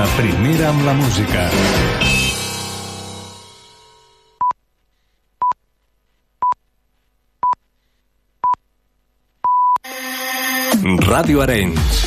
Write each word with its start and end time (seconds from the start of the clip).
La 0.00 0.06
primera 0.16 0.68
amb 0.70 0.80
la 0.86 0.92
música. 0.96 1.42
Ràdio 11.04 11.42
Arenys. 11.44 11.98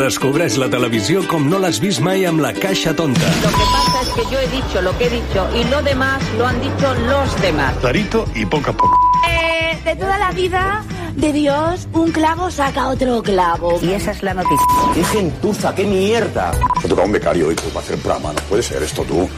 Descobreix 0.00 0.58
la 0.58 0.66
televisió 0.66 1.22
com 1.30 1.46
no 1.46 1.62
l'has 1.62 1.78
vist 1.78 2.02
mai 2.02 2.26
amb 2.26 2.42
la 2.42 2.50
caixa 2.56 2.96
tonta. 2.98 3.30
Lo 3.44 3.54
que 3.60 3.70
pasa 3.76 4.02
es 4.02 4.10
que 4.16 4.26
yo 4.34 4.40
he 4.40 4.50
dicho 4.56 4.82
lo 4.82 4.98
que 4.98 5.06
he 5.06 5.10
dicho 5.20 5.46
y 5.54 5.62
lo 5.70 5.82
demás 5.82 6.20
lo 6.36 6.48
han 6.48 6.60
dicho 6.60 6.94
los 7.06 7.40
demás. 7.42 7.76
Clarito 7.78 8.26
y 8.34 8.44
poco 8.44 8.70
a 8.70 8.76
poco. 8.76 8.98
Eh, 9.30 9.78
de 9.84 9.94
toda 9.94 10.18
la 10.18 10.32
vida 10.32 10.82
de 11.16 11.32
Dios, 11.32 11.88
un 11.92 12.12
clavo 12.12 12.50
saca 12.50 12.88
otro 12.88 13.22
clavo. 13.22 13.78
Y 13.82 13.92
esa 13.92 14.12
es 14.12 14.22
la 14.22 14.34
noticia. 14.34 14.66
¡Qué 14.94 15.04
gentuza, 15.04 15.74
qué 15.74 15.84
mierda! 15.84 16.52
Se 16.80 16.88
toca 16.88 17.02
un 17.02 17.12
becario 17.12 17.48
hoy 17.48 17.54
pues, 17.54 17.68
para 17.68 17.84
hacer 17.84 17.98
programa. 17.98 18.32
No 18.32 18.40
puede 18.42 18.62
ser 18.62 18.82
esto 18.82 19.02
tú. 19.02 19.28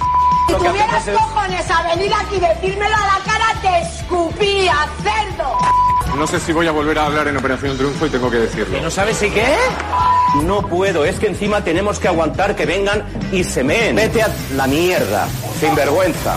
Si 0.49 0.55
tuvieras 0.55 1.05
cojones 1.05 1.71
a 1.71 1.95
venir 1.95 2.13
aquí 2.15 2.37
y 2.37 2.41
decírmelo 2.41 2.95
a 2.97 3.19
la 3.19 3.25
cara, 3.25 3.47
te 3.61 3.81
escupía, 3.81 4.75
cerdo. 5.03 5.59
No 6.17 6.27
sé 6.27 6.41
si 6.41 6.53
voy 6.53 6.67
a 6.67 6.73
volver 6.73 6.99
a 6.99 7.07
hablar 7.07 7.29
en 7.29 7.37
Operación 7.37 7.77
Triunfo 7.77 8.07
y 8.07 8.11
tengo 8.11 8.31
que 8.31 8.39
decirlo. 8.39 8.81
¿No 8.81 8.91
sabes 8.91 9.19
si 9.19 9.31
qué? 9.31 9.55
No 10.45 10.63
puedo, 10.63 11.05
es 11.05 11.19
que 11.19 11.27
encima 11.27 11.63
tenemos 11.63 11.99
que 11.99 12.09
aguantar 12.09 12.57
que 12.57 12.67
vengan 12.67 13.05
y 13.31 13.45
se 13.45 13.63
meen. 13.63 13.95
Vete 13.95 14.23
a 14.23 14.31
la 14.57 14.67
mierda, 14.67 15.29
sin 15.61 15.75
vergüenza. 15.75 16.37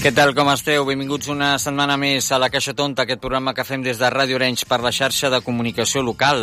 Què 0.00 0.14
tal, 0.16 0.30
com 0.32 0.48
esteu? 0.48 0.86
Benvinguts 0.88 1.28
una 1.28 1.50
setmana 1.60 1.98
més 2.00 2.30
a 2.32 2.38
la 2.40 2.48
Caixa 2.48 2.72
Tonta, 2.72 3.04
aquest 3.04 3.20
programa 3.20 3.52
que 3.52 3.66
fem 3.68 3.84
des 3.84 4.00
de 4.00 4.08
Ràdio 4.08 4.38
Orenys 4.38 4.64
per 4.64 4.80
la 4.80 4.94
xarxa 4.96 5.28
de 5.28 5.42
comunicació 5.44 6.00
local. 6.00 6.40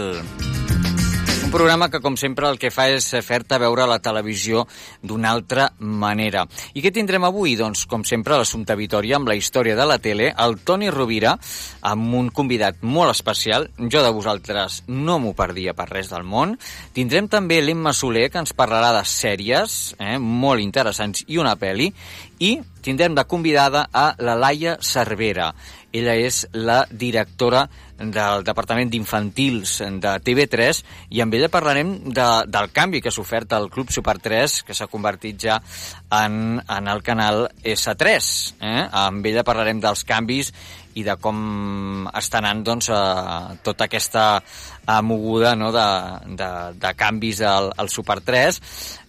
Un 1.48 1.52
programa 1.52 1.88
que, 1.88 2.02
com 2.04 2.18
sempre, 2.20 2.50
el 2.52 2.58
que 2.60 2.68
fa 2.76 2.90
és 2.92 3.06
fer-te 3.24 3.56
veure 3.62 3.86
la 3.88 4.02
televisió 4.04 4.66
d'una 5.00 5.30
altra 5.32 5.70
manera. 5.80 6.42
I 6.76 6.82
què 6.84 6.92
tindrem 6.92 7.24
avui? 7.24 7.54
Doncs, 7.56 7.86
com 7.88 8.04
sempre, 8.04 8.36
l'Assumpte 8.36 8.76
Vitoria 8.76 9.16
amb 9.16 9.32
la 9.32 9.38
història 9.40 9.78
de 9.80 9.86
la 9.88 9.96
tele, 10.04 10.28
el 10.44 10.58
Toni 10.68 10.92
Rovira, 10.92 11.38
amb 11.88 12.18
un 12.20 12.28
convidat 12.36 12.84
molt 12.84 13.16
especial. 13.16 13.70
Jo 13.80 14.04
de 14.04 14.12
vosaltres 14.12 14.82
no 14.92 15.22
m'ho 15.24 15.32
perdia 15.40 15.72
per 15.74 15.88
res 15.88 16.12
del 16.12 16.28
món. 16.28 16.58
Tindrem 16.92 17.32
també 17.32 17.62
l'Emma 17.64 17.96
Soler, 17.96 18.28
que 18.28 18.44
ens 18.44 18.52
parlarà 18.52 18.92
de 19.00 19.06
sèries 19.08 19.96
eh, 20.04 20.18
molt 20.20 20.60
interessants 20.60 21.24
i 21.32 21.40
una 21.40 21.56
pel·li. 21.56 21.94
I 22.40 22.60
tindrem 22.86 23.16
de 23.18 23.26
convidada 23.26 23.88
a 23.92 24.14
la 24.20 24.36
Laia 24.38 24.78
Cervera. 24.82 25.52
Ella 25.92 26.14
és 26.20 26.44
la 26.54 26.84
directora 26.92 27.64
del 27.98 28.44
Departament 28.46 28.92
d'Infantils 28.94 29.78
de 30.04 30.12
TV3 30.22 30.82
i 31.18 31.24
amb 31.24 31.34
ella 31.34 31.50
parlarem 31.50 31.96
de, 32.14 32.28
del 32.46 32.70
canvi 32.76 33.02
que 33.02 33.12
s'ha 33.12 33.24
ofert 33.24 33.56
al 33.58 33.72
Club 33.74 33.90
Super 33.92 34.20
3 34.22 34.60
que 34.68 34.76
s'ha 34.78 34.90
convertit 34.92 35.40
ja 35.48 35.58
en, 36.20 36.60
en 36.62 36.92
el 36.92 37.02
canal 37.02 37.48
S3. 37.64 38.30
Eh? 38.62 38.84
Amb 39.06 39.26
ella 39.26 39.48
parlarem 39.48 39.82
dels 39.82 40.06
canvis 40.06 40.54
i 40.98 41.04
de 41.06 41.18
com 41.22 42.08
està 42.18 42.40
anant 42.42 42.64
doncs, 42.66 42.90
eh, 42.90 43.58
tota 43.66 43.86
aquesta 43.86 44.28
eh, 44.38 45.02
moguda 45.06 45.56
no, 45.58 45.72
de, 45.74 45.90
de, 46.38 46.52
de 46.78 46.94
canvis 46.98 47.42
al, 47.46 47.72
al 47.78 47.90
Super 47.94 48.22
3 48.26 48.62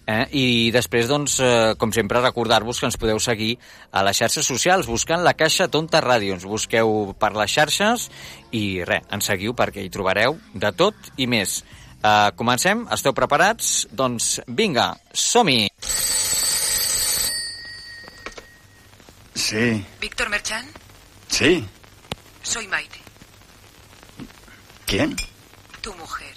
Eh? 0.09 0.25
I 0.33 0.45
després, 0.73 1.05
doncs, 1.09 1.35
eh, 1.43 1.75
com 1.77 1.91
sempre, 1.93 2.21
recordar-vos 2.23 2.79
que 2.79 2.87
ens 2.89 2.97
podeu 2.97 3.19
seguir 3.21 3.51
a 3.91 4.01
les 4.07 4.17
xarxes 4.17 4.47
socials 4.47 4.87
buscant 4.89 5.21
la 5.25 5.35
Caixa 5.37 5.67
Tonta 5.69 6.01
Ràdio. 6.01 6.33
Ens 6.33 6.47
busqueu 6.49 7.13
per 7.19 7.35
les 7.37 7.51
xarxes 7.53 8.07
i 8.51 8.81
res, 8.87 9.05
ens 9.13 9.29
seguiu 9.29 9.53
perquè 9.53 9.83
hi 9.85 9.91
trobareu 9.93 10.39
de 10.53 10.71
tot 10.73 11.11
i 11.17 11.27
més. 11.29 11.59
Eh, 12.01 12.31
comencem? 12.39 12.87
Esteu 12.95 13.13
preparats? 13.13 13.85
Doncs 13.91 14.39
vinga, 14.47 14.93
som-hi! 15.13 15.67
Sí, 19.39 19.85
Víctor 20.01 20.29
Merchan, 20.29 20.65
sí. 21.29 21.63
soy 22.43 22.67
Maite, 22.67 22.99
¿Quién? 24.85 25.15
tu 25.81 25.93
mujer. 25.95 26.33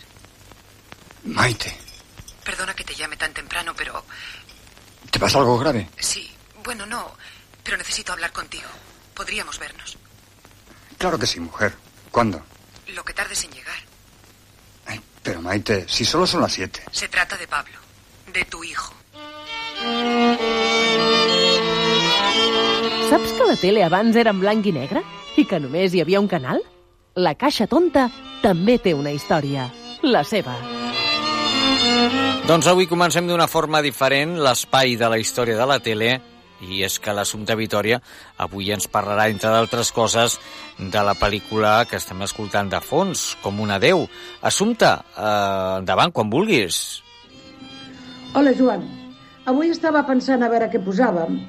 Maite. 1.24 1.74
Perdona 2.44 2.74
que 2.74 2.84
te 2.84 2.94
llame 2.94 3.16
tan 3.16 3.32
temprano, 3.32 3.72
pero 3.76 4.04
¿Te 5.10 5.18
pasa 5.18 5.38
algo 5.38 5.58
grave? 5.58 5.88
sí, 5.98 6.30
bueno, 6.64 6.86
no, 6.86 7.12
pero 7.62 7.76
necesito 7.76 8.12
hablar 8.12 8.32
contigo. 8.32 8.68
Podríamos 9.14 9.58
vernos. 9.58 9.98
Claro 10.98 11.18
que 11.18 11.26
sí, 11.26 11.40
mujer. 11.40 11.74
¿Cuándo? 12.10 12.42
Lo 12.94 13.04
que 13.04 13.12
tardes 13.12 13.42
en 13.44 13.50
llegar. 13.52 13.76
Ay, 14.86 15.00
pero 15.22 15.40
Maite, 15.42 15.86
si 15.88 16.04
solo 16.04 16.26
son 16.26 16.40
las 16.40 16.52
siete. 16.52 16.82
Se 16.92 17.08
trata 17.08 17.36
de 17.36 17.46
Pablo, 17.48 17.78
de 18.32 18.44
tu 18.44 18.62
hijo. 18.64 18.94
Saps 23.10 23.32
que 23.32 23.44
la 23.44 23.56
tele 23.56 23.84
abans 23.84 24.16
era 24.16 24.30
en 24.30 24.40
blanc 24.40 24.66
i 24.66 24.72
negre? 24.72 25.02
I 25.36 25.44
que 25.48 25.58
només 25.60 25.94
hi 25.94 26.00
havia 26.02 26.20
un 26.20 26.28
canal? 26.28 26.62
La 27.16 27.34
Caixa 27.34 27.66
Tonta 27.68 28.06
també 28.42 28.78
té 28.78 28.94
una 28.94 29.12
història. 29.12 29.68
La 30.02 30.24
seva. 30.24 30.54
Doncs 32.46 32.66
avui 32.68 32.86
comencem 32.90 33.28
d'una 33.28 33.46
forma 33.48 33.80
diferent 33.84 34.34
l'espai 34.42 34.96
de 35.00 35.08
la 35.08 35.18
història 35.22 35.56
de 35.56 35.66
la 35.70 35.78
tele 35.80 36.10
i 36.62 36.82
és 36.86 36.98
que 37.02 37.14
l'Assumpta 37.14 37.56
Vitoria 37.58 37.98
avui 38.44 38.68
ens 38.74 38.86
parlarà, 38.90 39.28
entre 39.30 39.50
d'altres 39.50 39.90
coses, 39.94 40.36
de 40.78 41.02
la 41.02 41.14
pel·lícula 41.18 41.80
que 41.90 41.98
estem 41.98 42.20
escoltant 42.22 42.68
de 42.70 42.78
fons, 42.84 43.32
com 43.42 43.58
una 43.64 43.80
Déu. 43.82 44.04
Assumpta, 44.42 44.92
eh, 45.16 45.78
endavant, 45.80 46.12
quan 46.12 46.30
vulguis. 46.30 47.02
Hola, 48.34 48.52
Joan. 48.58 48.84
Avui 49.46 49.72
estava 49.74 50.04
pensant 50.06 50.42
a 50.46 50.48
veure 50.52 50.68
què 50.70 50.78
posàvem 50.84 51.40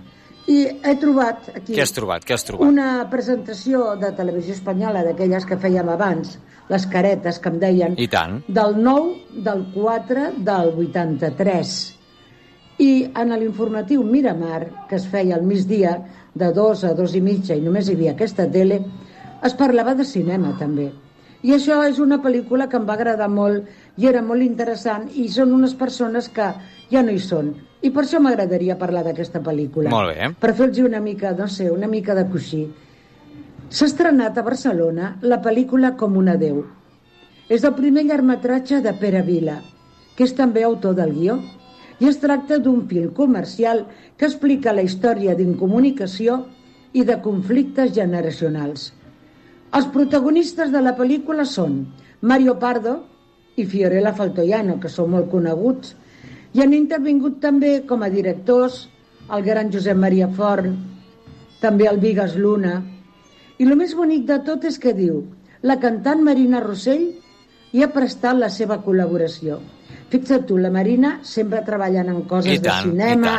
i 0.49 0.57
he 0.83 0.95
trobat 0.99 1.51
aquí 1.53 1.75
Què 1.77 1.83
has 1.85 1.93
trobat? 1.95 2.25
Què 2.25 2.33
has 2.33 2.43
trobat? 2.47 2.67
una 2.67 3.05
presentació 3.11 3.93
de 4.01 4.09
televisió 4.17 4.55
espanyola 4.57 5.03
d'aquelles 5.05 5.45
que 5.45 5.59
fèiem 5.61 5.89
abans, 5.93 6.39
les 6.69 6.85
caretes 6.87 7.39
que 7.39 7.51
em 7.51 7.59
deien, 7.59 7.95
I 7.97 8.07
tant. 8.07 8.41
del 8.47 8.77
9, 8.81 9.41
del 9.45 9.65
4, 9.73 10.29
del 10.37 10.73
83. 10.85 11.73
I 12.83 12.91
en 13.19 13.33
l'informatiu 13.37 14.03
Miramar, 14.03 14.87
que 14.89 14.95
es 14.95 15.07
feia 15.07 15.35
al 15.35 15.43
migdia, 15.43 15.97
de 16.33 16.51
dos 16.53 16.83
a 16.83 16.93
dos 16.97 17.15
i 17.15 17.21
mitja, 17.21 17.55
i 17.55 17.61
només 17.61 17.89
hi 17.89 17.97
havia 17.97 18.13
aquesta 18.15 18.47
tele, 18.49 18.79
es 19.43 19.53
parlava 19.59 19.93
de 19.93 20.05
cinema, 20.07 20.55
també. 20.59 20.89
I 21.43 21.51
això 21.57 21.81
és 21.83 21.99
una 21.99 22.21
pel·lícula 22.23 22.69
que 22.71 22.79
em 22.79 22.85
va 22.87 22.95
agradar 22.95 23.27
molt 23.27 23.67
i 23.99 24.07
era 24.07 24.21
molt 24.23 24.45
interessant 24.45 25.09
i 25.19 25.27
són 25.27 25.51
unes 25.51 25.73
persones 25.75 26.29
que 26.31 26.45
ja 26.91 27.03
no 27.03 27.11
hi 27.11 27.19
són. 27.19 27.51
I 27.83 27.91
per 27.91 28.05
això 28.05 28.21
m'agradaria 28.23 28.77
parlar 28.79 29.03
d'aquesta 29.03 29.41
pel·lícula. 29.43 29.91
Molt 29.91 30.15
bé. 30.15 30.29
Per 30.39 30.53
fer-los 30.55 30.79
una 30.87 31.01
mica, 31.03 31.33
no 31.35 31.49
sé, 31.51 31.67
una 31.69 31.89
mica 31.91 32.15
de 32.15 32.23
coixí. 32.31 32.63
S'ha 33.69 33.87
estrenat 33.87 34.37
a 34.37 34.43
Barcelona 34.45 35.13
la 35.21 35.39
pel·lícula 35.41 35.93
Com 35.97 36.17
una 36.19 36.35
Déu. 36.37 36.63
És 37.49 37.63
el 37.63 37.73
primer 37.77 38.03
llargmetratge 38.05 38.81
de 38.83 38.91
Pere 38.99 39.21
Vila, 39.23 39.61
que 40.17 40.27
és 40.27 40.33
també 40.35 40.63
autor 40.63 40.95
del 40.97 41.13
guió, 41.15 41.39
i 41.99 42.09
es 42.09 42.19
tracta 42.19 42.59
d'un 42.59 42.83
film 42.89 43.13
comercial 43.15 43.85
que 44.17 44.27
explica 44.27 44.75
la 44.75 44.83
història 44.83 45.35
d'incomunicació 45.39 46.43
i 46.93 47.03
de 47.07 47.17
conflictes 47.23 47.93
generacionals. 47.95 48.91
Els 49.73 49.89
protagonistes 49.95 50.71
de 50.71 50.81
la 50.83 50.95
pel·lícula 50.99 51.45
són 51.49 51.85
Mario 52.21 52.59
Pardo 52.59 52.99
i 53.57 53.65
Fiorella 53.65 54.13
Faltoiano, 54.13 54.79
que 54.79 54.89
són 54.89 55.11
molt 55.15 55.31
coneguts, 55.31 55.95
i 56.53 56.61
han 56.61 56.73
intervingut 56.77 57.39
també 57.41 57.79
com 57.89 58.03
a 58.03 58.11
directors 58.13 58.87
el 59.33 59.41
gran 59.41 59.71
Josep 59.73 59.97
Maria 59.97 60.27
Forn, 60.29 60.75
també 61.61 61.87
el 61.89 61.97
Vigas 61.97 62.35
Luna, 62.35 62.81
i 63.59 63.67
el 63.67 63.75
més 63.79 63.93
bonic 63.97 64.25
de 64.29 64.39
tot 64.47 64.65
és 64.65 64.79
que 64.81 64.93
diu 64.97 65.21
la 65.69 65.77
cantant 65.81 66.23
Marina 66.25 66.61
Rossell 66.63 67.05
hi 67.73 67.83
ha 67.83 67.89
prestat 67.93 68.37
la 68.37 68.49
seva 68.53 68.79
col·laboració. 68.85 69.59
Fixa't 70.13 70.45
tu, 70.49 70.57
la 70.61 70.69
Marina 70.73 71.15
sempre 71.25 71.63
treballant 71.65 72.09
en 72.11 72.19
coses 72.29 72.57
I 72.57 72.61
tant, 72.61 72.89
de 72.89 72.91
cinema, 72.91 73.33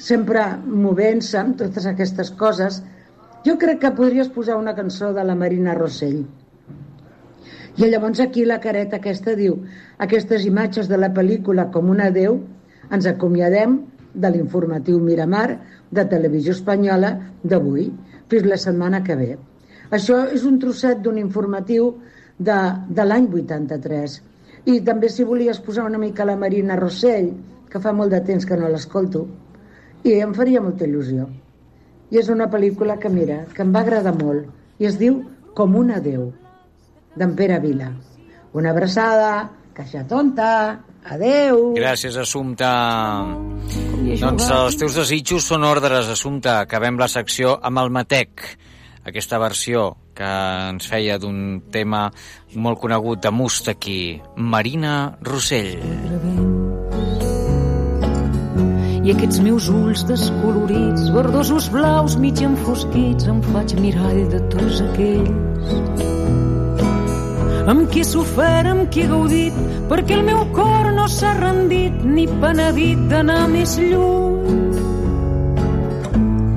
sempre 0.00 0.44
movent-se 0.64 1.40
amb 1.40 1.58
totes 1.60 1.88
aquestes 1.90 2.30
coses. 2.40 2.80
Jo 3.44 3.56
crec 3.60 3.82
que 3.82 3.92
podries 3.98 4.30
posar 4.32 4.56
una 4.60 4.74
cançó 4.76 5.12
de 5.16 5.24
la 5.26 5.36
Marina 5.36 5.74
Rossell. 5.76 6.22
I 7.76 7.90
llavors 7.90 8.22
aquí 8.22 8.44
la 8.46 8.60
careta 8.62 9.00
aquesta 9.00 9.34
diu 9.36 9.58
aquestes 10.06 10.46
imatges 10.46 10.88
de 10.88 11.00
la 11.00 11.10
pel·lícula 11.16 11.66
com 11.74 11.90
una 11.90 12.10
Déu 12.14 12.38
ens 12.94 13.08
acomiadem 13.10 13.80
de 14.14 14.30
l'informatiu 14.30 15.00
Miramar 15.02 15.48
de 15.90 16.04
Televisió 16.12 16.54
Espanyola 16.54 17.16
d'avui 17.42 17.88
fins 18.30 18.46
la 18.46 18.60
setmana 18.68 19.02
que 19.02 19.18
ve. 19.18 19.32
Això 19.90 20.20
és 20.32 20.44
un 20.48 20.58
trosset 20.62 21.02
d'un 21.04 21.18
informatiu 21.20 21.90
de, 22.38 22.58
de 22.88 23.04
l'any 23.04 23.28
83. 23.32 24.20
I 24.72 24.80
també 24.80 25.10
si 25.12 25.26
volies 25.28 25.60
posar 25.60 25.84
una 25.84 26.00
mica 26.00 26.24
la 26.24 26.36
Marina 26.40 26.76
Rossell, 26.80 27.32
que 27.70 27.80
fa 27.82 27.92
molt 27.92 28.14
de 28.14 28.22
temps 28.24 28.46
que 28.46 28.56
no 28.56 28.70
l'escolto, 28.70 29.26
i 30.04 30.14
em 30.20 30.32
faria 30.36 30.62
molta 30.62 30.86
il·lusió. 30.86 31.26
I 32.12 32.20
és 32.20 32.30
una 32.32 32.48
pel·lícula 32.52 32.96
que, 33.00 33.10
mira, 33.10 33.42
que 33.54 33.64
em 33.64 33.72
va 33.74 33.82
agradar 33.84 34.14
molt, 34.16 34.48
i 34.78 34.88
es 34.88 34.98
diu 35.00 35.22
Com 35.54 35.76
una 35.78 36.00
Déu, 36.02 36.32
d'en 37.14 37.34
Pere 37.38 37.60
Vila. 37.62 37.92
Una 38.58 38.72
abraçada, 38.74 39.50
caixa 39.74 40.02
tonta, 40.10 40.48
adeu. 41.06 41.74
Gràcies, 41.76 42.16
Assumpta. 42.18 42.70
Doncs 44.20 44.48
els 44.50 44.78
teus 44.80 44.98
desitjos 44.98 45.46
són 45.46 45.66
ordres, 45.68 46.10
Assumpta. 46.10 46.58
Acabem 46.64 46.98
la 46.98 47.08
secció 47.10 47.54
amb 47.62 47.84
el 47.84 47.92
Matec, 47.94 48.42
aquesta 49.04 49.38
versió 49.38 49.92
que 50.16 50.30
ens 50.70 50.88
feia 50.88 51.18
d'un 51.20 51.60
tema 51.74 52.06
molt 52.54 52.80
conegut 52.80 53.22
de 53.24 53.32
Mustaki, 53.34 54.20
Marina 54.36 54.94
Rossell. 55.22 55.84
I 59.04 59.12
aquests 59.12 59.42
meus 59.44 59.68
ulls 59.68 60.06
descolorits, 60.08 61.10
verdosos 61.12 61.68
blaus 61.72 62.16
mig 62.16 62.40
enfosquits, 62.40 63.28
em 63.28 63.42
faig 63.52 63.76
mirall 63.84 64.22
de 64.32 64.40
tots 64.54 64.80
aquells 64.88 66.12
amb 67.64 67.86
qui 67.88 68.02
he 68.02 68.04
sofert, 68.04 68.68
amb 68.68 68.90
qui 68.92 69.04
he 69.04 69.08
gaudit, 69.08 69.56
perquè 69.88 70.18
el 70.18 70.26
meu 70.26 70.42
cor 70.56 70.90
no 70.96 71.08
s'ha 71.08 71.32
rendit 71.38 72.04
ni 72.04 72.28
penedit 72.42 73.08
d'anar 73.08 73.46
més 73.52 73.78
lluny. 73.80 74.63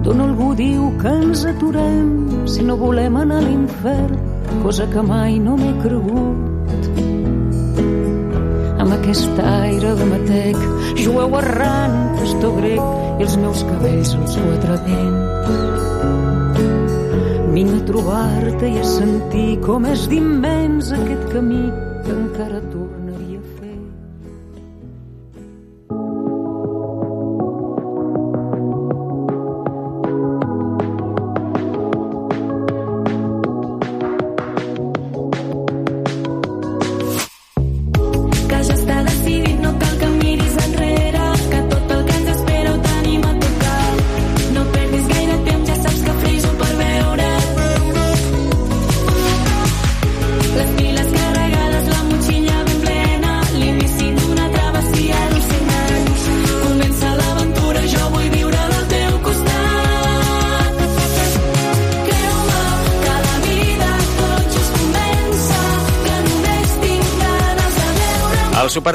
D'on 0.07 0.21
algú 0.23 0.53
diu 0.55 0.85
que 1.01 1.11
ens 1.11 1.41
aturem 1.49 2.45
si 2.47 2.63
no 2.63 2.77
volem 2.79 3.17
anar 3.19 3.41
a 3.41 3.43
l'infern, 3.43 4.13
cosa 4.63 4.85
que 4.87 5.01
mai 5.03 5.35
no 5.43 5.57
m'he 5.59 5.73
cregut. 5.81 6.85
Amb 8.79 8.93
aquest 8.95 9.41
aire 9.43 9.91
de 9.99 10.05
matec, 10.13 10.61
jueu 11.01 11.35
errant, 11.41 11.97
pastor 12.21 12.55
grec, 12.61 12.79
i 13.19 13.27
els 13.27 13.35
meus 13.41 13.65
cabells 13.67 14.13
als 14.21 14.37
quatre 14.45 14.77
vents. 14.85 15.83
Vinc 17.57 17.73
a 17.75 17.83
trobar-te 17.91 18.71
i 18.77 18.79
a 18.79 18.87
sentir 18.87 19.59
com 19.67 19.91
és 19.91 20.07
d'immens 20.07 20.95
aquest 21.01 21.27
camí 21.35 21.65
que 22.07 22.15
encara 22.15 22.63
tornaria 22.71 23.06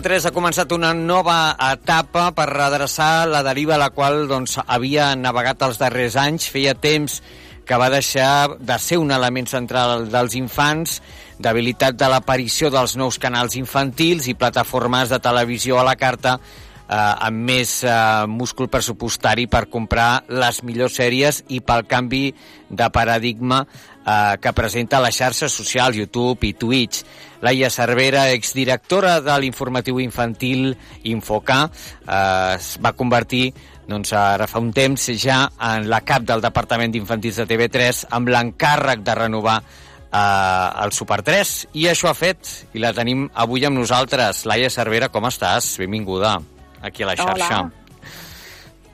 veure 0.02 0.16
El 0.16 0.22
Super 0.22 0.26
3 0.26 0.26
ha 0.26 0.34
començat 0.34 0.72
una 0.74 0.92
nova 0.94 1.54
etapa 1.72 2.32
per 2.34 2.48
redreçar 2.48 3.28
la 3.28 3.42
deriva 3.42 3.76
a 3.76 3.78
la 3.78 3.90
qual 3.90 4.26
doncs, 4.26 4.58
havia 4.66 5.14
navegat 5.14 5.62
els 5.62 5.78
darrers 5.78 6.16
anys. 6.16 6.48
Feia 6.50 6.74
temps 6.74 7.22
que 7.64 7.78
va 7.78 7.88
deixar 7.88 8.58
de 8.58 8.78
ser 8.78 8.98
un 8.98 9.12
element 9.12 9.46
central 9.46 10.08
dels 10.10 10.34
infants, 10.34 11.00
d'habilitat 11.38 11.94
de 11.94 12.08
l'aparició 12.08 12.70
dels 12.70 12.96
nous 12.96 13.18
canals 13.18 13.54
infantils 13.54 14.26
i 14.26 14.34
plataformes 14.34 15.08
de 15.08 15.20
televisió 15.20 15.78
a 15.78 15.84
la 15.84 15.94
carta 15.94 16.40
eh, 16.92 17.26
amb 17.28 17.48
més 17.48 17.80
eh, 17.84 17.94
múscul 18.28 18.68
pressupostari 18.72 19.48
per 19.50 19.66
comprar 19.72 20.24
les 20.28 20.62
millors 20.66 20.98
sèries 21.00 21.42
i 21.54 21.62
pel 21.64 21.86
canvi 21.88 22.28
de 22.68 22.88
paradigma 22.92 23.62
eh, 23.64 24.36
que 24.42 24.52
presenta 24.56 25.00
la 25.00 25.12
xarxa 25.12 25.48
social 25.48 25.96
YouTube 25.96 26.48
i 26.48 26.54
Twitch. 26.54 27.04
Laia 27.42 27.72
Cervera, 27.74 28.28
exdirectora 28.30 29.18
de 29.20 29.38
l'informatiu 29.42 29.98
infantil 30.02 30.72
Infocà, 31.10 31.64
eh, 31.66 32.56
es 32.58 32.76
va 32.82 32.96
convertir 32.98 33.48
doncs, 33.88 34.12
ara 34.14 34.46
fa 34.46 34.60
un 34.62 34.70
temps 34.72 35.08
ja 35.18 35.42
en 35.72 35.88
la 35.90 36.04
cap 36.06 36.22
del 36.22 36.44
Departament 36.44 36.92
d'Infantils 36.94 37.40
de 37.42 37.48
TV3 37.50 38.04
amb 38.14 38.30
l'encàrrec 38.30 39.02
de 39.02 39.16
renovar 39.18 39.58
eh, 39.58 40.84
el 40.84 40.94
Super 40.94 41.22
3 41.26 41.56
i 41.82 41.88
això 41.90 42.12
ha 42.12 42.16
fet 42.16 42.54
i 42.76 42.84
la 42.84 42.94
tenim 42.96 43.26
avui 43.34 43.66
amb 43.66 43.80
nosaltres. 43.80 44.46
Laia 44.46 44.70
Cervera, 44.70 45.10
com 45.10 45.26
estàs? 45.28 45.74
Benvinguda 45.82 46.38
aquí 46.82 47.02
a 47.02 47.06
la 47.12 47.16
xarxa. 47.16 47.60
Hola. 47.60 47.72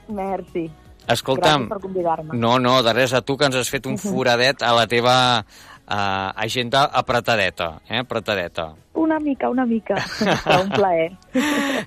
Merci. 0.08 0.69
Escolta'm, 1.08 1.64
Gràcies 1.64 1.73
per 1.73 1.81
convidar-me. 1.81 2.37
no, 2.37 2.58
no, 2.61 2.82
de 2.85 2.93
res 2.93 3.14
a 3.17 3.23
tu 3.25 3.37
que 3.40 3.49
ens 3.49 3.56
has 3.56 3.70
fet 3.73 3.87
un 3.88 3.96
foradet 3.96 4.62
a 4.62 4.75
la 4.76 4.85
teva 4.87 5.14
uh, 5.40 6.29
agenda 6.37 6.85
apretadeta, 6.85 7.81
eh, 7.88 8.00
apretadeta. 8.02 8.75
Una 8.94 9.19
mica, 9.19 9.49
una 9.49 9.64
mica. 9.64 9.96
Un 10.62 10.69
plaer. 10.75 11.12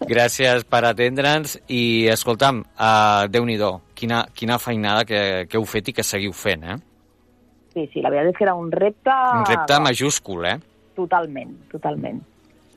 Gràcies 0.09 0.63
per 0.65 0.85
atendre'ns 0.89 1.59
i, 1.67 2.07
escolta'm, 2.09 2.63
uh, 2.73 3.27
Déu-n'hi-do, 3.29 3.75
quina, 3.93 4.23
quina 4.33 4.57
feinada 4.57 5.05
que, 5.05 5.45
que 5.49 5.59
heu 5.59 5.65
fet 5.69 5.91
i 5.91 5.93
que 5.93 6.03
seguiu 6.07 6.33
fent, 6.33 6.63
eh? 6.65 6.77
Sí, 7.75 7.85
sí, 7.93 8.01
la 8.01 8.09
veritat 8.09 8.33
és 8.33 8.37
que 8.39 8.43
era 8.47 8.55
un 8.57 8.71
repte... 8.71 9.13
Un 9.37 9.45
repte 9.47 9.77
majúscul, 9.79 10.45
eh? 10.49 10.57
Totalment, 10.97 11.53
totalment. 11.71 12.23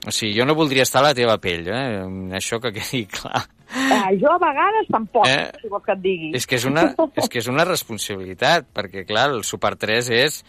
O 0.06 0.12
sigui, 0.12 0.34
jo 0.36 0.44
no 0.44 0.54
voldria 0.54 0.84
estar 0.84 1.00
a 1.00 1.08
la 1.08 1.14
teva 1.16 1.38
pell, 1.40 1.68
eh? 1.72 2.04
Això 2.36 2.58
que 2.60 2.72
quedi 2.76 3.04
clar. 3.16 3.44
Eh, 3.74 4.16
jo 4.20 4.28
a 4.30 4.38
vegades 4.38 4.88
tampoc, 4.92 5.26
Eh? 5.26 5.50
si 5.62 5.68
vols 5.72 5.84
que 5.86 5.92
et 5.96 6.02
digui. 6.04 6.30
És 6.36 6.46
que 6.46 6.56
és 6.60 6.64
una, 6.68 6.90
és 7.20 7.28
que 7.32 7.40
és 7.40 7.48
una 7.48 7.64
responsabilitat, 7.64 8.66
perquè, 8.74 9.06
clar, 9.08 9.30
el 9.32 9.44
Super 9.48 9.74
3 9.80 10.10
és 10.14 10.40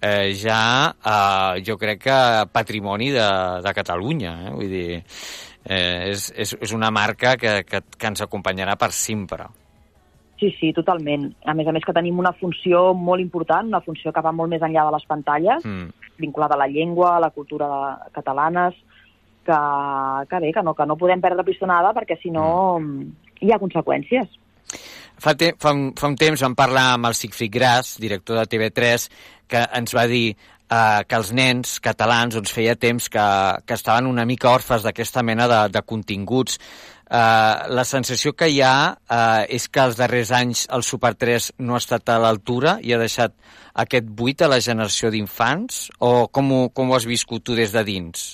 eh, 0.00 0.32
ja, 0.40 0.60
eh, 1.04 1.62
jo 1.66 1.76
crec 1.80 2.00
que 2.06 2.16
patrimoni 2.52 3.10
de, 3.14 3.26
de 3.64 3.74
Catalunya, 3.76 4.32
eh? 4.48 4.54
Vull 4.56 4.72
dir, 4.72 5.02
eh, 5.68 6.08
és, 6.14 6.30
és, 6.34 6.54
és 6.64 6.72
una 6.72 6.90
marca 6.90 7.36
que, 7.36 7.60
que, 7.68 7.82
que 7.98 8.10
ens 8.10 8.24
acompanyarà 8.24 8.78
per 8.80 8.90
sempre. 8.96 9.46
Sí, 10.40 10.48
sí, 10.58 10.72
totalment. 10.74 11.28
A 11.46 11.54
més 11.54 11.68
a 11.68 11.72
més 11.72 11.84
que 11.86 11.92
tenim 11.94 12.18
una 12.18 12.32
funció 12.40 12.88
molt 12.98 13.22
important, 13.22 13.68
una 13.70 13.84
funció 13.84 14.10
que 14.12 14.24
va 14.24 14.32
molt 14.34 14.50
més 14.50 14.64
enllà 14.66 14.82
de 14.88 14.96
les 14.96 15.06
pantalles, 15.06 15.62
Mm. 15.64 15.92
vinculada 16.18 16.54
a 16.56 16.58
la 16.64 16.66
llengua, 16.72 17.16
a 17.16 17.20
la 17.22 17.30
cultura 17.30 17.68
de, 17.68 18.10
catalanes, 18.16 18.74
que, 19.46 19.58
que 20.30 20.40
bé, 20.40 20.52
que 20.52 20.64
no, 20.64 20.74
que 20.74 20.86
no 20.88 20.98
podem 21.00 21.22
perdre 21.22 21.46
pistonada 21.46 21.92
perquè 21.96 22.18
si 22.22 22.32
no 22.34 22.46
hi 23.40 23.52
ha 23.52 23.60
conseqüències. 23.60 24.40
Fa, 25.20 25.34
te 25.38 25.52
fa, 25.60 25.72
un, 25.72 25.92
fa 25.98 26.10
un 26.10 26.16
temps 26.18 26.42
vam 26.42 26.56
parlar 26.58 26.88
amb 26.94 27.08
el 27.10 27.14
Sigfrid 27.16 27.52
Gras, 27.54 27.94
director 28.02 28.40
de 28.40 28.48
TV3, 28.50 29.06
que 29.48 29.62
ens 29.78 29.94
va 29.94 30.08
dir 30.10 30.34
eh, 30.34 31.04
que 31.06 31.20
els 31.20 31.30
nens 31.36 31.78
catalans 31.84 32.34
doncs, 32.36 32.52
feia 32.54 32.74
temps 32.76 33.08
que, 33.12 33.28
que 33.66 33.78
estaven 33.78 34.10
una 34.10 34.26
mica 34.28 34.52
orfes 34.52 34.84
d'aquesta 34.84 35.22
mena 35.22 35.48
de, 35.50 35.60
de 35.74 35.84
continguts. 35.86 36.58
Eh, 37.04 37.74
la 37.78 37.84
sensació 37.84 38.34
que 38.34 38.48
hi 38.50 38.60
ha 38.64 38.76
eh, 38.94 39.56
és 39.56 39.68
que 39.68 39.84
els 39.84 39.98
darrers 40.00 40.32
anys 40.34 40.66
el 40.74 40.82
Super 40.86 41.14
3 41.20 41.52
no 41.62 41.76
ha 41.76 41.82
estat 41.82 42.10
a 42.10 42.20
l'altura 42.22 42.78
i 42.82 42.94
ha 42.94 43.00
deixat 43.00 43.36
aquest 43.84 44.08
buit 44.08 44.42
a 44.42 44.50
la 44.50 44.62
generació 44.64 45.12
d'infants? 45.14 45.90
O 46.00 46.28
com 46.28 46.52
ho, 46.52 46.62
com 46.74 46.90
ho 46.90 46.96
has 46.98 47.06
viscut 47.06 47.44
tu 47.44 47.58
des 47.58 47.74
de 47.74 47.84
dins? 47.86 48.32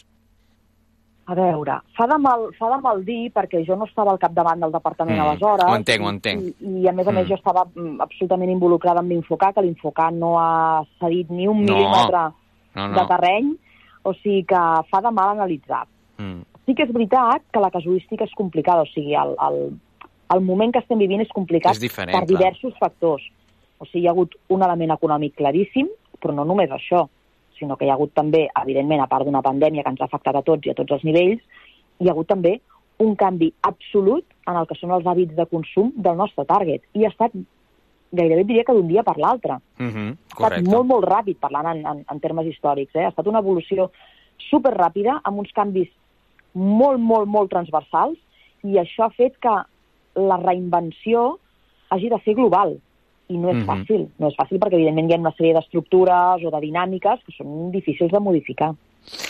A 1.30 1.34
veure, 1.38 1.76
fa 1.94 2.06
de 2.10 2.16
mal, 2.18 2.48
fa 2.58 2.66
de 2.72 2.78
mal 2.82 3.04
dir 3.06 3.30
perquè 3.30 3.60
jo 3.66 3.76
no 3.78 3.86
estava 3.86 4.10
al 4.10 4.18
capdavant 4.18 4.58
del 4.64 4.72
departament 4.74 5.16
Mm, 5.18 5.22
aleshores. 5.28 5.66
ho 5.68 5.76
entenc, 5.76 6.02
ho 6.04 6.08
entenc. 6.10 6.42
I, 6.42 6.80
I 6.82 6.88
a 6.88 6.92
més 6.92 7.06
a 7.06 7.12
més 7.12 7.24
Mm. 7.26 7.28
jo 7.28 7.34
estava 7.36 7.64
mm, 7.74 8.00
absolutament 8.02 8.50
involucrada 8.50 8.98
amb 9.00 9.10
l'Infocar, 9.12 9.52
que 9.54 9.62
l'Infocar 9.62 10.12
no 10.12 10.32
ha 10.40 10.82
cedit 10.98 11.30
ni 11.30 11.46
un 11.46 11.64
No. 11.64 11.74
mil·límetre 11.76 12.32
No, 12.74 12.88
no. 12.88 12.94
de 12.98 13.06
terreny, 13.06 13.52
o 14.02 14.14
sigui 14.14 14.44
que 14.44 14.56
fa 14.90 15.00
de 15.00 15.10
mal 15.12 15.30
analitzar. 15.36 15.86
Mm. 16.18 16.42
Sí 16.66 16.74
que 16.74 16.82
és 16.84 16.92
veritat 16.92 17.42
que 17.52 17.60
la 17.60 17.70
casuística 17.70 18.24
és 18.24 18.34
complicada, 18.34 18.82
o 18.82 18.86
sigui, 18.86 19.14
el, 19.14 19.36
el, 19.46 19.78
el 20.34 20.40
moment 20.40 20.72
que 20.72 20.78
estem 20.80 20.98
vivint 20.98 21.20
és 21.22 21.28
complicat 21.34 21.72
És 21.72 21.80
diferent, 21.80 22.16
per 22.18 22.26
clar. 22.26 22.38
diversos 22.38 22.74
factors. 22.78 23.22
O 23.78 23.84
sigui, 23.86 24.04
hi 24.04 24.08
ha 24.08 24.10
hagut 24.10 24.34
un 24.48 24.62
element 24.62 24.90
econòmic 24.98 25.36
claríssim, 25.36 25.88
però 26.20 26.34
no 26.34 26.44
només 26.44 26.70
això, 26.70 27.06
sinó 27.60 27.76
que 27.76 27.86
hi 27.86 27.92
ha 27.92 27.96
hagut 27.98 28.14
també, 28.16 28.46
evidentment, 28.62 29.04
a 29.04 29.08
part 29.12 29.28
d'una 29.28 29.44
pandèmia 29.44 29.84
que 29.84 29.92
ens 29.94 30.02
ha 30.02 30.08
afectat 30.08 30.40
a 30.40 30.44
tots 30.46 30.66
i 30.66 30.72
a 30.72 30.76
tots 30.78 30.96
els 30.96 31.06
nivells, 31.06 31.44
hi 32.00 32.08
ha 32.08 32.14
hagut 32.16 32.28
també 32.32 32.56
un 33.00 33.14
canvi 33.16 33.52
absolut 33.68 34.24
en 34.48 34.58
el 34.60 34.66
que 34.68 34.76
són 34.76 34.92
els 34.96 35.06
hàbits 35.08 35.36
de 35.36 35.46
consum 35.48 35.92
del 35.96 36.18
nostre 36.20 36.44
target. 36.48 36.84
I 36.96 37.06
ha 37.06 37.12
estat, 37.12 37.36
gairebé 38.12 38.44
diria 38.48 38.64
que 38.66 38.76
d'un 38.76 38.88
dia 38.88 39.04
per 39.06 39.16
l'altre. 39.18 39.60
Mm 39.78 39.90
-hmm, 39.90 40.16
Ha 40.40 40.48
estat 40.48 40.68
molt, 40.68 40.86
molt 40.86 41.04
ràpid, 41.04 41.36
parlant 41.40 41.66
en, 41.66 41.86
en, 41.86 42.04
en 42.10 42.20
termes 42.20 42.46
històrics. 42.46 42.94
Eh? 42.94 43.04
Ha 43.04 43.08
estat 43.08 43.26
una 43.26 43.38
evolució 43.38 43.90
super 44.50 44.72
ràpida, 44.74 45.20
amb 45.22 45.38
uns 45.38 45.52
canvis 45.52 45.88
molt, 46.52 46.98
molt, 46.98 47.28
molt 47.28 47.50
transversals, 47.50 48.18
i 48.62 48.76
això 48.78 49.04
ha 49.04 49.16
fet 49.16 49.38
que 49.38 49.56
la 50.14 50.36
reinvenció 50.36 51.38
hagi 51.88 52.08
de 52.08 52.18
ser 52.24 52.34
global. 52.34 52.78
I 53.30 53.36
no 53.38 53.50
és 53.52 53.56
Mhm. 53.62 53.66
fàcil. 53.66 54.08
No 54.18 54.28
és 54.28 54.34
fàcil 54.36 54.58
perquè, 54.58 54.74
evidentment, 54.74 55.08
hi 55.10 55.14
ha 55.14 55.18
una 55.22 55.32
sèrie 55.38 55.54
d'estructures 55.54 56.44
o 56.44 56.50
de 56.50 56.60
dinàmiques 56.66 57.20
que 57.24 57.32
són 57.36 57.70
difícils 57.70 58.10
de 58.10 58.18
modificar. 58.20 58.70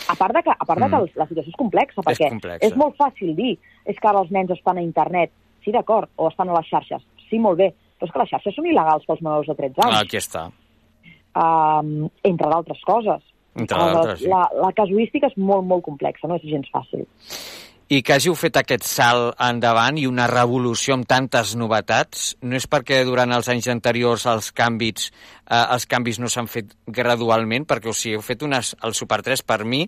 A 0.09 0.15
part 0.19 0.35
de 0.35 0.43
que, 0.43 0.51
a 0.51 0.65
part 0.65 0.81
de 0.81 0.87
que 0.89 0.97
Mm. 0.97 1.19
la 1.21 1.27
situació 1.27 1.51
és 1.53 1.57
complexa, 1.57 2.01
perquè 2.03 2.29
complexa. 2.31 2.67
és 2.67 2.75
molt 2.77 2.97
fàcil 2.97 3.35
dir 3.37 3.59
és 3.85 3.97
que 4.01 4.09
ara 4.09 4.21
els 4.21 4.31
nens 4.31 4.51
estan 4.51 4.79
a 4.79 4.83
internet, 4.83 5.31
sí, 5.65 5.71
d'acord, 5.71 6.09
o 6.17 6.29
estan 6.29 6.49
a 6.49 6.55
les 6.55 6.67
xarxes, 6.67 7.03
sí, 7.29 7.39
molt 7.39 7.59
bé, 7.59 7.75
però 8.01 8.07
és 8.07 8.13
que 8.13 8.19
les 8.19 8.29
xarxes 8.31 8.55
són 8.55 8.65
il·legals 8.65 9.05
pels 9.07 9.21
menors 9.23 9.47
de 9.47 9.55
13 9.55 9.81
anys, 9.85 10.01
Aquí 10.03 10.17
està. 10.17 10.51
um, 11.37 12.09
entre 12.25 12.49
d'altres 12.49 12.81
coses. 12.85 13.23
Entre 13.55 13.77
d'altres, 13.77 14.21
sí. 14.21 14.27
la, 14.29 14.49
la 14.55 14.73
casuística 14.73 15.27
és 15.27 15.37
molt, 15.37 15.65
molt 15.67 15.85
complexa, 15.85 16.27
no 16.27 16.37
és 16.37 16.43
gens 16.43 16.69
fàcil. 16.73 17.07
I 17.91 18.05
que 18.07 18.15
hàgiu 18.15 18.37
fet 18.39 18.55
aquest 18.55 18.85
salt 18.87 19.41
endavant 19.43 19.97
i 19.99 20.05
una 20.07 20.29
revolució 20.31 20.95
amb 20.95 21.09
tantes 21.11 21.57
novetats, 21.59 22.37
no 22.47 22.55
és 22.55 22.69
perquè 22.71 23.01
durant 23.09 23.35
els 23.35 23.49
anys 23.51 23.67
anteriors 23.73 24.29
els 24.31 24.53
canvis, 24.55 25.09
eh, 25.51 25.65
els 25.75 25.89
canvis 25.91 26.21
no 26.23 26.31
s'han 26.31 26.47
fet 26.47 26.71
gradualment, 26.87 27.67
perquè 27.67 27.91
o 27.91 27.97
sigui, 27.97 28.15
heu 28.15 28.23
fet 28.23 28.45
unes, 28.47 28.77
el 28.87 28.95
Super 28.95 29.19
3 29.27 29.43
per 29.43 29.65
mi 29.65 29.83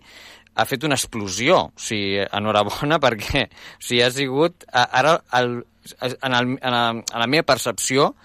ha 0.54 0.66
fet 0.66 0.82
una 0.82 0.98
explosió, 0.98 1.60
o 1.70 1.84
sigui, 1.86 2.24
enhorabona 2.26 2.98
perquè 3.06 3.46
o 3.46 3.78
sigui, 3.78 4.02
ha 4.02 4.10
sigut, 4.10 4.66
ara 4.72 5.20
el, 5.38 5.60
en, 5.94 6.34
el, 6.34 6.52
en, 6.58 6.74
la, 6.74 6.84
en 6.90 7.22
la 7.22 7.30
meva 7.30 7.46
percepció 7.54 8.16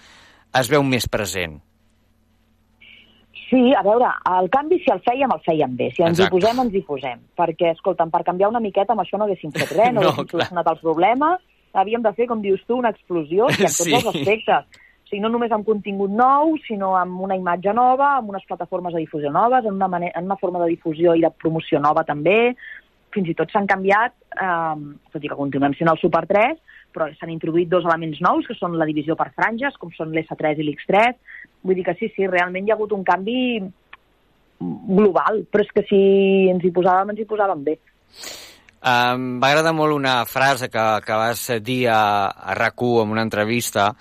es 0.57 0.73
veu 0.73 0.81
més 0.81 1.05
present. 1.05 1.59
Sí, 3.49 3.73
a 3.73 3.81
veure, 3.85 4.09
el 4.39 4.49
canvi, 4.51 4.79
si 4.83 4.91
el 4.91 4.99
fèiem, 5.05 5.31
el 5.31 5.43
fèiem 5.45 5.75
bé. 5.79 5.91
Si 5.95 6.01
ens 6.03 6.17
Exacte. 6.19 6.35
hi 6.35 6.39
posem, 6.39 6.59
ens 6.65 6.73
hi 6.75 6.81
posem. 6.87 7.19
Perquè, 7.39 7.69
escolta'm, 7.77 8.09
per 8.11 8.23
canviar 8.27 8.49
una 8.51 8.59
miqueta 8.59 8.91
amb 8.93 9.01
això 9.05 9.17
no 9.17 9.23
haguéssim 9.27 9.53
fet 9.55 9.71
res, 9.77 9.93
no, 9.93 10.01
No, 10.03 10.09
haguéssim 10.09 10.27
solucionat 10.33 10.67
el 10.73 10.81
problema, 10.81 11.29
havíem 11.73 12.01
de 12.03 12.11
fer, 12.17 12.27
com 12.27 12.41
dius 12.41 12.63
tu, 12.67 12.75
una 12.81 12.89
explosió 12.91 13.47
i 13.53 13.61
en 13.61 13.71
tots 13.71 13.85
Sí. 13.85 13.93
els 13.95 14.09
aspectes. 14.11 14.65
O 15.07 15.09
sigui, 15.09 15.21
no 15.23 15.29
només 15.31 15.51
amb 15.55 15.63
contingut 15.65 16.11
nou, 16.11 16.57
sinó 16.67 16.95
amb 16.99 17.21
una 17.23 17.37
imatge 17.39 17.71
nova, 17.73 18.17
amb 18.17 18.33
unes 18.33 18.43
plataformes 18.49 18.93
de 18.93 18.99
difusió 19.05 19.31
noves, 19.31 19.63
en 19.63 19.73
una, 19.79 19.87
manera, 19.87 20.19
en 20.19 20.25
una 20.25 20.35
forma 20.35 20.59
de 20.59 20.67
difusió 20.73 21.15
i 21.15 21.21
de 21.23 21.29
promoció 21.31 21.79
nova 21.79 22.03
també. 22.03 22.57
Fins 23.15 23.29
i 23.31 23.33
tot 23.33 23.49
s'han 23.53 23.67
canviat, 23.69 24.11
eh, 24.35 24.75
tot 25.13 25.23
i 25.23 25.29
que 25.31 25.35
continuem 25.39 25.73
sent 25.79 25.87
el 25.87 25.97
Super 26.01 26.25
3, 26.27 26.59
però 26.97 27.07
s'han 27.13 27.31
introduït 27.35 27.69
dos 27.69 27.85
elements 27.85 28.17
nous, 28.25 28.47
que 28.49 28.57
són 28.57 28.75
la 28.79 28.89
divisió 28.89 29.15
per 29.19 29.29
franges, 29.35 29.77
com 29.77 29.93
són 29.93 30.15
l'S3 30.15 30.63
i 30.63 30.65
l'X3. 30.65 31.19
Vull 31.61 31.77
dir 31.77 31.85
que 31.85 31.95
sí, 31.99 32.09
sí, 32.15 32.25
realment 32.25 32.65
hi 32.65 32.73
ha 32.73 32.77
hagut 32.79 32.95
un 32.97 33.05
canvi 33.05 33.39
global, 34.57 35.43
però 35.51 35.61
és 35.61 35.73
que 35.75 35.85
si 35.85 36.01
ens 36.49 36.65
hi 36.65 36.73
posàvem, 36.73 37.13
ens 37.13 37.21
hi 37.21 37.29
posàvem 37.29 37.61
bé. 37.67 37.77
Um, 38.77 39.37
M'agrada 39.41 39.73
molt 39.73 39.93
una 39.93 40.21
frase 40.29 40.71
que, 40.73 40.85
que 41.05 41.19
vas 41.19 41.43
dir 41.65 41.83
a, 41.93 42.01
a 42.29 42.57
RAC1 42.57 43.03
en 43.03 43.13
una 43.13 43.25
entrevista 43.25 43.91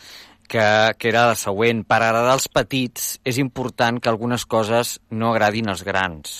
que, 0.48 0.94
que 0.96 1.08
era 1.10 1.26
la 1.32 1.36
següent. 1.38 1.84
Per 1.84 1.98
agradar 1.98 2.34
als 2.36 2.48
petits 2.48 3.16
és 3.26 3.40
important 3.42 4.00
que 4.00 4.12
algunes 4.12 4.46
coses 4.46 4.96
no 5.10 5.32
agradin 5.32 5.72
als 5.72 5.84
grans. 5.84 6.36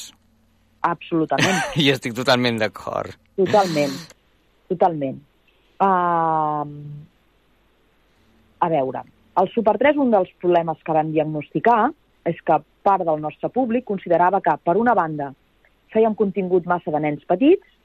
Absolutament, 0.86 1.64
I 1.82 1.90
estic 1.92 2.14
totalment 2.16 2.60
d'acord. 2.62 3.16
totalment, 3.36 3.96
totalment. 4.70 5.18
Uh, 5.76 6.64
a 8.59 8.68
veure, 8.73 9.02
el 9.37 9.49
Super 9.52 9.76
3, 9.78 9.99
un 10.00 10.11
dels 10.14 10.30
problemes 10.40 10.80
que 10.85 10.95
vam 10.97 11.12
diagnosticar 11.12 11.90
és 12.26 12.38
que 12.42 12.61
part 12.87 13.04
del 13.06 13.21
nostre 13.23 13.50
públic 13.52 13.85
considerava 13.87 14.40
que, 14.42 14.54
per 14.64 14.76
una 14.80 14.95
banda, 14.97 15.33
fèiem 15.92 16.16
contingut 16.18 16.66
massa 16.66 16.92
de 16.95 17.00
nens 17.02 17.25
petits 17.28 17.76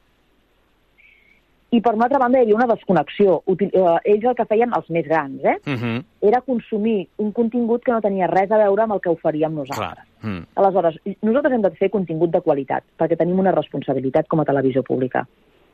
i, 1.71 1.79
per 1.79 1.93
una 1.95 2.07
altra 2.07 2.19
banda, 2.19 2.39
hi 2.39 2.43
havia 2.43 2.57
una 2.57 2.67
desconnexió. 2.67 3.37
Util 3.51 3.69
eh, 3.71 3.99
ells 4.13 4.25
el 4.27 4.35
que 4.35 4.47
feien, 4.49 4.73
els 4.75 4.89
més 4.91 5.05
grans, 5.07 5.43
eh? 5.43 5.57
Uh 5.63 5.77
-huh. 5.79 6.03
era 6.31 6.41
consumir 6.41 7.07
un 7.17 7.31
contingut 7.31 7.83
que 7.83 7.93
no 7.93 8.01
tenia 8.01 8.27
res 8.27 8.51
a 8.51 8.57
veure 8.57 8.83
amb 8.83 8.93
el 8.93 9.01
que 9.01 9.09
oferíem 9.09 9.53
nosaltres. 9.53 10.03
Clar. 10.03 10.05
Mm. 10.21 10.43
Aleshores, 10.55 10.99
nosaltres 11.21 11.53
hem 11.53 11.61
de 11.61 11.71
fer 11.71 11.89
contingut 11.89 12.31
de 12.31 12.41
qualitat, 12.41 12.83
perquè 12.99 13.17
tenim 13.17 13.39
una 13.39 13.51
responsabilitat 13.51 14.27
com 14.27 14.39
a 14.39 14.45
televisió 14.45 14.83
pública 14.83 15.25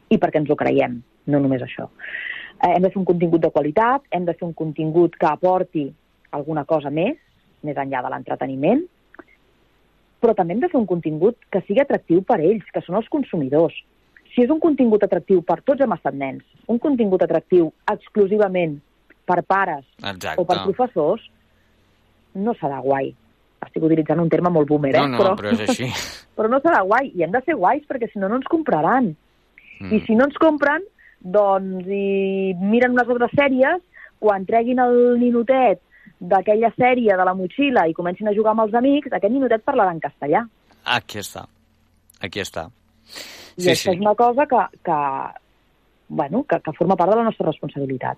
i 0.10 0.18
perquè 0.18 0.42
ens 0.42 0.52
ho 0.52 0.58
creiem, 0.60 1.00
no 1.28 1.42
només 1.44 1.64
això. 1.66 1.90
Eh, 2.58 2.74
hem 2.74 2.84
de 2.84 2.92
fer 2.92 3.02
un 3.02 3.08
contingut 3.08 3.44
de 3.44 3.54
qualitat, 3.54 4.06
hem 4.12 4.26
de 4.26 4.36
fer 4.38 4.48
un 4.48 4.54
contingut 4.58 5.16
que 5.20 5.30
aporti 5.30 5.88
alguna 6.32 6.64
cosa 6.66 6.90
més, 6.94 7.18
més 7.66 7.78
enllà 7.78 8.02
de 8.06 8.14
l'entreteniment, 8.14 8.84
però 10.22 10.34
també 10.34 10.56
hem 10.56 10.64
de 10.64 10.72
fer 10.72 10.80
un 10.80 10.90
contingut 10.90 11.38
que 11.54 11.62
sigui 11.68 11.84
atractiu 11.84 12.24
per 12.26 12.40
ells, 12.42 12.66
que 12.74 12.82
són 12.86 12.98
els 13.00 13.10
consumidors. 13.14 13.76
Si 14.34 14.44
és 14.46 14.52
un 14.54 14.60
contingut 14.62 15.04
atractiu 15.06 15.44
per 15.46 15.60
tots 15.66 15.82
hem 15.82 15.94
estat 15.96 16.18
nens, 16.18 16.44
un 16.70 16.80
contingut 16.82 17.24
atractiu 17.26 17.72
exclusivament 17.94 18.78
per 19.28 19.42
pares 19.44 19.86
Exacte. 20.00 20.42
o 20.42 20.46
per 20.48 20.64
professors, 20.64 21.24
no 22.38 22.54
serà 22.58 22.82
guai. 22.84 23.12
Estic 23.66 23.84
utilitzant 23.84 24.22
un 24.22 24.30
terme 24.30 24.52
molt 24.54 24.70
boomer, 24.70 24.94
eh? 24.96 25.02
No, 25.02 25.16
no, 25.16 25.22
però, 25.22 25.34
però 25.40 25.54
és 25.56 25.64
així. 25.66 25.90
però 26.38 26.50
no 26.52 26.62
serà 26.64 26.84
guai, 26.86 27.12
i 27.18 27.26
hem 27.26 27.34
de 27.34 27.42
ser 27.46 27.58
guais 27.58 27.86
perquè 27.90 28.10
si 28.12 28.22
no, 28.22 28.30
no 28.30 28.40
ens 28.40 28.50
compraran. 28.52 29.14
Mm. 29.80 29.92
I 29.94 30.00
si 30.06 30.16
no 30.16 30.26
ens 30.26 30.38
compren, 30.42 30.84
doncs 31.22 31.86
i 31.88 32.54
miren 32.62 32.96
unes 32.96 33.08
altres 33.10 33.32
sèries, 33.38 33.82
quan 34.20 34.46
treguin 34.46 34.80
el 34.82 35.20
ninotet 35.20 35.82
d'aquella 36.20 36.72
sèrie 36.78 37.14
de 37.18 37.26
la 37.28 37.34
motxilla 37.38 37.84
i 37.88 37.94
comencin 37.94 38.28
a 38.30 38.34
jugar 38.34 38.56
amb 38.56 38.64
els 38.66 38.74
amics, 38.74 39.12
aquest 39.14 39.34
ninotet 39.34 39.62
parlarà 39.66 39.92
en 39.94 40.00
castellà. 40.02 40.46
Aquí 40.86 41.20
està. 41.22 41.46
Aquí 42.22 42.40
està. 42.42 42.68
I 43.58 43.62
Sí, 43.62 43.70
això 43.70 43.92
sí. 43.92 43.96
és 43.96 44.02
una 44.02 44.16
cosa 44.16 44.46
que, 44.50 44.64
que, 44.86 44.98
bueno, 46.10 46.44
que, 46.50 46.60
que 46.62 46.74
forma 46.78 46.96
part 46.96 47.12
de 47.12 47.18
la 47.18 47.24
nostra 47.30 47.46
responsabilitat. 47.48 48.18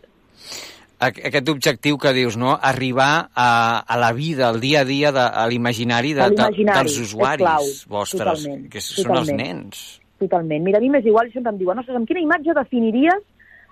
Aqu- 0.99 1.23
Aquest 1.29 1.47
objectiu 1.49 1.97
que 1.97 2.11
dius, 2.13 2.35
no? 2.37 2.57
Arribar 2.61 3.29
a, 3.33 3.79
a 3.87 3.97
la 3.97 4.11
vida, 4.13 4.49
al 4.49 4.59
dia 4.59 4.81
a 4.81 4.85
dia, 4.85 5.11
de, 5.15 5.19
a 5.19 5.45
l'imaginari 5.47 6.13
de, 6.13 6.29
de, 6.35 6.49
dels 6.65 6.97
usuaris 6.99 7.45
clau, 7.45 7.63
vostres, 7.87 8.43
totalment, 8.43 8.65
que 8.69 8.81
són 8.81 8.97
els 9.15 9.27
totalment. 9.29 9.37
nens. 9.45 9.98
Totalment. 10.19 10.63
Mira, 10.63 10.77
a 10.77 10.81
mi 10.81 10.89
m'és 10.89 11.05
igual 11.05 11.27
i 11.27 11.31
sempre 11.31 11.51
em 11.53 11.57
diuen, 11.61 11.79
ostres, 11.79 11.95
amb 11.97 12.07
quina 12.07 12.19
imatge 12.23 12.53
definiries 12.57 13.21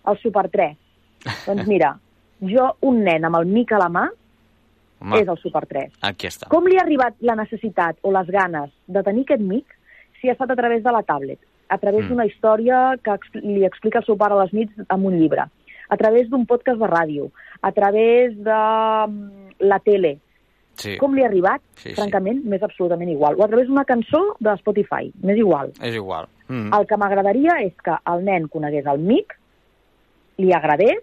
el 0.07 0.17
Super 0.21 0.47
3? 0.53 0.77
doncs 1.47 1.67
mira, 1.67 1.95
jo, 2.41 2.69
un 2.87 3.03
nen 3.03 3.25
amb 3.27 3.35
el 3.41 3.45
mic 3.51 3.71
a 3.73 3.79
la 3.81 3.89
mà, 3.91 4.05
Home, 5.01 5.19
és 5.21 5.27
el 5.29 5.37
Super 5.37 5.65
3. 5.69 5.91
aquí 6.01 6.27
està. 6.29 6.47
Com 6.49 6.65
li 6.65 6.77
ha 6.79 6.83
arribat 6.85 7.15
la 7.21 7.35
necessitat 7.35 7.97
o 8.01 8.11
les 8.15 8.27
ganes 8.33 8.71
de 8.87 9.03
tenir 9.03 9.25
aquest 9.27 9.41
mic 9.45 9.65
si 10.21 10.29
ha 10.29 10.33
estat 10.33 10.49
a 10.51 10.55
través 10.57 10.81
de 10.83 10.91
la 10.95 11.03
tablet, 11.03 11.39
a 11.69 11.77
través 11.77 12.05
Mm. 12.05 12.09
d'una 12.09 12.25
història 12.25 12.95
que 13.03 13.17
li 13.43 13.65
explica 13.65 13.99
el 13.99 14.05
seu 14.05 14.17
pare 14.17 14.33
a 14.33 14.43
les 14.43 14.53
nits 14.53 14.73
amb 14.89 15.05
un 15.05 15.19
llibre, 15.19 15.43
a 15.89 15.97
través 15.97 16.29
d'un 16.29 16.45
podcast 16.45 16.79
de 16.79 16.87
ràdio, 16.87 17.29
a 17.61 17.71
través 17.71 18.33
de 18.37 18.57
mm, 19.07 19.59
la 19.59 19.79
tele. 19.79 20.17
Sí, 20.77 20.95
Com 20.97 21.13
li 21.15 21.23
ha 21.23 21.27
arribat? 21.27 21.61
Sí, 21.75 21.89
sí. 21.89 21.95
Francament, 21.95 22.43
m'és 22.45 22.61
absolutament 22.63 23.09
igual. 23.09 23.35
O 23.39 23.43
a 23.43 23.47
través 23.47 23.65
d'una 23.67 23.83
cançó 23.85 24.35
de 24.39 24.51
Spotify, 24.59 25.11
m'és 25.23 25.37
igual. 25.37 25.71
és 25.81 25.95
igual. 25.95 26.27
Mm. 26.47 26.73
El 26.73 26.85
que 26.87 26.97
m'agradaria 26.97 27.57
és 27.65 27.73
que 27.83 27.95
el 28.11 28.23
nen 28.25 28.47
conegués 28.47 28.85
el 28.87 28.99
mic, 28.99 29.33
li 30.37 30.53
agradés, 30.53 31.01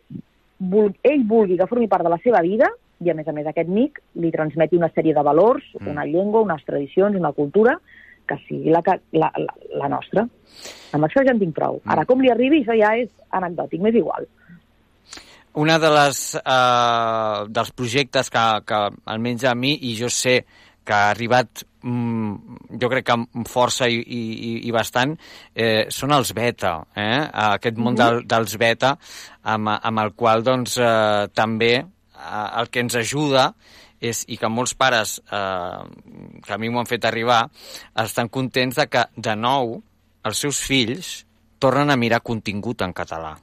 vul 0.59 0.93
ell 1.03 1.25
vulgui 1.29 1.59
que 1.59 1.67
formi 1.67 1.89
part 1.91 2.05
de 2.07 2.13
la 2.13 2.21
seva 2.23 2.41
vida 2.43 2.69
i, 3.03 3.11
a 3.11 3.15
més 3.15 3.27
a 3.29 3.33
més, 3.37 3.47
aquest 3.51 3.69
mic 3.69 3.99
li 4.23 4.31
transmeti 4.33 4.77
una 4.79 4.89
sèrie 4.95 5.13
de 5.15 5.23
valors, 5.27 5.65
Mm. 5.81 5.89
una 5.91 6.05
llengua, 6.07 6.43
unes 6.43 6.65
tradicions, 6.65 7.17
una 7.17 7.33
cultura, 7.33 7.79
que 8.27 8.39
sigui 8.49 8.71
la, 8.71 8.81
que- 8.83 9.01
la, 9.13 9.31
la, 9.37 9.55
la 9.77 9.89
nostra. 9.89 10.23
Amb 10.93 11.05
això 11.05 11.25
ja 11.27 11.33
en 11.35 11.39
tinc 11.43 11.55
prou. 11.55 11.81
Mm. 11.85 11.91
Ara, 11.93 12.05
com 12.07 12.21
li 12.23 12.31
arribi, 12.31 12.63
això 12.63 12.73
ja 12.79 12.95
és 12.97 13.11
anecdòtic, 13.31 13.81
m'és 13.83 13.95
igual. 13.95 14.25
Una 15.55 15.79
de 15.79 15.91
les, 15.91 16.35
eh, 16.35 17.45
dels 17.49 17.71
projectes 17.73 18.31
que, 18.31 18.45
que 18.67 18.79
almenys 19.05 19.45
a 19.45 19.55
mi, 19.55 19.75
i 19.83 19.93
jo 19.99 20.09
sé 20.09 20.45
que 20.85 20.95
ha 20.95 21.11
arribat, 21.11 21.65
mm, 21.83 22.59
jo 22.81 22.91
crec 22.93 23.07
que 23.09 23.17
amb 23.17 23.49
força 23.51 23.89
i, 23.89 24.01
i, 24.01 24.53
i 24.69 24.75
bastant, 24.75 25.17
eh, 25.55 25.87
són 25.89 26.13
els 26.17 26.35
beta, 26.37 26.77
eh? 26.97 27.25
aquest 27.49 27.81
món 27.81 27.97
del, 27.99 28.23
dels 28.29 28.59
beta, 28.61 28.95
amb, 29.43 29.73
amb 29.75 30.05
el 30.05 30.15
qual 30.19 30.45
doncs, 30.47 30.77
eh, 30.79 31.27
també 31.35 31.73
eh, 31.81 32.47
el 32.61 32.71
que 32.71 32.85
ens 32.85 32.99
ajuda 33.01 33.51
és, 34.05 34.25
i 34.29 34.39
que 34.41 34.51
molts 34.53 34.75
pares, 34.77 35.19
eh, 35.25 36.41
que 36.45 36.55
a 36.55 36.61
mi 36.61 36.71
m'ho 36.71 36.83
han 36.83 36.91
fet 36.91 37.09
arribar, 37.09 37.45
estan 38.05 38.29
contents 38.29 38.81
de 38.81 38.89
que, 38.91 39.07
de 39.17 39.37
nou, 39.37 39.79
els 40.25 40.41
seus 40.41 40.61
fills 40.65 41.15
tornen 41.61 41.93
a 41.93 41.97
mirar 42.01 42.21
contingut 42.25 42.85
en 42.85 42.93
català. 42.97 43.35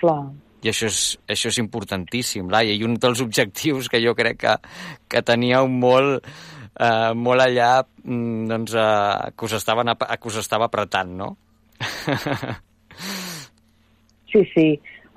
Clar. 0.00 0.22
I 0.60 0.68
això 0.68 0.88
és, 0.90 1.00
això 1.32 1.48
és 1.48 1.58
importantíssim, 1.62 2.50
Laia, 2.52 2.74
i 2.76 2.84
un 2.84 2.98
dels 3.00 3.22
objectius 3.24 3.88
que 3.88 4.00
jo 4.02 4.12
crec 4.16 4.42
que, 4.42 4.56
que 5.08 5.22
teníeu 5.24 5.68
molt 5.72 6.26
eh, 6.80 7.12
molt 7.14 7.44
allà 7.44 7.70
mm, 7.84 8.48
doncs, 8.50 8.74
eh, 8.74 9.30
que, 9.36 9.44
us 9.46 9.54
estaven, 9.60 9.92
que 10.00 10.28
us 10.32 10.40
estava 10.42 10.66
apretant, 10.70 11.12
no? 11.20 11.36
Sí, 14.32 14.44
sí. 14.54 14.68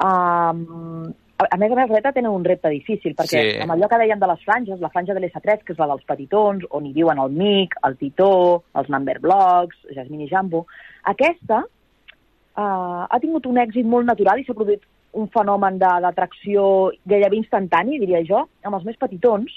Um, 0.03 1.11
a, 1.43 1.57
més 1.59 1.71
a 1.71 1.75
més, 1.77 1.91
l'ETA 1.91 2.11
tenen 2.15 2.31
un 2.33 2.45
repte 2.45 2.69
difícil, 2.71 3.13
perquè 3.17 3.41
Sí. 3.43 3.59
amb 3.61 3.73
allò 3.75 3.87
que 3.89 3.99
dèiem 4.01 4.19
de 4.19 4.27
les 4.31 4.41
franges, 4.45 4.79
la 4.81 4.89
franja 4.89 5.13
de 5.13 5.19
l'S3, 5.21 5.63
que 5.65 5.73
és 5.73 5.79
la 5.79 5.87
dels 5.91 6.05
petitons, 6.07 6.65
on 6.71 6.85
hi 6.85 6.93
viuen 6.93 7.19
el 7.19 7.31
Mic, 7.31 7.75
el 7.83 7.97
Titó, 7.97 8.63
els 8.75 8.89
Number 8.89 9.19
Blocks, 9.19 9.77
Jasmine 9.93 10.23
i 10.25 10.29
Jambo, 10.31 10.65
aquesta 11.03 11.61
uh, 11.63 13.05
ha 13.09 13.19
tingut 13.21 13.45
un 13.49 13.57
èxit 13.61 13.85
molt 13.85 14.05
natural 14.09 14.39
i 14.39 14.45
s'ha 14.47 14.53
produït 14.57 14.81
un 15.13 15.27
fenomen 15.29 15.77
de- 15.77 15.99
d'atracció 16.01 16.91
gairebé 17.05 17.37
instantani, 17.37 17.99
diria 17.99 18.23
jo, 18.25 18.47
amb 18.63 18.75
els 18.79 18.85
més 18.85 18.97
petitons, 18.97 19.51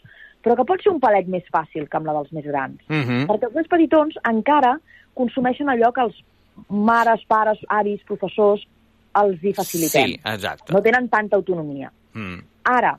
però 0.47 0.55
que 0.55 0.69
pot 0.69 0.83
ser 0.85 0.93
un 0.93 1.00
palet 1.03 1.26
més 1.26 1.43
fàcil 1.50 1.88
que 1.91 1.99
amb 1.99 2.07
la 2.07 2.12
dels 2.15 2.31
més 2.37 2.45
grans. 2.47 2.79
Mm 2.87 3.03
-hmm. 3.03 3.26
Perquè 3.26 3.49
els 3.49 3.57
més 3.59 3.67
petitons 3.67 4.15
encara 4.31 4.79
consumeixen 5.19 5.69
allò 5.69 5.91
que 5.93 6.05
els 6.07 6.23
mares, 6.69 7.25
pares, 7.26 7.59
avis, 7.69 8.00
professors 8.07 8.62
els 9.23 9.43
hi 9.43 9.53
facilitem. 9.53 10.07
Sí, 10.07 10.21
exacte. 10.25 10.73
No 10.73 10.83
tenen 10.83 11.09
tanta 11.09 11.37
autonomia. 11.37 11.91
Mm. 12.15 12.38
Ara, 12.62 12.97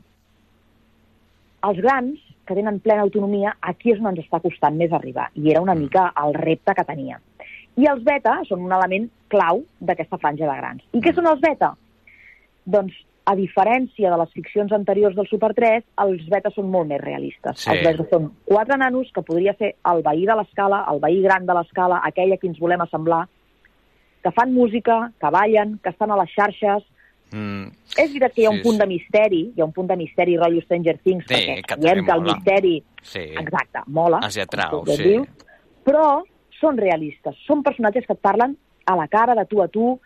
els 1.69 1.79
grans, 1.79 2.19
que 2.45 2.55
tenen 2.55 2.79
plena 2.79 3.01
autonomia, 3.01 3.55
aquí 3.61 3.91
és 3.91 3.99
on 3.99 4.07
ens 4.07 4.25
està 4.25 4.41
costant 4.41 4.75
més 4.75 4.91
arribar. 4.91 5.29
I 5.35 5.51
era 5.51 5.61
una 5.61 5.75
mica 5.75 6.11
el 6.23 6.33
repte 6.33 6.73
que 6.73 6.83
tenia. 6.83 7.19
I 7.77 7.85
els 7.85 8.03
beta 8.03 8.41
són 8.47 8.61
un 8.65 8.71
element 8.71 9.09
clau 9.27 9.63
d'aquesta 9.79 10.17
franja 10.17 10.47
de 10.47 10.57
grans. 10.57 10.83
I 10.93 10.99
què 10.99 11.13
són 11.13 11.27
els 11.27 11.39
beta? 11.39 11.75
Doncs, 12.65 12.93
a 13.27 13.33
diferència 13.35 14.09
de 14.09 14.17
les 14.21 14.29
ficcions 14.31 14.71
anteriors 14.71 15.15
del 15.17 15.27
Super 15.27 15.49
3, 15.53 15.83
els 16.05 16.21
beta 16.31 16.49
són 16.55 16.69
molt 16.71 16.87
més 16.87 17.01
realistes. 17.01 17.59
Sí. 17.59 17.69
Els 17.73 17.83
beta 17.83 18.05
són 18.09 18.29
quatre 18.47 18.77
nanos, 18.79 19.09
que 19.13 19.23
podria 19.27 19.53
ser 19.59 19.73
el 19.91 19.99
veí 20.05 20.23
de 20.25 20.35
l'escala, 20.39 20.85
el 20.93 21.01
veí 21.03 21.19
gran 21.25 21.45
de 21.45 21.53
l'escala, 21.57 21.99
aquell 22.07 22.31
a 22.31 22.37
qui 22.39 22.47
ens 22.47 22.59
volem 22.63 22.85
assemblar, 22.85 23.25
que 24.23 24.31
fan 24.31 24.53
música, 24.55 25.11
que 25.19 25.29
ballen, 25.33 25.75
que 25.83 25.89
estan 25.91 26.11
a 26.11 26.21
les 26.23 26.31
xarxes, 26.35 26.85
Mm. 27.29 27.65
és 27.99 28.07
veritat 28.13 28.31
que 28.33 28.41
hi 28.41 28.45
ha 28.45 28.49
un 28.53 28.61
Sí, 28.61 28.63
punt 28.63 28.75
sí. 28.77 28.79
de 28.79 28.85
misteri, 28.87 29.39
hi 29.53 29.59
ha 29.59 29.65
un 29.65 29.73
punt 29.75 29.87
de 29.89 29.97
misteri 29.99 30.37
rotllo 30.37 30.61
Stranger 30.61 30.97
Things, 31.03 31.25
Sí, 31.27 31.33
perquè 31.33 31.55
que 31.57 31.75
també 31.75 31.93
que 32.05 32.11
el 32.15 32.21
mola. 32.21 32.33
misteri, 32.33 32.83
Sí. 33.01 33.19
exacte, 33.19 33.79
mola, 33.87 34.19
Els 34.23 34.37
hi 34.37 34.39
atrau, 34.45 34.85
sí. 34.87 35.03
dius, 35.03 35.27
però 35.83 36.23
són 36.61 36.77
realistes, 36.77 37.35
són 37.45 37.63
personatges 37.63 38.05
que 38.07 38.13
et 38.13 38.19
parlen 38.21 38.55
a 38.85 38.95
la 38.95 39.09
cara, 39.09 39.35
de 39.35 39.43
tu 39.45 39.61
a 39.61 39.67
tu, 39.67 39.99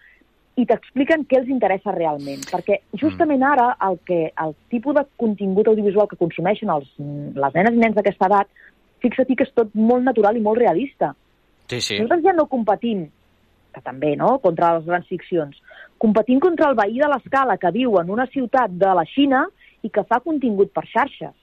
i 0.61 0.67
t'expliquen 0.69 1.23
què 1.29 1.39
els 1.41 1.49
interessa 1.49 1.93
realment. 1.95 2.43
Perquè 2.51 2.81
justament 3.01 3.43
ara 3.47 3.71
el, 3.87 3.97
que, 4.05 4.19
el 4.43 4.53
tipus 4.73 4.97
de 4.97 5.05
contingut 5.21 5.71
audiovisual 5.71 6.09
que 6.11 6.19
consumeixen 6.19 6.69
els, 6.73 6.89
les 6.99 7.57
nenes 7.57 7.77
i 7.77 7.81
nens 7.81 7.97
d'aquesta 7.97 8.29
edat, 8.29 8.51
fixa-t'hi 9.01 9.37
que 9.39 9.47
és 9.47 9.55
tot 9.57 9.73
molt 9.73 10.05
natural 10.05 10.37
i 10.37 10.43
molt 10.45 10.61
realista. 10.61 11.13
Sí, 11.71 11.79
sí. 11.81 11.97
Nosaltres 11.97 12.25
ja 12.27 12.35
no 12.37 12.49
competim, 12.51 13.07
que 13.73 13.81
també, 13.81 14.15
no?, 14.19 14.35
contra 14.43 14.75
les 14.77 14.85
grans 14.85 15.07
ficcions. 15.09 15.57
Competim 16.01 16.41
contra 16.43 16.69
el 16.69 16.77
veí 16.77 16.99
de 16.99 17.09
l'escala 17.09 17.57
que 17.61 17.71
viu 17.73 17.97
en 18.01 18.11
una 18.11 18.27
ciutat 18.33 18.73
de 18.73 18.91
la 18.97 19.05
Xina 19.07 19.45
i 19.81 19.89
que 19.89 20.03
fa 20.09 20.19
contingut 20.21 20.73
per 20.75 20.85
xarxes. 20.91 21.33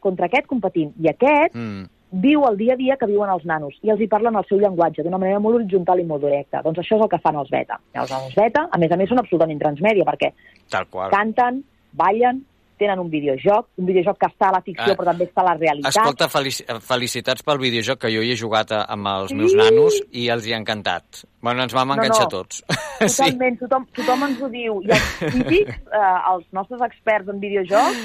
Contra 0.00 0.26
aquest 0.26 0.48
competim. 0.48 0.92
I 1.00 1.12
aquest 1.12 1.54
Mm. 1.54 1.88
Viu 2.12 2.44
el 2.48 2.56
dia 2.58 2.74
a 2.74 2.76
dia 2.76 2.96
que 2.98 3.06
viuen 3.06 3.30
els 3.30 3.44
nanos 3.46 3.74
i 3.82 3.90
els 3.90 4.00
hi 4.02 4.08
parlen 4.10 4.34
el 4.36 4.44
seu 4.48 4.58
llenguatge 4.58 5.02
d'una 5.06 5.18
manera 5.18 5.38
molt 5.38 5.60
horitzontal 5.60 6.00
i 6.00 6.04
molt 6.04 6.22
directa. 6.24 6.62
Doncs 6.62 6.78
això 6.82 6.96
és 6.96 7.02
el 7.02 7.08
que 7.08 7.18
fan 7.22 7.36
els 7.36 7.50
beta. 7.50 7.78
I 7.94 7.98
els 8.02 8.10
nanos 8.10 8.34
beta, 8.34 8.68
a 8.70 8.78
més 8.78 8.90
a 8.92 8.96
més, 8.96 9.08
són 9.08 9.18
absolutament 9.22 9.60
transmèdia 9.60 10.04
perquè 10.04 10.32
Tal 10.70 10.86
qual. 10.90 11.10
canten, 11.10 11.62
ballen, 11.92 12.44
tenen 12.80 12.98
un 12.98 13.10
videojoc, 13.12 13.66
un 13.76 13.84
videojoc 13.86 14.16
que 14.18 14.26
està 14.26 14.48
a 14.48 14.52
la 14.56 14.60
ficció 14.64 14.92
Ah. 14.94 14.96
però 14.96 15.04
també 15.12 15.26
està 15.28 15.42
a 15.42 15.44
la 15.50 15.54
realitat. 15.54 15.90
Escolta, 15.94 16.28
felici 16.32 16.64
felicitats 16.80 17.42
pel 17.42 17.58
videojoc 17.58 17.98
que 18.00 18.08
jo 18.10 18.22
hi 18.22 18.30
he 18.32 18.36
jugat 18.36 18.72
amb 18.72 19.06
els 19.06 19.28
Sí. 19.30 19.34
meus 19.36 19.54
nanos 19.54 20.00
i 20.12 20.28
els 20.30 20.46
hi 20.46 20.54
ha 20.54 20.56
encantat. 20.56 21.04
Bueno, 21.42 21.62
ens 21.62 21.74
vam 21.74 21.88
No, 21.88 21.94
enganxar 21.94 22.24
no. 22.24 22.28
tots. 22.30 22.64
Totalment, 22.98 23.58
tothom, 23.62 23.86
tothom 23.94 24.22
ens 24.24 24.40
ho 24.42 24.48
diu. 24.48 24.80
I 24.82 24.90
els 24.96 25.16
crítics, 25.18 25.76
eh, 25.92 26.32
els 26.32 26.46
nostres 26.52 26.80
experts 26.80 27.28
en 27.28 27.38
videojocs, 27.38 27.98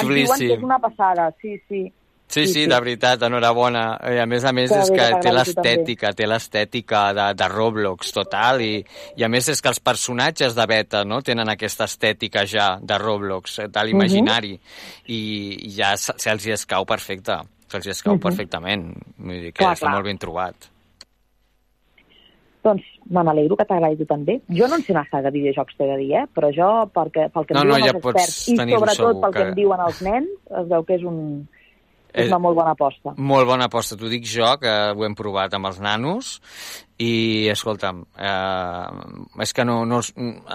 ens 0.00 0.08
diuen 0.08 0.38
que 0.38 0.54
és 0.54 0.62
una 0.62 0.78
passada, 0.78 1.30
sí, 1.42 1.60
sí. 1.68 1.92
Sí, 2.32 2.46
sí, 2.48 2.62
de 2.64 2.78
veritat, 2.80 3.20
enhorabona. 3.26 3.98
I 4.08 4.16
a 4.22 4.24
més 4.26 4.44
a 4.48 4.54
més 4.56 4.70
és 4.72 4.88
que 4.94 5.08
té 5.20 5.32
l'estètica, 5.36 6.14
té 6.16 6.24
l'estètica 6.26 7.02
de, 7.12 7.26
de 7.36 7.48
Roblox 7.52 8.12
total 8.16 8.62
i, 8.64 8.70
i 9.20 9.24
a 9.26 9.28
més 9.28 9.50
és 9.52 9.60
que 9.60 9.68
els 9.68 9.80
personatges 9.84 10.56
de 10.56 10.64
beta 10.70 11.04
no, 11.04 11.20
tenen 11.20 11.52
aquesta 11.52 11.84
estètica 11.84 12.46
ja 12.48 12.78
de 12.80 12.96
Roblox, 13.02 13.58
eh, 13.58 13.68
de 13.68 13.84
l'imaginari 13.84 14.54
i, 15.12 15.20
i 15.68 15.74
ja 15.76 15.92
se- 16.00 16.16
se'ls 16.16 16.46
hi 16.48 16.54
escau 16.56 16.86
perfecte, 16.88 17.36
se'ls 17.68 17.86
hi 17.86 17.92
escau 17.92 18.14
Mhm. 18.16 18.22
perfectament. 18.24 18.88
Vull 19.18 19.40
dir 19.48 19.52
que 19.52 19.60
Clar, 19.64 19.74
està 19.76 19.84
clar. 19.90 19.94
molt 19.98 20.08
ben 20.08 20.18
trobat. 20.24 20.70
Doncs 22.62 22.84
me 23.10 23.22
n'alegro 23.26 23.56
que 23.58 23.64
t'agradi 23.66 24.04
també. 24.06 24.36
Jo 24.48 24.68
no 24.70 24.76
en 24.78 24.84
sé 24.86 24.94
massa 24.94 25.18
de 25.24 25.30
videojocs, 25.34 25.74
t'he 25.76 25.84
de 25.88 25.96
dir, 25.98 26.12
eh? 26.20 26.26
però 26.32 26.48
jo, 26.54 26.68
perquè, 26.94 27.24
pel 27.34 27.44
que 27.48 27.56
em 27.56 27.58
No, 27.58 27.64
no, 27.64 27.74
diuen 27.74 27.88
ja 27.88 27.90
els 27.90 28.04
experts 28.04 28.36
i 28.48 28.56
sobretot 28.56 29.20
pel 29.20 29.32
que... 29.32 29.38
que- 29.40 29.48
em 29.48 29.54
diuen 29.56 29.80
els 29.82 29.98
nens, 30.06 30.28
es 30.62 30.68
veu 30.70 30.84
que 30.86 30.94
és, 30.94 31.02
un, 31.02 31.18
és 32.12 32.26
Eh, 32.26 32.28
una 32.28 32.38
molt 32.38 32.56
bona 32.56 32.74
aposta. 32.76 33.14
Molt 33.16 33.48
bona 33.48 33.68
aposta, 33.70 33.96
t'ho 33.96 34.08
dic 34.12 34.24
jo, 34.28 34.48
que 34.60 34.72
ho 34.92 35.04
hem 35.04 35.14
provat 35.18 35.54
amb 35.56 35.66
els 35.70 35.80
nanos, 35.80 36.40
i, 37.02 37.12
escolta'm, 37.52 38.02
eh, 38.18 39.42
és 39.42 39.54
que 39.56 39.64
no, 39.66 39.82
no, 39.88 40.00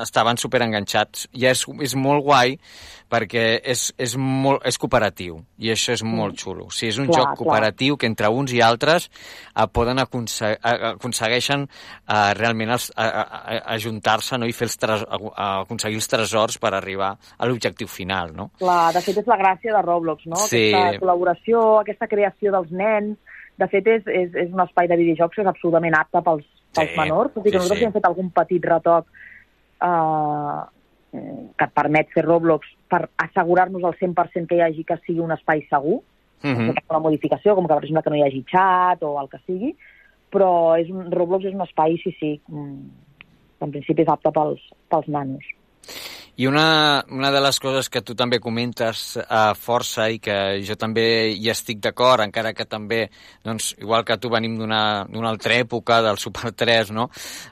estaven 0.02 0.40
superenganxats. 0.40 1.28
I 1.38 1.50
és, 1.52 1.66
és 1.84 1.98
molt 2.00 2.26
guai 2.26 2.58
perquè 3.08 3.44
és, 3.64 3.88
és, 3.98 4.16
molt, 4.20 4.64
és 4.68 4.78
cooperatiu, 4.80 5.40
i 5.64 5.72
això 5.72 5.96
és 5.96 6.04
molt 6.04 6.38
xulo. 6.42 6.68
O 6.68 6.74
sigui, 6.74 6.92
és 6.92 7.00
un 7.00 7.08
Clar, 7.08 7.20
joc 7.20 7.30
clar. 7.30 7.38
cooperatiu 7.40 7.98
que 8.00 8.10
entre 8.10 8.30
uns 8.34 8.52
i 8.56 8.62
altres 8.64 9.08
eh, 9.08 9.68
poden 9.72 10.02
aconse 10.04 10.52
eh, 10.58 10.76
aconsegueixen 10.92 11.64
eh, 11.68 12.34
realment 12.38 12.76
a, 12.76 12.80
a, 12.96 13.08
ajuntar-se 13.78 14.40
no? 14.40 14.50
i 14.50 14.56
fer 14.56 14.68
els 14.68 15.08
aconseguir 15.08 16.02
els 16.02 16.12
tresors 16.12 16.60
per 16.60 16.74
arribar 16.76 17.14
a 17.16 17.48
l'objectiu 17.48 17.88
final, 17.88 18.36
no? 18.36 18.50
Clar, 18.60 18.92
de 18.96 19.04
fet 19.06 19.22
és 19.24 19.32
la 19.32 19.40
gràcia 19.40 19.76
de 19.76 19.86
Roblox, 19.86 20.28
no? 20.28 20.44
Sí. 20.44 20.68
Aquesta 20.74 21.06
col·laboració, 21.06 21.66
aquesta 21.82 22.12
creació 22.12 22.54
dels 22.60 22.76
nens. 22.76 23.16
De 23.58 23.68
fet, 23.72 23.88
és, 23.88 24.08
és, 24.08 24.34
és 24.34 24.52
un 24.54 24.62
espai 24.62 24.88
de 24.88 24.98
videojocs 25.00 25.36
que 25.36 25.42
és 25.42 25.50
absolutament 25.50 25.96
apte 25.98 26.22
pels, 26.22 26.46
pels 26.78 26.92
Sí, 26.94 27.00
menors, 27.00 27.34
tot 27.34 27.46
i 27.46 27.52
que 27.52 27.58
sí, 27.58 27.64
nosaltres 27.64 27.80
sí. 27.80 27.86
hem 27.86 27.96
fet 27.96 28.10
algun 28.10 28.30
petit 28.36 28.68
retoc 28.70 29.08
eh, 29.88 30.60
que 31.12 31.66
et 31.66 31.74
permet 31.74 32.12
fer 32.14 32.26
Roblox 32.26 32.70
per 32.92 33.08
assegurar-nos 33.24 33.84
al 33.88 33.98
100% 33.98 34.48
que 34.52 34.60
hi 34.60 34.64
hagi 34.66 34.86
que 34.86 35.00
sigui 35.06 35.24
un 35.26 35.34
espai 35.36 35.66
segur, 35.72 36.04
Mm 36.44 36.50
mm 36.50 36.70
-hmm. 36.70 36.84
una 36.90 37.00
modificació, 37.00 37.56
com 37.56 37.66
que, 37.66 37.74
per 37.74 37.84
exemple, 37.84 38.04
que 38.04 38.10
no 38.10 38.16
hi 38.16 38.24
hagi 38.28 38.44
xat 38.46 39.02
o 39.02 39.20
el 39.20 39.28
que 39.28 39.40
sigui, 39.46 39.76
però 40.32 40.78
és 40.78 40.90
un, 40.90 41.12
Roblox 41.12 41.46
és 41.46 41.54
un 41.54 41.62
espai, 41.62 41.98
sí, 41.98 42.12
sí, 42.20 42.42
mm, 42.48 42.90
que 43.58 43.66
en 43.66 43.72
principi 43.72 44.02
és 44.04 44.08
apte 44.08 44.32
pels, 44.32 44.62
pels 44.88 45.08
nanos. 45.08 45.44
I 46.38 46.46
una, 46.46 47.04
una 47.10 47.32
de 47.34 47.40
les 47.42 47.58
coses 47.58 47.88
que 47.90 48.04
tu 48.06 48.14
també 48.14 48.38
comentes 48.38 49.16
uh, 49.18 49.56
força 49.58 50.06
i 50.14 50.20
que 50.22 50.36
jo 50.62 50.76
també 50.78 51.32
hi 51.34 51.50
estic 51.50 51.80
d'acord, 51.82 52.22
encara 52.22 52.52
que 52.54 52.68
també, 52.70 53.08
doncs, 53.42 53.72
igual 53.82 54.06
que 54.06 54.20
tu 54.22 54.30
venim 54.30 54.54
d'una 54.60 55.08
altra 55.26 55.58
època, 55.58 55.98
del 56.06 56.20
Super 56.22 56.52
3, 56.54 56.92
no? 56.94 57.08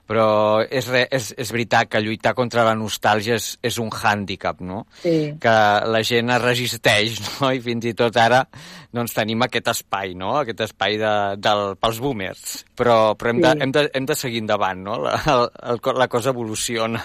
Però 0.05 0.27
és, 0.69 0.91
re, 0.93 1.01
és, 1.09 1.31
és 1.33 1.53
veritat 1.55 1.89
que 1.89 2.03
lluitar 2.05 2.35
contra 2.37 2.67
la 2.67 2.77
nostàlgia 2.77 3.39
és, 3.41 3.55
és 3.65 3.81
un 3.81 3.89
hàndicap, 3.89 4.61
no? 4.61 4.83
Sí. 5.01 5.33
Que 5.41 5.57
la 5.89 6.03
gent 6.05 6.29
es 6.37 6.45
resisteix, 6.45 7.19
no? 7.41 7.49
I 7.57 7.65
fins 7.65 7.89
i 7.89 7.97
tot 7.97 8.21
ara 8.21 8.45
doncs, 8.93 9.17
tenim 9.17 9.41
aquest 9.49 9.73
espai, 9.73 10.13
no? 10.13 10.35
Aquest 10.45 10.61
espai 10.69 11.01
de, 11.01 11.13
del, 11.41 11.73
pels 11.81 11.97
boomers. 12.05 12.61
Però, 12.77 13.15
però 13.17 13.33
hem, 13.33 13.41
de, 13.41 13.55
Sí. 13.55 13.65
hem, 13.65 13.73
de, 13.75 13.89
hem 13.97 14.05
de 14.13 14.15
seguir 14.15 14.45
endavant, 14.45 14.85
no? 14.85 15.01
La, 15.09 15.17
el, 15.33 15.47
el, 15.73 15.85
la 15.97 16.07
cosa 16.07 16.37
evoluciona. 16.37 17.01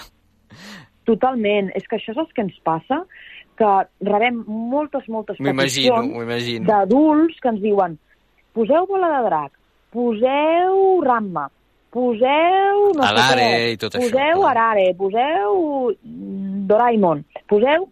Totalment. 1.09 1.71
És 1.75 1.87
que 1.87 1.97
això 1.97 2.13
és 2.13 2.17
el 2.21 2.27
que 2.35 2.43
ens 2.45 2.57
passa, 2.63 3.01
que 3.57 3.71
rebem 4.07 4.43
moltes, 4.47 5.07
moltes 5.11 5.37
peticions 5.37 6.65
d'adults 6.67 7.39
que 7.41 7.49
ens 7.49 7.61
diuen 7.61 7.97
poseu 8.53 8.85
bola 8.89 9.09
de 9.15 9.23
drac, 9.29 9.51
poseu 9.93 11.01
Ramma, 11.05 11.47
poseu 11.91 12.91
no 12.95 13.05
Arare 13.05 13.71
i 13.73 13.79
tot 13.79 13.95
això, 13.95 14.11
poseu. 14.11 14.45
Arare, 14.47 14.85
poseu 14.99 15.57
mm, 15.91 16.67
Doraemon, 16.71 17.25
poseu... 17.51 17.89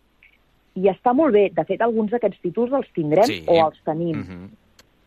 I 0.79 0.85
està 0.87 1.11
molt 1.11 1.33
bé. 1.35 1.49
De 1.51 1.63
fet, 1.67 1.81
alguns 1.83 2.11
d'aquests 2.13 2.39
títols 2.39 2.71
els 2.77 2.87
tindrem 2.95 3.25
Sí. 3.27 3.41
o 3.51 3.55
els 3.65 3.79
tenim. 3.83 4.21
Mhm. 4.21 4.45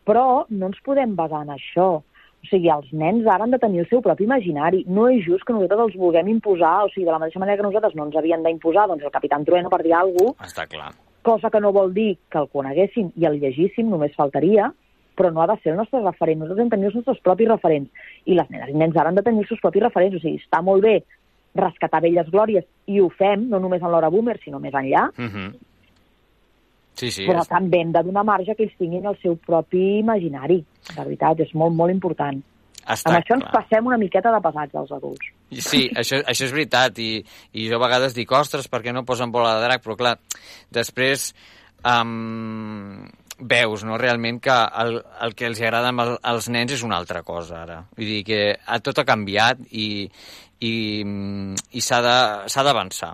Però 0.05 0.45
no 0.49 0.67
ens 0.67 0.77
podem 0.85 1.15
basar 1.15 1.41
en 1.47 1.53
això. 1.55 2.03
O 2.43 2.47
sigui, 2.51 2.69
els 2.69 2.89
nens 2.91 3.25
ara 3.25 3.45
han 3.45 3.51
de 3.51 3.57
tenir 3.59 3.79
el 3.79 3.87
seu 3.87 4.01
propi 4.01 4.25
imaginari. 4.25 4.83
No 4.87 5.07
és 5.07 5.23
just 5.25 5.45
que 5.47 5.53
nosaltres 5.53 5.79
els 5.79 5.95
vulguem 5.95 6.27
imposar, 6.27 6.83
o 6.83 6.89
sigui, 6.91 7.05
de 7.05 7.11
la 7.11 7.19
mateixa 7.19 7.39
manera 7.39 7.57
que 7.57 7.63
nosaltres 7.63 7.95
no 7.95 8.05
ens 8.05 8.15
havien 8.19 8.43
d'imposar 8.43 8.87
doncs, 8.87 9.03
el 9.03 9.11
Capitán 9.11 9.45
Trueno, 9.45 9.69
per 9.69 9.81
dir 9.83 9.93
alguna 9.93 10.33
cosa, 10.35 10.49
Està 10.51 10.67
clar. 10.67 10.91
cosa 11.23 11.49
que 11.49 11.61
no 11.61 11.71
vol 11.71 11.93
dir 11.93 12.17
que 12.29 12.37
el 12.37 12.49
coneguéssim 12.49 13.11
i 13.15 13.25
el 13.25 13.39
llegíssim, 13.39 13.89
només 13.89 14.13
faltaria, 14.15 14.73
però 15.15 15.31
no 15.31 15.41
ha 15.41 15.47
de 15.47 15.55
ser 15.63 15.71
el 15.71 15.77
nostre 15.77 16.01
referent. 16.01 16.39
Nosaltres 16.39 16.63
hem 16.65 16.69
de 16.69 16.75
tenir 16.75 16.85
els 16.87 16.95
nostres 16.95 17.19
propis 17.21 17.47
referents. 17.47 17.89
I 18.25 18.33
les 18.35 18.49
nenes 18.49 18.69
i 18.69 18.73
nens 18.73 18.95
ara 18.97 19.09
han 19.09 19.15
de 19.15 19.21
tenir 19.23 19.39
els 19.39 19.47
seus 19.47 19.61
propis 19.61 19.83
referents. 19.83 20.15
O 20.17 20.19
sigui, 20.19 20.41
està 20.43 20.61
molt 20.61 20.83
bé 20.83 21.03
rescatar 21.55 22.01
velles 22.01 22.29
glòries, 22.33 22.65
i 22.87 22.99
ho 22.99 23.09
fem, 23.09 23.47
no 23.47 23.59
només 23.59 23.81
en 23.81 23.91
l'hora 23.93 24.09
boomer, 24.09 24.39
sinó 24.43 24.59
més 24.59 24.73
enllà, 24.73 25.11
Mhm. 25.17 25.53
Sí, 26.95 27.09
sí. 27.11 27.25
però 27.25 27.41
és- 27.41 27.49
també 27.49 27.81
hem 27.81 27.91
de 27.91 28.03
donar 28.03 28.23
marge 28.23 28.55
que 28.55 28.63
ells 28.67 28.75
tinguin 28.77 29.05
el 29.05 29.17
seu 29.21 29.35
propi 29.37 29.99
imaginari. 29.99 30.63
De 30.95 31.03
veritat, 31.03 31.39
és 31.39 31.53
molt, 31.55 31.73
molt 31.75 31.91
important. 31.91 32.41
Està 32.83 33.09
Amb 33.13 33.17
això 33.21 33.37
ens 33.37 33.45
clar. 33.45 33.53
passem 33.63 33.85
una 33.87 33.97
miqueta 33.97 34.31
de 34.31 34.41
pesats, 34.43 34.75
els 34.75 34.91
adults. 34.91 35.27
Sí, 35.55 35.85
això, 35.95 36.19
això 36.27 36.43
és 36.49 36.51
veritat, 36.51 36.97
i, 36.99 37.23
i 37.53 37.67
jo 37.69 37.77
a 37.77 37.83
vegades 37.85 38.13
dic, 38.13 38.31
ostres, 38.35 38.67
per 38.67 38.81
què 38.83 38.91
no 38.93 39.05
posen 39.07 39.31
bola 39.31 39.55
de 39.55 39.63
drac? 39.63 39.83
Però 39.85 39.95
clar, 39.95 40.17
després 40.69 41.29
um, 41.85 43.07
veus 43.39 43.83
no, 43.87 43.97
realment 43.97 44.39
que 44.43 44.53
el, 44.83 44.99
el 45.21 45.35
que 45.35 45.47
els 45.47 45.61
agrada 45.61 45.93
amb 45.93 46.03
el, 46.03 46.15
als 46.21 46.49
nens 46.51 46.75
és 46.75 46.83
una 46.83 46.97
altra 46.99 47.23
cosa 47.23 47.61
ara. 47.63 47.79
Vull 47.97 48.09
dir 48.17 48.23
que 48.27 48.41
tot 48.83 48.99
ha 48.99 49.07
canviat 49.07 49.63
i, 49.71 50.09
i, 50.59 50.73
i 51.71 51.81
s'ha 51.83 52.01
d'avançar. 52.03 53.13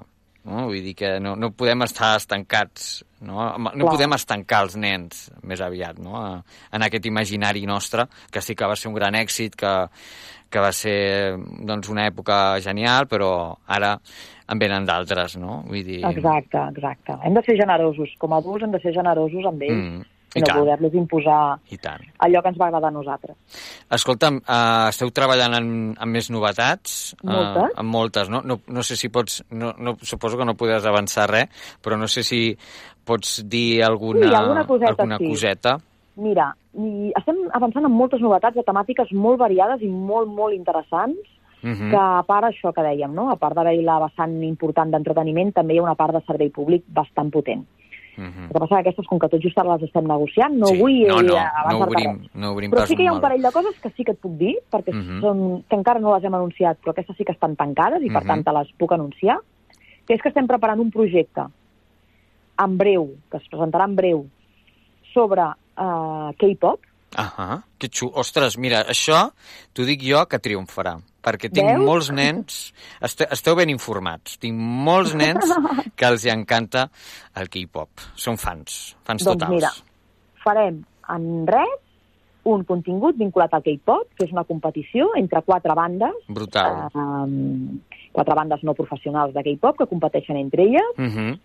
No? 0.50 0.66
Vull 0.70 0.82
dir 0.84 0.96
que 0.98 1.12
no, 1.22 1.36
no 1.38 1.52
podem 1.54 1.86
estar 1.86 2.16
estancats, 2.18 3.04
no? 3.22 3.46
no 3.60 3.70
Clar. 3.76 3.92
podem 3.94 4.16
estancar 4.18 4.64
els 4.66 4.76
nens 4.80 5.28
més 5.46 5.62
aviat 5.62 6.00
no? 6.02 6.16
A- 6.18 6.42
en 6.76 6.86
aquest 6.88 7.06
imaginari 7.06 7.66
nostre, 7.70 8.08
que 8.34 8.42
sí 8.42 8.56
que 8.58 8.68
va 8.68 8.76
ser 8.80 8.90
un 8.90 8.98
gran 8.98 9.16
èxit, 9.20 9.56
que, 9.60 9.74
que 10.50 10.60
va 10.64 10.72
ser 10.74 11.38
doncs, 11.38 11.90
una 11.94 12.08
època 12.10 12.60
genial, 12.66 13.06
però 13.12 13.32
ara 13.68 13.96
en 14.50 14.58
venen 14.58 14.86
d'altres, 14.90 15.36
no? 15.38 15.60
Vull 15.70 15.84
dir... 15.86 16.00
Exacte, 16.10 16.58
exacte. 16.74 17.20
Hem 17.24 17.36
de 17.38 17.44
ser 17.46 17.56
generosos. 17.60 18.16
Com 18.18 18.34
a 18.34 18.40
adults 18.42 18.66
hem 18.66 18.72
de 18.74 18.80
ser 18.82 18.96
generosos 18.96 19.46
amb 19.46 19.62
ells 19.68 19.78
Mm, 19.78 20.08
i 20.36 20.40
i 20.40 20.44
no 20.46 20.60
poder-los 20.60 20.94
imposar 20.94 21.58
I 21.74 21.78
tant. 21.82 22.04
allò 22.20 22.42
que 22.44 22.50
ens 22.50 22.58
va 22.60 22.68
agradar 22.68 22.90
a 22.90 22.92
nosaltres. 22.92 23.36
Escolta'm, 23.90 24.38
uh, 24.44 24.90
esteu 24.90 25.10
treballant 25.16 25.56
en, 25.58 25.70
en 26.00 26.10
més 26.12 26.30
novetats? 26.30 27.16
Moltes. 27.24 27.72
Uh, 27.74 27.80
en 27.82 27.86
moltes, 27.90 28.30
no? 28.30 28.42
no? 28.46 28.60
No 28.68 28.84
sé 28.84 28.96
si 29.00 29.10
pots... 29.10 29.44
No, 29.50 29.74
no, 29.78 29.96
suposo 30.02 30.38
que 30.38 30.46
no 30.46 30.54
podràs 30.60 30.86
avançar 30.86 31.30
res, 31.32 31.50
però 31.82 31.98
no 31.98 32.08
sé 32.08 32.24
si 32.24 32.56
pots 33.06 33.40
dir 33.50 33.82
alguna, 33.84 34.28
Sí, 34.28 34.36
alguna 34.36 34.66
coseta, 34.68 34.92
alguna 34.94 35.18
sí. 35.18 35.30
coseta. 35.34 35.78
Mira, 36.20 36.52
i 36.78 37.10
estem 37.16 37.38
avançant 37.56 37.86
en 37.88 37.92
moltes 37.96 38.22
novetats 38.22 38.58
de 38.60 38.64
temàtiques 38.68 39.12
molt 39.16 39.40
variades 39.40 39.82
i 39.82 39.88
molt, 39.90 40.28
molt 40.30 40.54
interessants, 40.54 41.18
Mhm. 41.62 41.90
que 41.92 41.98
a 42.00 42.24
part 42.24 42.46
això 42.48 42.72
que 42.72 42.82
dèiem, 42.82 43.12
no? 43.12 43.30
a 43.32 43.36
part 43.36 43.54
d'haver-hi 43.56 43.82
la 43.84 44.00
vessant 44.00 44.38
important 44.48 44.92
d'entreteniment, 44.94 45.52
també 45.54 45.74
hi 45.74 45.80
ha 45.80 45.84
una 45.84 45.96
part 45.96 46.14
de 46.16 46.22
servei 46.26 46.50
públic 46.50 46.86
bastant 46.88 47.30
potent. 47.32 47.66
Mhm. 48.20 48.44
El 48.44 48.54
que 48.54 48.60
passa 48.60 48.76
que 48.76 48.82
aquestes, 48.82 49.08
com 49.08 49.20
que 49.20 49.30
tot 49.32 49.42
just 49.42 49.58
ara 49.58 49.76
les 49.78 49.84
estem 49.88 50.06
negociant, 50.06 50.54
no 50.60 50.68
Sí, 50.68 50.78
vull 50.80 51.08
no, 51.08 51.22
no, 51.22 51.36
eh, 51.38 51.40
no 51.40 51.60
avançar-te 51.64 51.84
obrim, 51.96 52.12
res. 52.22 52.36
no 52.36 52.52
obrim 52.52 52.72
Però 52.72 52.86
sí 52.86 52.96
que 52.96 53.04
hi 53.04 53.08
ha 53.08 53.14
un 53.14 53.22
parell 53.22 53.42
de 53.42 53.52
coses 53.52 53.80
que 53.82 53.90
sí 53.92 54.04
que 54.04 54.12
et 54.12 54.20
puc 54.20 54.34
dir, 54.38 54.56
perquè 54.72 54.94
Mhm. 54.94 55.22
són, 55.22 55.64
que 55.70 55.76
encara 55.76 56.00
no 56.00 56.14
les 56.16 56.24
hem 56.26 56.36
anunciat, 56.36 56.78
però 56.82 56.92
aquestes 56.92 57.16
sí 57.18 57.24
que 57.24 57.32
estan 57.32 57.56
tancades 57.56 58.04
i 58.04 58.10
per 58.10 58.22
Mhm. 58.24 58.28
tant 58.28 58.44
te 58.46 58.52
les 58.52 58.72
puc 58.78 58.92
anunciar, 58.92 59.40
que 60.06 60.14
és 60.16 60.22
que 60.22 60.30
estem 60.30 60.48
preparant 60.48 60.80
un 60.80 60.92
projecte 60.92 61.46
en 62.60 62.78
breu, 62.78 63.16
que 63.32 63.38
es 63.38 63.44
presentarà 63.50 63.86
en 63.86 63.96
breu, 63.96 64.26
sobre 65.14 65.42
uh, 65.78 66.34
K-pop, 66.38 66.80
Ah, 67.16 67.64
que 67.80 67.88
xulo. 67.90 68.12
Ostres, 68.16 68.56
mira, 68.60 68.84
això 68.86 69.32
t'ho 69.74 69.84
dic 69.84 70.02
jo 70.04 70.28
que 70.28 70.38
triomfarà, 70.38 70.98
perquè 71.22 71.50
tinc 71.52 71.68
Veus? 71.68 71.86
molts 71.86 72.10
nens, 72.16 72.74
este, 73.02 73.28
esteu 73.32 73.56
ben 73.60 73.70
informats, 73.70 74.38
tinc 74.40 74.56
molts 74.58 75.14
nens 75.16 75.44
que 75.98 76.06
els 76.08 76.26
hi 76.26 76.30
encanta 76.34 76.90
el 77.36 77.50
K-pop. 77.50 77.90
Són 78.16 78.38
fans, 78.38 78.96
fans 79.04 79.24
doncs 79.28 79.44
totals. 79.44 79.52
mira, 79.56 79.72
farem 80.44 80.82
en 81.10 81.30
res 81.48 81.78
un 82.50 82.64
contingut 82.64 83.18
vinculat 83.20 83.54
al 83.54 83.62
K-pop, 83.62 84.08
que 84.16 84.26
és 84.26 84.32
una 84.32 84.46
competició 84.48 85.10
entre 85.20 85.42
quatre 85.46 85.76
bandes, 85.76 86.16
Brutal. 86.30 86.88
um, 86.96 87.80
quatre 88.16 88.34
bandes 88.34 88.64
no 88.64 88.74
professionals 88.74 89.34
de 89.36 89.44
K-pop 89.44 89.78
que 89.78 89.86
competeixen 89.92 90.38
entre 90.38 90.64
elles, 90.64 90.96
Mhm. 90.98 91.40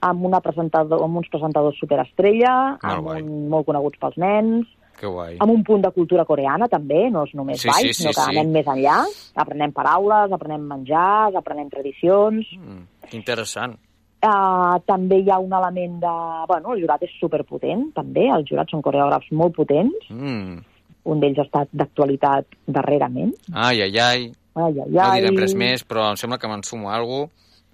amb, 0.00 0.24
una 0.24 0.40
presentador, 0.40 1.02
amb 1.04 1.16
uns 1.18 1.28
presentadors 1.28 1.76
superestrella, 1.78 2.78
Molt 2.82 2.84
amb 2.84 3.02
guai. 3.04 3.22
un, 3.22 3.48
molt 3.50 3.66
coneguts 3.66 3.98
pels 3.98 4.16
nens, 4.16 4.66
Que 4.98 5.06
guai. 5.06 5.36
amb 5.38 5.52
un 5.52 5.62
punt 5.64 5.82
de 5.84 5.90
cultura 5.94 6.24
coreana 6.24 6.66
també, 6.68 7.08
no 7.10 7.24
és 7.24 7.34
només 7.34 7.60
Sí, 7.62 7.68
ball, 7.68 7.80
sí, 7.86 7.92
sí, 7.92 8.02
sinó 8.02 8.10
que 8.16 8.20
sí. 8.24 8.30
anem 8.36 8.50
més 8.52 8.66
enllà, 8.66 8.96
aprenem 9.36 9.72
paraules, 9.72 10.32
aprenem 10.32 10.64
menjars, 10.66 11.36
aprenem 11.38 11.68
tradicions, 11.70 12.46
Mm, 12.58 12.82
interessant. 13.12 13.76
Uh, 14.20 14.80
també 14.84 15.20
hi 15.22 15.30
ha 15.30 15.38
un 15.38 15.52
element 15.54 16.00
de... 16.02 16.12
Bueno, 16.48 16.72
el 16.74 16.80
jurat 16.82 17.02
és 17.06 17.10
superpotent, 17.20 17.92
també. 17.94 18.24
Els 18.34 18.48
jurats 18.50 18.72
són 18.74 18.82
coreògrafs 18.82 19.30
molt 19.30 19.54
potents. 19.54 20.08
Mm. 20.10 20.58
Un 21.04 21.20
d'ells 21.22 21.38
ha 21.38 21.44
estat 21.46 21.68
d'actualitat 21.72 22.44
darrerament. 22.66 23.30
Ai, 23.54 23.80
ai, 23.82 23.92
ai. 23.98 24.24
Ai, 24.58 24.72
ai, 24.82 24.88
No 24.90 25.02
ai. 25.04 25.20
direm 25.20 25.38
res 25.38 25.54
més, 25.54 25.84
però 25.86 26.08
em 26.10 26.16
sembla 26.18 26.36
que 26.42 26.48
me'n 26.50 26.64
sumo 26.66 26.90
a 26.90 26.96
alguna 26.98 27.28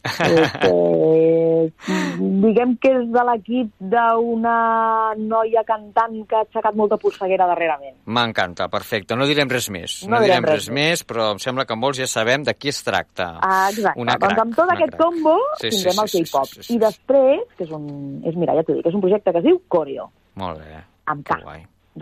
Este, 0.04 1.72
diguem 2.44 2.74
que 2.80 2.90
és 2.92 3.06
de 3.12 3.22
l'equip 3.28 3.70
d'una 3.80 5.14
noia 5.16 5.62
cantant 5.66 6.16
que 6.28 6.36
ha 6.36 6.42
aixecat 6.44 6.76
molta 6.76 6.98
polseguera 7.00 7.46
darrerament. 7.48 7.96
M'encanta, 8.06 8.68
perfecte. 8.72 9.16
No 9.16 9.26
direm 9.28 9.48
res 9.50 9.70
més. 9.72 9.96
No 10.04 10.14
No, 10.14 10.20
direm 10.22 10.42
direm 10.42 10.48
res, 10.50 10.66
res 10.68 10.74
més, 10.76 11.04
però 11.08 11.30
em 11.34 11.40
sembla 11.42 11.64
que 11.66 11.76
molts 11.78 11.98
ja 12.02 12.06
sabem 12.10 12.44
de 12.46 12.54
qui 12.54 12.68
es 12.70 12.82
tracta. 12.86 13.30
Ah, 13.42 13.68
exacte. 13.72 14.00
Una 14.00 14.14
doncs 14.18 14.34
crac, 14.34 14.42
amb 14.44 14.54
tot 14.58 14.70
aquest 14.74 14.94
crac. 14.94 15.00
combo 15.02 15.36
Sí, 15.60 15.70
sí, 15.70 15.76
tindrem 15.76 15.94
sí, 15.94 16.02
el 16.04 16.08
sí, 16.12 16.22
K-pop. 16.30 16.46
sí, 16.52 16.62
sí, 16.62 16.74
I 16.74 16.78
després, 16.84 17.40
que 17.56 17.64
és 17.64 17.70
un... 17.74 17.88
És, 18.28 18.36
mira, 18.36 18.54
ja 18.54 18.62
t'ho 18.66 18.76
dic, 18.78 18.86
és 18.86 18.94
un 18.94 19.00
projecte 19.04 19.32
que 19.32 19.38
es 19.42 19.44
diu 19.48 19.60
Coreo, 19.68 20.10
Molt 20.40 20.60
bé. 20.60 20.82
amb 21.06 21.24
K, 21.26 21.40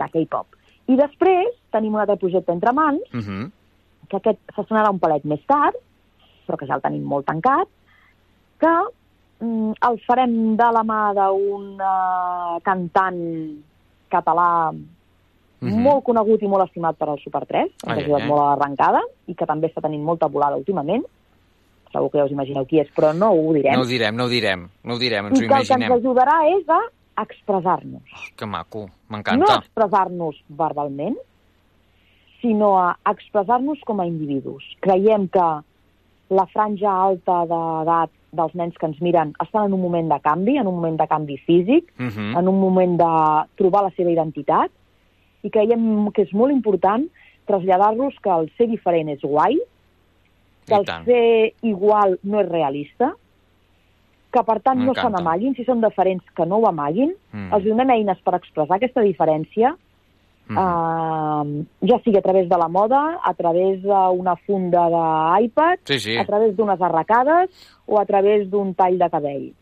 de 0.03 0.09
K-pop. 0.17 0.59
I 0.91 0.95
després 0.99 1.55
tenim 1.71 1.93
un 1.95 2.01
altre 2.03 2.17
projecte 2.19 2.51
entre 2.51 2.73
mans, 2.75 3.01
Uh 3.13 3.19
-huh. 3.23 3.51
que 4.09 4.17
aquest 4.17 4.39
s'estrenarà 4.55 4.91
un 4.91 4.99
palet 4.99 5.23
més 5.25 5.39
tard, 5.47 5.75
però 6.45 6.57
que 6.57 6.65
ja 6.67 6.75
el 6.75 6.81
tenim 6.81 7.03
molt 7.03 7.25
tancat, 7.25 7.67
que 8.63 9.45
mm, 9.45 9.71
el 9.89 9.99
farem 10.07 10.33
de 10.59 10.71
la 10.77 10.83
mà 10.87 11.01
d'un 11.17 11.69
uh, 11.81 12.59
cantant 12.63 13.19
català 14.09 14.71
Mhm. 15.63 15.79
molt 15.79 16.03
conegut 16.03 16.41
i 16.43 16.47
molt 16.51 16.65
estimat 16.67 16.97
per 16.99 17.07
al 17.07 17.19
Super 17.23 17.45
3, 17.47 17.69
ens 17.71 17.83
Ai, 17.87 17.93
ha 17.93 18.01
ajudat 18.01 18.21
ai. 18.21 18.27
molt 18.27 18.41
a 18.41 18.47
l'arrencada 18.49 18.99
i 19.31 19.33
que 19.33 19.45
també 19.47 19.69
està 19.69 19.79
tenint 19.81 20.03
molta 20.03 20.27
volada 20.27 20.57
últimament. 20.59 21.05
Segur 21.93 22.09
que 22.11 22.17
ja 22.19 22.25
us 22.25 22.31
imagineu 22.35 22.65
qui 22.67 22.81
és, 22.81 22.89
però 22.91 23.13
no 23.15 23.29
ho 23.31 23.53
direm. 23.53 23.77
No 23.77 23.83
ho 23.85 23.87
direm, 23.87 24.13
no 24.17 24.25
ho 24.25 24.27
direm. 24.27 24.65
No 24.83 24.95
ho 24.95 24.99
direm, 24.99 25.27
ens 25.29 25.39
ho 25.39 25.43
I 25.43 25.47
que 25.47 25.53
el 25.53 25.65
que 25.67 25.73
ens 25.73 25.85
imaginem. 25.85 25.99
ajudarà 26.01 26.35
és 26.59 26.67
a 26.67 26.81
expressar-nos. 27.23 28.03
Que 28.35 28.45
maco, 28.45 28.87
No 28.89 29.15
m'encanta. 29.15 29.53
a 29.53 29.59
expressar-nos 29.59 30.35
verbalment, 30.49 31.15
sinó 32.41 32.77
a 32.81 32.97
expressar-nos 33.09 33.79
com 33.85 34.01
a 34.01 34.05
individus. 34.05 34.65
Creiem 34.81 35.29
que 35.29 35.47
la 36.29 36.45
franja 36.51 36.91
alta 36.91 37.45
d'edat 37.45 38.09
dels 38.33 38.53
nens 38.57 38.77
que 38.79 38.87
ens 38.89 38.99
miren 39.01 39.33
estan 39.43 39.69
en 39.69 39.73
un 39.77 39.81
moment 39.81 40.09
de 40.11 40.19
canvi, 40.25 40.57
en 40.57 40.67
un 40.67 40.75
moment 40.75 40.99
de 40.99 41.07
canvi 41.07 41.37
físic, 41.37 41.91
Mhm. 41.97 42.37
en 42.37 42.47
un 42.47 42.59
moment 42.59 42.97
de 42.99 43.47
trobar 43.55 43.83
la 43.83 43.91
seva 43.91 44.11
identitat, 44.11 44.71
i 45.43 45.49
creiem 45.49 46.11
que 46.11 46.23
és 46.23 46.33
molt 46.33 46.51
important 46.51 47.07
traslladar-los 47.45 48.15
que 48.23 48.29
el 48.29 48.49
ser 48.57 48.67
diferent 48.67 49.09
és 49.09 49.21
guai, 49.21 49.59
que 50.65 50.75
el 50.75 50.85
ser 51.05 51.53
igual 51.61 52.17
no 52.23 52.39
és 52.39 52.47
realista, 52.49 53.13
que 54.31 54.43
per 54.43 54.61
tant 54.61 54.79
no 54.79 54.93
se 54.95 55.01
n'amaguin, 55.11 55.53
si 55.55 55.63
són 55.63 55.81
diferents 55.81 56.23
que 56.35 56.45
no 56.45 56.57
ho 56.57 56.67
amaguin, 56.67 57.13
Mm. 57.31 57.53
els 57.53 57.65
donem 57.65 57.89
eines 57.89 58.19
per 58.21 58.33
expressar 58.35 58.77
aquesta 58.77 59.01
diferència, 59.01 59.75
Mhm. 60.47 60.57
uh, 60.57 61.65
ja 61.87 61.99
sigui 62.03 62.17
a 62.17 62.21
través 62.21 62.49
de 62.49 62.57
la 62.57 62.67
moda, 62.67 63.19
a 63.23 63.33
través 63.33 63.81
d'una 63.81 64.35
funda 64.45 64.89
d'iPad, 64.89 65.79
Sí, 65.85 65.99
sí. 65.99 66.17
a 66.17 66.25
través 66.25 66.55
d'unes 66.55 66.81
arracades 66.81 67.49
o 67.85 67.99
a 67.99 68.05
través 68.05 68.49
d'un 68.49 68.73
tall 68.73 68.97
de 68.97 69.09
cabell, 69.09 69.53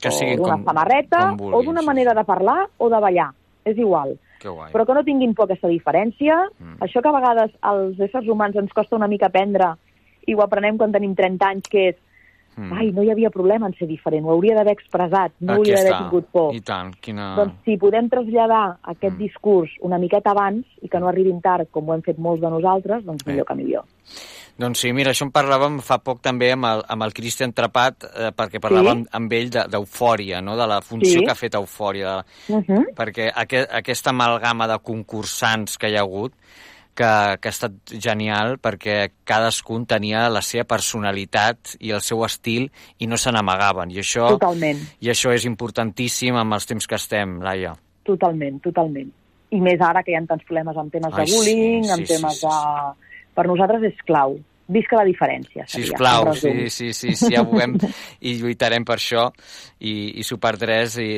Que 0.00 0.08
o 0.08 0.12
sigui 0.12 0.36
d'una 0.36 0.56
com, 0.58 0.64
samarreta, 0.64 1.34
o 1.40 1.62
d'una 1.62 1.82
manera 1.82 2.12
de 2.14 2.24
parlar 2.24 2.68
o 2.76 2.88
de 2.90 3.00
ballar, 3.00 3.30
és 3.64 3.78
igual. 3.78 4.18
Que 4.38 4.48
guai. 4.50 4.70
Però 4.72 4.84
que 4.84 4.92
no 4.94 5.02
tinguin 5.04 5.32
por 5.34 5.44
aquesta 5.46 5.68
diferència, 5.68 6.36
Mm. 6.60 6.76
això 6.80 7.00
que 7.00 7.08
a 7.08 7.12
vegades 7.12 7.50
als 7.62 7.98
éssers 7.98 8.28
humans 8.28 8.54
ens 8.56 8.72
costa 8.74 8.94
una 8.96 9.08
mica 9.08 9.26
aprendre 9.26 9.72
i 10.26 10.34
ho 10.34 10.42
aprenem 10.42 10.76
quan 10.76 10.92
tenim 10.92 11.14
30 11.14 11.46
anys, 11.48 11.68
que 11.68 11.88
és 11.88 11.96
Mm. 12.56 12.72
ai, 12.72 12.90
no 12.92 13.02
hi 13.02 13.10
havia 13.10 13.28
problema 13.30 13.66
en 13.66 13.74
ser 13.76 13.86
diferent, 13.86 14.24
ho 14.24 14.30
hauria 14.32 14.54
d'haver 14.54 14.72
expressat, 14.72 15.32
no 15.40 15.52
Aquí 15.52 15.58
hauria 15.60 15.76
d'haver 15.76 15.98
tingut 15.98 16.26
por. 16.32 16.54
I 16.54 16.60
tant, 16.60 16.94
quina... 17.00 17.34
Doncs 17.36 17.54
si 17.64 17.76
podem 17.76 18.08
traslladar 18.08 18.78
aquest 18.82 19.14
Mm. 19.14 19.18
discurs 19.18 19.70
una 19.82 19.98
miqueta 19.98 20.30
abans 20.30 20.64
i 20.82 20.88
que 20.88 20.98
no 20.98 21.08
arribin 21.08 21.40
tard, 21.42 21.68
com 21.70 21.88
ho 21.88 21.94
hem 21.94 22.02
fet 22.02 22.16
molts 22.18 22.40
de 22.40 22.48
nosaltres, 22.50 23.04
doncs 23.04 23.26
millor 23.26 23.44
que 23.46 23.54
millor. 23.54 23.84
Doncs 24.56 24.80
sí, 24.80 24.90
mira, 24.96 25.10
això 25.12 25.26
en 25.26 25.32
parlàvem 25.32 25.80
fa 25.84 25.98
poc 25.98 26.22
també 26.24 26.50
amb 26.52 26.64
el, 26.64 26.82
amb 26.88 27.02
el 27.02 27.12
Cristian 27.12 27.52
Trapat, 27.52 28.04
eh, 28.04 28.30
perquè 28.32 28.58
parlàvem 28.58 29.02
Sí. 29.04 29.08
amb 29.12 29.32
ell 29.32 29.50
de- 29.50 29.66
d'eufòria, 29.68 30.40
no? 30.40 30.56
de 30.56 30.66
la 30.66 30.80
funció 30.80 31.18
Sí. 31.20 31.24
que 31.26 31.30
ha 31.30 31.34
fet 31.34 31.54
Eufòria, 31.54 32.16
de, 32.48 32.54
Uh 32.54 32.62
-huh. 32.62 32.94
perquè 32.96 33.30
aqu 33.34 33.66
aquesta 33.70 34.10
amalgama 34.10 34.66
de 34.66 34.78
concursants 34.78 35.76
que 35.76 35.90
hi 35.90 35.96
ha 35.96 36.00
hagut, 36.00 36.32
que, 36.96 37.10
que 37.40 37.50
ha 37.50 37.54
estat 37.54 37.76
genial 37.92 38.56
perquè 38.62 38.96
cadascun 39.28 39.84
tenia 39.88 40.26
la 40.32 40.42
seva 40.44 40.66
personalitat 40.68 41.76
i 41.80 41.92
el 41.94 42.02
seu 42.04 42.24
estil 42.26 42.70
i 42.98 43.08
no 43.10 43.18
se 43.20 43.32
n'amagaven. 43.34 43.92
I 43.94 44.02
això, 44.02 44.30
Totalment, 44.34 44.82
I 45.04 45.12
això 45.12 45.34
és 45.36 45.46
importantíssim 45.48 46.36
amb 46.40 46.56
els 46.56 46.66
temps 46.66 46.88
que 46.88 46.98
estem, 46.98 47.38
Laia. 47.44 47.76
totalment, 48.06 48.60
totalment. 48.62 49.08
I 49.50 49.60
més 49.62 49.80
ara 49.82 50.02
que 50.02 50.12
hi 50.12 50.16
ha 50.18 50.24
tants 50.26 50.44
problemes 50.46 50.76
amb 50.78 50.92
temes 50.94 51.14
Ai, 51.14 51.24
de 51.24 51.32
bullying, 51.32 51.84
sí, 51.84 51.92
amb 51.94 52.06
sí, 52.06 52.12
temes 52.14 52.40
sí, 52.40 52.46
sí, 52.46 52.46
de... 52.50 53.16
Per 53.36 53.44
nosaltres 53.46 53.82
és 53.90 53.98
clau. 54.08 54.38
Visca 54.68 54.98
la 55.00 55.06
diferència. 55.08 55.64
seria, 55.66 55.86
Sisplau, 55.86 56.32
sí, 56.34 56.68
sí, 56.70 56.92
sí, 56.92 57.14
sí, 57.14 57.32
ja 57.34 57.42
ho 57.42 57.50
veiem 57.50 57.76
i 58.28 58.36
lluitarem 58.40 58.84
per 58.86 58.98
això 58.98 59.28
i, 59.78 60.20
i 60.20 60.26
Super 60.26 60.56
3 60.60 60.96
i, 61.02 61.10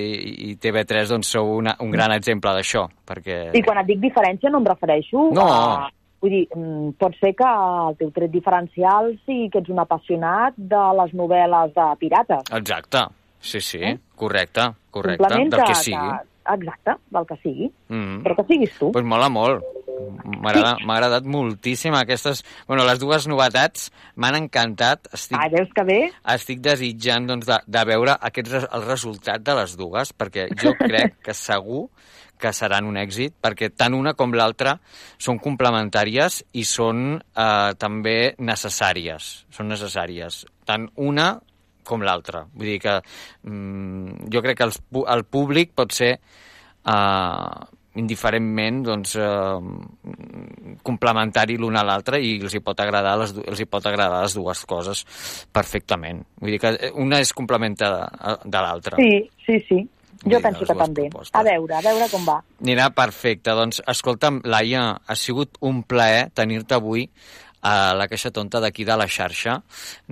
i 0.51 0.57
TV3 0.61 1.15
doncs 1.15 1.35
sou 1.37 1.55
una, 1.59 1.77
un 1.85 1.93
gran 1.95 2.13
exemple 2.17 2.53
d'això, 2.57 2.87
perquè... 3.09 3.39
I 3.57 3.63
quan 3.65 3.81
et 3.83 3.89
dic 3.91 4.03
diferència 4.05 4.53
no 4.53 4.63
em 4.63 4.69
refereixo 4.69 5.29
No. 5.35 5.47
a... 5.47 5.89
Vull 6.19 6.33
dir, 6.35 6.47
mm, 6.51 6.97
pot 6.99 7.15
ser 7.21 7.31
que 7.39 7.47
el 7.47 7.95
teu 8.01 8.09
tret 8.11 8.33
diferencial 8.33 9.13
sigui 9.23 9.47
que 9.53 9.61
ets 9.63 9.71
un 9.71 9.79
apassionat 9.79 10.57
de 10.59 10.81
les 10.99 11.13
novel·les 11.15 11.71
de 11.77 11.85
pirates. 12.01 12.51
Exacte, 12.59 13.05
sí, 13.39 13.61
sí, 13.63 13.93
correcte, 14.19 14.65
correcte, 14.91 15.23
Simplement 15.23 15.55
del 15.55 15.63
que 15.63 15.77
sigui. 15.79 16.17
Exacte, 16.55 16.95
del 17.15 17.27
que 17.29 17.37
sigui. 17.43 17.69
Mm. 17.89 18.23
Però 18.25 18.37
que 18.39 18.45
siguis 18.49 18.79
tu. 18.79 18.93
Pues 18.95 19.05
mola 19.05 19.29
molt. 19.33 19.65
M'ha 19.99 20.53
agradat 20.95 21.25
moltíssim 21.27 21.95
aquestes... 21.99 22.45
Bueno, 22.69 22.85
les 22.87 23.01
dues 23.03 23.27
novetats 23.27 23.89
m'han 24.17 24.37
encantat. 24.45 25.09
Estic, 25.13 25.39
Ah, 25.41 25.49
veus 25.51 25.73
que 25.75 25.85
bé? 25.89 25.99
estic 26.35 26.61
desitjant 26.63 27.27
doncs, 27.27 27.49
de, 27.49 27.59
de 27.67 27.83
veure 27.89 28.15
aquests, 28.31 28.69
el 28.69 28.87
resultat 28.87 29.43
de 29.43 29.57
les 29.59 29.75
dues, 29.81 30.13
perquè 30.15 30.47
jo 30.63 30.75
crec 30.79 31.19
que 31.25 31.35
segur 31.35 31.89
que 32.39 32.53
seran 32.55 32.87
un 32.87 32.95
èxit, 33.01 33.35
perquè 33.43 33.73
tant 33.75 33.97
una 33.99 34.13
com 34.15 34.31
l'altra 34.31 34.77
són 35.19 35.41
complementàries 35.43 36.45
i 36.55 36.63
són 36.63 37.17
eh, 37.19 37.73
també 37.75 38.37
necessàries. 38.39 39.33
Són 39.51 39.67
necessàries. 39.75 40.45
Tant 40.69 40.87
una 40.95 41.33
com 41.89 42.05
l'altra. 42.05 42.45
Vull 42.55 42.75
dir 42.75 42.79
que 42.85 42.99
mm, 43.01 44.29
jo 44.35 44.45
crec 44.45 44.61
que 44.61 44.69
els, 44.69 44.79
el 45.17 45.27
públic 45.29 45.75
pot 45.79 45.97
ser 45.97 46.13
eh, 46.19 47.67
indiferentment 47.99 48.83
doncs, 48.87 49.17
eh, 49.19 50.79
complementari 50.87 51.59
l'una 51.59 51.83
a 51.83 51.89
l'altra 51.89 52.21
i 52.23 52.37
els 52.39 52.55
hi 52.55 52.63
pot 52.65 52.81
agradar 52.85 53.17
les, 53.23 53.35
els 53.43 53.61
hi 53.61 53.67
pot 53.71 53.87
agradar 53.91 54.23
les 54.23 54.37
dues 54.39 54.65
coses 54.71 55.05
perfectament. 55.53 56.23
Vull 56.41 56.55
dir 56.55 56.63
que 56.63 56.75
eh, 56.77 56.93
una 56.95 57.21
és 57.25 57.35
complementada 57.37 58.07
eh, 58.09 58.37
de 58.45 58.67
l'altra. 58.67 59.01
Sí, 59.01 59.25
sí, 59.47 59.63
sí. 59.69 59.87
Jo 60.19 60.41
Mira, 60.41 60.49
penso 60.49 60.67
que 60.67 60.75
també. 60.75 61.03
propostes. 61.07 61.35
A 61.39 61.45
veure, 61.47 61.77
a 61.79 61.83
veure 61.85 62.09
com 62.11 62.25
va. 62.27 62.41
Anirà 62.65 62.89
perfecte. 62.91 63.55
Doncs, 63.55 63.79
escolta'm, 63.87 64.41
Laia, 64.51 64.89
ha 64.99 65.17
sigut 65.17 65.61
un 65.63 65.85
plaer 65.87 66.25
tenir-te 66.35 66.75
avui 66.75 67.07
a 67.69 67.95
la 67.99 68.09
Caixa 68.11 68.33
Tonta 68.35 68.61
d'aquí 68.65 68.87
de 68.89 68.97
la 68.99 69.09
xarxa. 69.11 69.59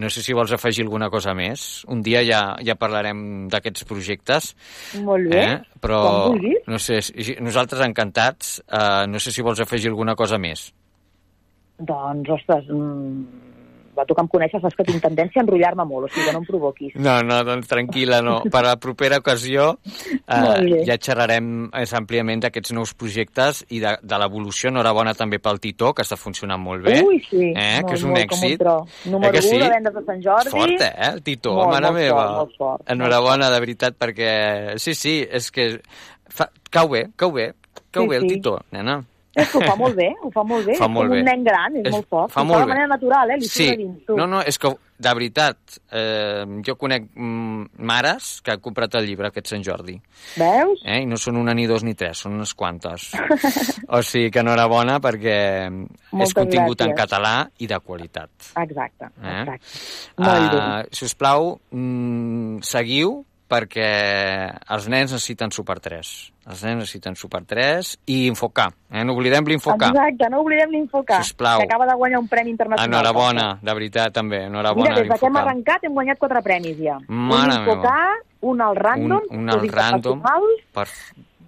No 0.02 0.10
sé 0.12 0.24
si 0.24 0.36
vols 0.36 0.52
afegir 0.56 0.84
alguna 0.86 1.08
cosa 1.12 1.34
més. 1.38 1.84
Un 1.92 2.02
dia 2.06 2.22
ja, 2.26 2.42
ja 2.64 2.76
parlarem 2.78 3.46
d'aquests 3.52 3.86
projectes. 3.88 4.52
Molt 5.06 5.30
bé. 5.32 5.44
Eh? 5.44 5.80
Però, 5.80 6.00
no 6.66 6.80
sé, 6.82 7.00
nosaltres 7.44 7.84
encantats. 7.86 8.58
Uh, 8.66 9.04
no 9.10 9.22
sé 9.22 9.32
si 9.32 9.44
vols 9.46 9.62
afegir 9.64 9.92
alguna 9.92 10.16
cosa 10.18 10.40
més. 10.42 10.68
Doncs, 11.76 12.30
ostres, 12.32 12.68
mm, 12.72 13.45
va 13.96 14.04
tu 14.08 14.14
que 14.16 14.22
em 14.24 14.28
coneixes, 14.30 14.62
saps 14.62 14.76
que 14.78 14.84
tinc 14.86 15.02
tendència 15.04 15.40
a 15.40 15.44
enrotllar-me 15.44 15.86
molt, 15.88 16.08
o 16.08 16.12
sigui 16.12 16.26
que 16.28 16.34
no 16.34 16.42
em 16.42 16.48
provoquis. 16.48 16.94
No, 17.00 17.16
no, 17.26 17.40
doncs 17.46 17.70
tranquil·la, 17.70 18.20
no. 18.24 18.36
Per 18.52 18.62
a 18.62 18.66
la 18.68 18.76
propera 18.82 19.20
ocasió 19.22 19.72
eh, 19.86 20.82
ja 20.88 20.98
xerrarem 21.00 21.50
més 21.70 21.94
àmpliament 21.96 22.44
d'aquests 22.44 22.74
nous 22.76 22.92
projectes 22.98 23.64
i 23.72 23.80
de, 23.82 23.96
de 24.02 24.20
l'evolució. 24.20 24.70
Enhorabona 24.72 25.16
també 25.18 25.40
pel 25.42 25.60
Titó, 25.62 25.92
que 25.96 26.04
està 26.06 26.18
funcionant 26.20 26.62
molt 26.62 26.84
bé. 26.86 26.98
Ui, 27.06 27.20
sí, 27.30 27.50
eh? 27.52 27.80
molt, 27.80 27.88
que 27.90 27.98
és 27.98 28.06
un 28.06 28.14
molt, 28.14 28.24
èxit. 28.26 28.62
com 28.62 28.84
un. 28.84 29.12
Número 29.16 29.32
eh 29.32 29.40
que 29.40 29.46
1 29.46 29.50
sí? 29.50 29.62
de 29.62 29.72
vendes 29.74 29.94
de 29.96 30.04
Sant 30.06 30.22
Jordi. 30.24 30.54
Fort, 30.56 30.86
eh, 30.88 30.92
el 31.10 31.22
Titó, 31.26 31.56
Molt, 31.56 31.72
mare 31.74 31.90
molt 31.90 32.00
meva. 32.02 32.22
fort, 32.22 32.36
molt 32.36 32.56
fort, 32.60 32.86
Enhorabona, 32.96 33.50
de 33.54 33.60
veritat, 33.64 33.98
perquè... 33.98 34.30
Sí, 34.82 34.94
sí, 34.94 35.18
és 35.24 35.50
que... 35.54 35.70
Fa... 36.28 36.50
Cau 36.70 36.90
bé, 36.92 37.06
cau 37.16 37.32
bé, 37.32 37.52
cau 37.94 38.04
Sí, 38.04 38.08
bé 38.10 38.16
el 38.20 38.28
sí. 38.28 38.34
Titó, 38.36 38.58
nena. 38.74 39.00
És 39.36 39.50
que 39.52 39.58
ho 39.58 39.60
fa 39.68 39.74
molt 39.76 39.94
bé, 39.98 40.08
ho 40.24 40.30
fa 40.32 40.42
molt 40.48 40.64
bé. 40.64 40.74
Fa 40.78 40.86
és 40.86 40.90
molt 40.90 41.10
com 41.10 41.14
bé. 41.14 41.20
un 41.20 41.26
nen 41.28 41.44
gran, 41.44 41.76
és, 41.76 41.84
És- 41.86 41.92
molt 41.92 42.08
fort. 42.08 42.32
fa 42.32 42.42
molt 42.42 42.58
bé. 42.58 42.64
de 42.64 42.68
manera 42.72 42.86
natural, 42.88 43.30
eh? 43.30 43.36
Li 43.42 43.48
Sí, 43.52 43.66
dins, 43.76 43.98
tu. 44.06 44.16
no, 44.16 44.26
no, 44.26 44.40
és 44.40 44.56
que, 44.58 44.70
de 44.98 45.12
veritat, 45.12 45.58
eh, 45.92 46.44
jo 46.64 46.74
conec 46.80 47.10
mm, 47.14 47.66
mares 47.84 48.40
que 48.42 48.52
han 48.54 48.60
comprat 48.64 48.94
el 48.96 49.04
llibre 49.06 49.28
aquest 49.28 49.46
Sant 49.52 49.62
Jordi. 49.62 50.00
Veus? 50.40 50.80
Eh? 50.86 51.02
I 51.02 51.06
no 51.06 51.18
són 51.20 51.36
una 51.36 51.52
ni 51.52 51.66
dos 51.68 51.84
ni 51.84 51.92
tres, 51.94 52.16
són 52.24 52.32
unes 52.40 52.54
quantes. 52.54 53.10
o 53.92 54.00
sigui 54.02 54.30
que 54.30 54.40
enhorabona 54.40 54.98
perquè 55.04 55.36
és 55.68 56.12
Moltes 56.12 56.32
contingut 56.34 56.80
en 56.80 56.94
gràcies. 56.94 57.02
català 57.04 57.34
i 57.58 57.66
de 57.66 57.78
qualitat. 57.80 58.30
Exacte, 58.56 59.10
Eh? 59.22 59.40
exacte. 59.42 59.60
Molt 60.16 60.50
bé. 60.52 60.58
Uh, 60.58 60.82
si 60.96 61.04
us 61.04 61.14
plau, 61.14 61.60
mm, 61.70 62.60
seguiu 62.62 63.18
perquè 63.48 63.90
els 64.74 64.88
nens 64.90 65.12
necessiten 65.14 65.52
Super 65.54 65.78
3. 65.82 66.10
Els 66.46 66.62
nens 66.66 66.80
necessiten 66.82 67.16
Super 67.18 67.42
3 67.46 67.92
i 68.12 68.26
Infocar. 68.30 68.68
Eh? 68.90 69.02
No 69.06 69.14
oblidem 69.16 69.46
l'Infocar. 69.50 69.90
Exacte, 69.94 70.28
no 70.30 70.40
oblidem 70.44 70.74
l'Infocar, 70.74 71.22
Sisplau. 71.24 71.58
que 71.62 71.66
acaba 71.66 71.86
de 71.86 71.94
guanyar 71.98 72.20
un 72.22 72.28
premi 72.28 72.50
internacional. 72.54 72.90
Enhorabona, 72.92 73.46
de 73.62 73.74
veritat, 73.74 74.12
també. 74.14 74.44
Enhorabona 74.46 74.90
Mira, 74.90 75.00
des 75.02 75.08
de 75.10 75.18
que 75.18 75.26
hem 75.30 75.38
arrencat 75.42 75.86
hem 75.86 75.94
guanyat 75.94 76.18
quatre 76.22 76.42
premis 76.42 76.76
ja. 76.82 76.98
Mare 77.08 77.54
un 77.54 77.62
Infocar, 77.62 78.10
un 78.50 78.60
al 78.62 78.76
random, 78.76 79.22
Un, 79.30 79.40
un 79.40 79.50
al 79.50 79.68
random. 79.68 80.22
Per... 80.72 80.86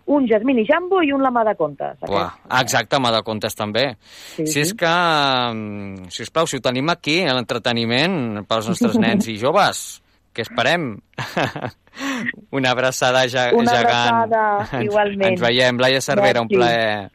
un 0.08 0.24
Jasmine 0.26 0.62
i 0.62 0.66
Jambo 0.66 1.02
i 1.04 1.12
un 1.12 1.20
la 1.20 1.30
mà 1.30 1.42
de 1.44 1.52
comptes. 1.54 1.98
Buah, 2.00 2.30
ah, 2.48 2.62
exacte, 2.62 2.96
mà 2.96 3.10
de 3.12 3.20
comptes 3.26 3.54
també. 3.54 3.90
Sí, 4.34 4.46
si 4.48 4.60
és 4.62 4.72
que, 4.72 4.88
mm, 4.88 6.08
si 6.08 6.22
us 6.24 6.30
plau, 6.32 6.46
si 6.48 6.56
ho 6.56 6.64
tenim 6.64 6.88
aquí, 6.88 7.20
l'entreteniment 7.28 8.46
pels 8.48 8.70
nostres 8.72 8.96
nens 9.04 9.28
i 9.28 9.36
joves, 9.36 10.00
què 10.38 10.46
esperem? 10.46 10.88
Una 12.58 12.70
abraçada 12.70 13.26
ja, 13.26 13.48
Una 13.58 13.74
gegant. 13.74 14.22
abraçada, 14.22 14.82
igualment. 14.86 15.32
Ens 15.34 15.42
veiem, 15.42 15.82
Laia 15.82 16.00
Cervera, 16.04 16.46
un 16.46 16.48
Merci. 16.50 16.62
plaer. 16.62 17.10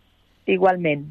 Igualment. 0.45 1.07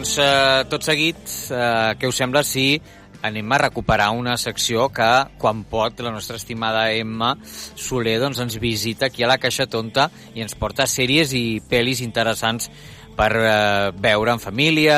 Doncs 0.00 0.14
eh, 0.16 0.64
tot 0.72 0.80
seguit, 0.80 1.18
eh, 1.52 1.92
què 2.00 2.08
us 2.08 2.16
sembla 2.16 2.40
si 2.40 2.78
anem 3.20 3.50
a 3.52 3.58
recuperar 3.60 4.06
una 4.16 4.38
secció 4.40 4.86
que, 4.88 5.08
quan 5.36 5.58
pot, 5.68 5.98
la 6.00 6.08
nostra 6.14 6.38
estimada 6.40 6.86
Emma 6.96 7.34
Soler 7.44 8.14
doncs, 8.22 8.38
ens 8.40 8.56
visita 8.56 9.10
aquí 9.10 9.26
a 9.26 9.28
la 9.28 9.36
Caixa 9.36 9.66
Tonta 9.68 10.06
i 10.32 10.40
ens 10.40 10.56
porta 10.56 10.86
sèries 10.88 11.34
i 11.36 11.60
pel·lis 11.60 12.00
interessants 12.00 12.70
per 13.18 13.28
eh, 13.36 13.90
veure 13.92 14.32
en 14.32 14.40
família, 14.40 14.96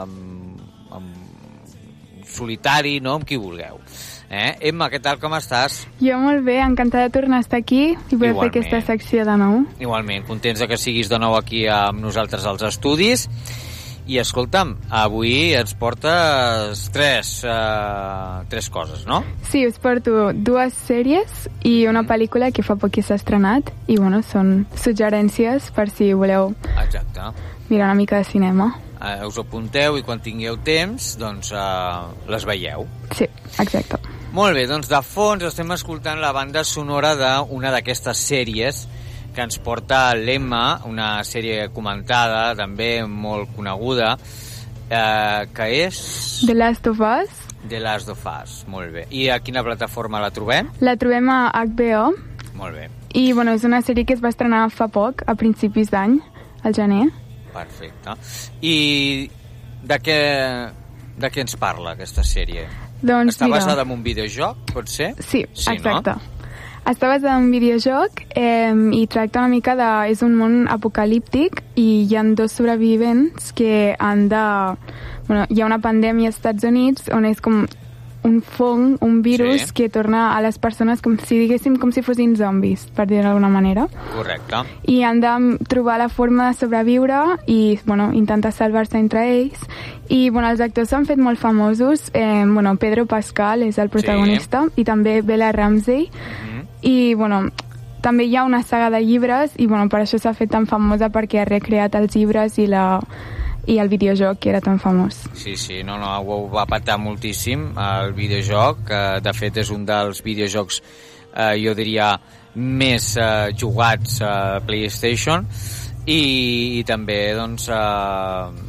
amb, 0.00 0.62
amb 0.96 2.24
solitari, 2.24 3.02
no? 3.04 3.18
amb 3.18 3.28
qui 3.28 3.36
vulgueu. 3.36 3.82
Eh? 4.30 4.70
Emma, 4.70 4.88
què 4.88 5.02
tal, 5.04 5.18
com 5.20 5.36
estàs? 5.36 5.82
Jo 6.00 6.16
molt 6.22 6.40
bé, 6.46 6.56
encantada 6.64 7.10
de 7.10 7.12
tornar 7.18 7.42
a 7.42 7.44
estar 7.44 7.60
aquí 7.60 7.82
i 7.90 8.16
poder 8.16 8.32
fer 8.38 8.48
aquesta 8.48 8.80
secció 8.94 9.28
de 9.28 9.36
nou. 9.44 9.60
Igualment, 9.76 10.24
contents 10.24 10.64
de 10.64 10.70
que 10.72 10.80
siguis 10.80 11.12
de 11.12 11.20
nou 11.20 11.36
aquí 11.36 11.66
amb 11.68 12.00
nosaltres 12.00 12.48
als 12.48 12.64
estudis. 12.70 13.28
I 14.10 14.18
escolta'm, 14.18 14.74
avui 14.90 15.52
ens 15.54 15.76
portes 15.78 16.80
tres, 16.92 17.28
uh, 17.46 18.42
tres 18.50 18.68
coses, 18.72 19.04
no? 19.06 19.20
Sí, 19.46 19.62
us 19.66 19.78
porto 19.82 20.32
dues 20.34 20.74
sèries 20.88 21.46
i 21.68 21.86
una 21.86 22.02
pel·lícula 22.08 22.50
que 22.50 22.64
fa 22.66 22.74
poc 22.74 22.98
s'ha 22.98 23.16
estrenat 23.20 23.70
i 23.86 24.00
bueno, 24.00 24.22
són 24.26 24.64
suggerències 24.74 25.70
per 25.76 25.86
si 25.90 26.10
voleu 26.18 26.50
Exacte. 26.82 27.30
mirar 27.68 27.92
una 27.92 27.98
mica 27.98 28.18
de 28.18 28.26
cinema. 28.26 28.72
Uh, 28.98 29.26
us 29.26 29.38
apunteu 29.38 29.96
i 29.98 30.02
quan 30.06 30.20
tingueu 30.22 30.58
temps, 30.62 31.14
doncs 31.18 31.54
uh, 31.54 32.10
les 32.30 32.44
veieu. 32.46 32.86
Sí, 33.14 33.30
exacte. 33.58 33.98
Molt 34.32 34.56
bé, 34.56 34.66
doncs 34.66 34.90
de 34.90 34.98
fons 35.04 35.46
estem 35.46 35.70
escoltant 35.74 36.18
la 36.18 36.32
banda 36.32 36.62
sonora 36.64 37.14
d'una 37.18 37.70
d'aquestes 37.74 38.18
sèries 38.18 38.86
que 39.34 39.40
ens 39.42 39.58
porta 39.58 40.14
l'Emma, 40.14 40.80
una 40.88 41.22
sèrie 41.24 41.68
comentada, 41.72 42.54
també 42.58 43.04
molt 43.06 43.54
coneguda, 43.56 44.16
eh, 44.90 45.46
que 45.54 45.68
és 45.86 46.42
The 46.46 46.54
Last 46.54 46.86
of 46.90 47.00
Us 47.00 47.38
The 47.68 47.78
Last 47.80 48.08
of 48.10 48.24
Us. 48.26 48.64
Molt 48.66 48.90
bé. 48.92 49.04
I 49.14 49.28
a 49.30 49.38
quina 49.38 49.62
plataforma 49.62 50.18
la 50.20 50.30
trobem? 50.34 50.68
la 50.80 50.96
trobem 50.98 51.28
a 51.30 51.52
HBO 51.62 52.12
Molt 52.58 52.74
bé, 52.74 52.88
i 53.14 53.32
bueno, 53.32 53.52
és 53.54 53.64
una 53.64 53.80
sèrie 53.82 54.04
que 54.04 54.14
es 54.14 54.20
va 54.22 54.28
estrenar 54.32 54.66
fa 54.70 54.88
poc, 54.88 55.22
a 55.26 55.34
principis 55.34 55.90
d'any, 55.90 56.18
al 56.64 56.74
gener. 56.74 57.06
perfecte. 57.52 58.14
I 58.62 59.28
de 59.82 59.98
què, 59.98 60.18
de 61.18 61.30
què 61.30 61.40
ens 61.42 61.56
parla 61.56 61.92
aquesta 61.96 62.22
sèrie? 62.22 62.66
Doncs 63.02 63.34
Està 63.34 63.48
mira, 63.48 63.56
basada 63.58 63.82
en 63.82 63.90
un 63.90 64.02
videojoc, 64.02 64.60
pot 64.72 64.86
ser? 64.88 65.14
Sí, 65.18 65.44
Sí, 65.52 65.70
exacte. 65.72 66.12
no? 66.14 66.20
Està 66.82 67.06
basada 67.06 67.36
en 67.38 67.44
un 67.44 67.50
videojoc 67.54 68.24
eh, 68.34 68.72
i 68.92 69.06
tracta 69.06 69.38
una 69.38 69.48
mica 69.52 69.76
de... 69.78 69.90
És 70.10 70.22
un 70.26 70.34
món 70.34 70.66
apocalíptic 70.68 71.62
i 71.78 72.02
hi 72.08 72.16
han 72.18 72.34
dos 72.34 72.52
sobrevivents 72.58 73.52
que 73.54 73.94
han 73.98 74.26
de... 74.28 74.42
Bueno, 75.28 75.46
hi 75.48 75.60
ha 75.62 75.68
una 75.68 75.78
pandèmia 75.78 76.32
als 76.32 76.40
Estats 76.40 76.66
Units 76.66 77.06
on 77.14 77.24
és 77.28 77.40
com 77.40 77.62
un 78.22 78.36
fong, 78.42 78.98
un 79.02 79.20
virus 79.22 79.62
Sí. 79.68 79.72
que 79.74 79.88
torna 79.88 80.36
a 80.36 80.40
les 80.42 80.58
persones 80.58 81.00
com 81.02 81.16
si 81.18 81.38
diguéssim 81.40 81.74
com 81.78 81.90
si 81.90 82.02
fossin 82.02 82.36
zombis, 82.38 82.84
per 82.94 83.06
dir 83.10 83.22
d'alguna 83.22 83.48
manera. 83.50 83.88
Correcte. 84.14 84.60
I 84.86 85.02
han 85.02 85.20
de 85.22 85.32
trobar 85.68 85.98
la 85.98 86.08
forma 86.08 86.48
de 86.48 86.54
sobreviure 86.54 87.38
i 87.46 87.78
bueno, 87.84 88.12
intentar 88.12 88.52
salvar-se 88.52 88.98
entre 88.98 89.24
ells. 89.40 89.58
I 90.08 90.30
bueno, 90.30 90.50
els 90.50 90.60
actors 90.60 90.90
s'han 90.90 91.06
fet 91.06 91.18
molt 91.18 91.38
famosos. 91.38 92.10
Eh, 92.12 92.44
bueno, 92.46 92.76
Pedro 92.76 93.06
Pascal 93.06 93.62
és 93.62 93.78
el 93.78 93.88
protagonista 93.88 94.66
i 94.76 94.84
també 94.84 95.20
Bella 95.22 95.50
Ramsey. 95.52 96.08
I 96.82 97.14
bueno, 97.14 97.44
també 98.02 98.26
hi 98.26 98.36
ha 98.36 98.44
una 98.44 98.62
saga 98.66 98.90
de 98.90 99.00
llibres 99.04 99.54
i 99.62 99.68
bueno, 99.70 99.88
per 99.88 100.02
això 100.02 100.18
s'ha 100.18 100.34
fet 100.34 100.50
tan 100.50 100.66
famosa 100.66 101.08
perquè 101.14 101.42
ha 101.42 101.48
recreat 101.48 101.94
els 101.94 102.16
llibres 102.18 102.58
i, 102.58 102.66
la, 102.66 102.98
i 103.70 103.78
el 103.78 103.88
videojoc 103.92 104.40
que 104.42 104.50
era 104.50 104.60
tan 104.60 104.80
famós. 104.82 105.22
Sí, 105.38 105.54
sí, 105.56 105.82
no, 105.86 105.96
no, 106.02 106.10
ho 106.18 106.42
va 106.52 106.66
patar 106.66 106.98
moltíssim 106.98 107.70
el 107.78 108.12
videojoc, 108.18 108.82
que 108.90 109.02
de 109.22 109.34
fet 109.38 109.62
és 109.62 109.70
un 109.70 109.86
dels 109.86 110.22
videojocs, 110.26 110.82
eh, 111.32 111.54
jo 111.62 111.76
diria, 111.78 112.16
més 112.58 113.14
eh, 113.16 113.52
jugats 113.56 114.18
a 114.26 114.34
PlayStation 114.66 115.46
i, 116.04 116.80
i 116.80 116.82
també, 116.84 117.20
doncs, 117.38 117.70
eh, 117.70 118.66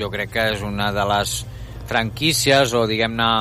jo 0.00 0.12
crec 0.12 0.36
que 0.36 0.46
és 0.52 0.62
una 0.66 0.92
de 0.92 1.08
les 1.08 1.40
franquícies 1.90 2.76
o, 2.76 2.84
diguem-ne, 2.86 3.32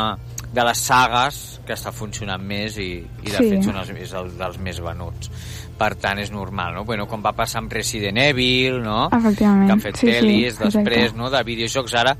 de 0.53 0.63
les 0.65 0.77
sagues 0.81 1.59
que 1.65 1.73
està 1.73 1.91
funcionant 1.93 2.41
més 2.41 2.77
i, 2.77 3.05
i 3.23 3.29
de 3.29 3.37
Sí. 3.37 3.49
fet 3.51 3.63
són 3.63 3.75
els, 3.77 3.89
és 3.89 4.13
el 4.13 4.31
dels 4.37 4.57
més 4.57 4.79
venuts. 4.81 5.29
Per 5.77 5.93
tant, 5.95 6.17
és 6.19 6.31
normal, 6.31 6.73
no? 6.73 6.83
Bueno, 6.85 7.05
com 7.07 7.21
va 7.23 7.31
passar 7.33 7.59
amb 7.61 7.71
Resident 7.71 8.17
Evil, 8.17 8.81
no? 8.83 9.09
Efectivament, 9.13 9.67
Que 9.67 9.71
han 9.71 9.79
fet 9.81 9.95
sí, 9.97 10.07
sí, 10.07 10.13
pel·lis, 10.13 10.47
exacte. 10.57 10.79
després, 10.79 11.13
no? 11.15 11.29
De 11.29 11.43
videojocs 11.43 11.93
ara 11.95 12.15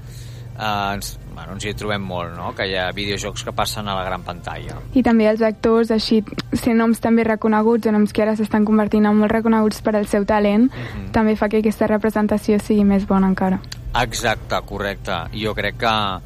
eh, 0.59 0.93
ens, 0.93 1.17
bueno, 1.33 1.53
ens 1.53 1.65
hi 1.65 1.73
trobem 1.73 2.01
molt, 2.03 2.35
no? 2.37 2.53
Que 2.55 2.67
hi 2.69 2.75
ha 2.77 2.91
videojocs 2.91 3.43
que 3.43 3.51
passen 3.51 3.87
a 3.87 3.95
la 3.95 4.03
gran 4.03 4.21
pantalla. 4.23 4.75
I 4.93 5.01
també 5.03 5.27
els 5.29 5.41
actors, 5.41 5.89
així, 5.91 6.21
ser 6.53 6.75
noms 6.75 6.99
també 6.99 7.23
reconeguts, 7.23 7.87
o 7.87 7.91
noms 7.91 8.13
que 8.13 8.21
ara 8.21 8.35
s'estan 8.35 8.63
convertint 8.65 9.05
en 9.07 9.15
molt 9.17 9.31
reconeguts 9.31 9.81
per 9.81 9.95
al 9.95 10.05
seu 10.07 10.25
talent, 10.25 10.69
Mhm. 10.71 11.11
també 11.11 11.35
fa 11.35 11.49
que 11.49 11.57
aquesta 11.59 11.87
representació 11.87 12.59
sigui 12.59 12.83
més 12.83 13.07
bona 13.07 13.27
encara. 13.27 13.59
Exacte, 14.01 14.55
correcte. 14.65 15.15
Jo 15.33 15.55
crec 15.55 15.77
que 15.77 16.19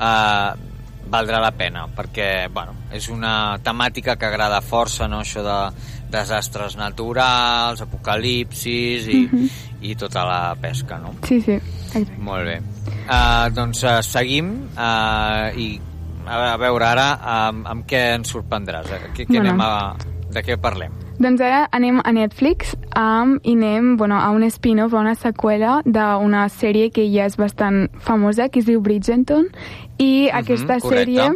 eh, 0.00 0.52
valdrà 1.10 1.40
la 1.40 1.50
pena, 1.52 1.86
perquè 1.96 2.48
bueno, 2.52 2.74
és 2.92 3.08
una 3.12 3.58
temàtica 3.62 4.16
que 4.16 4.26
agrada 4.26 4.60
força, 4.60 5.08
no? 5.08 5.20
això 5.20 5.42
de 5.42 5.58
desastres 6.12 6.76
naturals, 6.76 7.80
apocalipsis 7.80 9.06
i, 9.08 9.28
Mhm. 9.30 9.48
i 9.82 9.94
tota 9.96 10.24
la 10.24 10.54
pesca, 10.60 10.98
no? 10.98 11.14
Sí, 11.26 11.40
sí, 11.40 11.52
exacte. 11.52 12.16
Molt 12.18 12.44
bé. 12.44 12.60
Uh, 13.08 13.48
doncs 13.54 13.82
uh, 13.84 14.00
seguim 14.02 14.68
uh, 14.76 15.50
i 15.56 15.80
a, 16.26 16.52
a 16.52 16.56
veure 16.56 16.86
ara 16.86 17.18
amb, 17.48 17.66
amb 17.66 17.86
què 17.88 18.14
ens 18.14 18.30
sorprendràs. 18.32 18.86
Eh? 18.92 19.00
Què, 19.16 19.26
què 19.26 19.40
Bueno. 19.40 19.48
anem 19.50 19.60
a, 19.60 19.96
de 20.32 20.42
què 20.42 20.56
parlem? 20.60 20.92
Doncs 21.22 21.40
ara 21.44 21.66
anem 21.76 22.00
a 22.02 22.10
Netflix 22.12 22.72
um, 22.98 23.36
i 23.44 23.52
anem 23.54 23.96
bueno, 24.00 24.16
a 24.18 24.30
un 24.34 24.42
spin-off, 24.48 24.94
a 24.94 25.02
una 25.04 25.14
seqüela 25.14 25.82
d'una 25.84 26.46
sèrie 26.50 26.90
que 26.90 27.04
ja 27.12 27.26
és 27.28 27.36
bastant 27.38 27.86
famosa, 28.00 28.48
que 28.48 28.58
es 28.62 28.66
diu 28.66 28.80
Bridgerton, 28.82 29.46
i 29.98 30.28
Mhm, 30.32 30.36
aquesta 30.40 30.78
correcte. 30.80 31.12
sèrie 31.12 31.30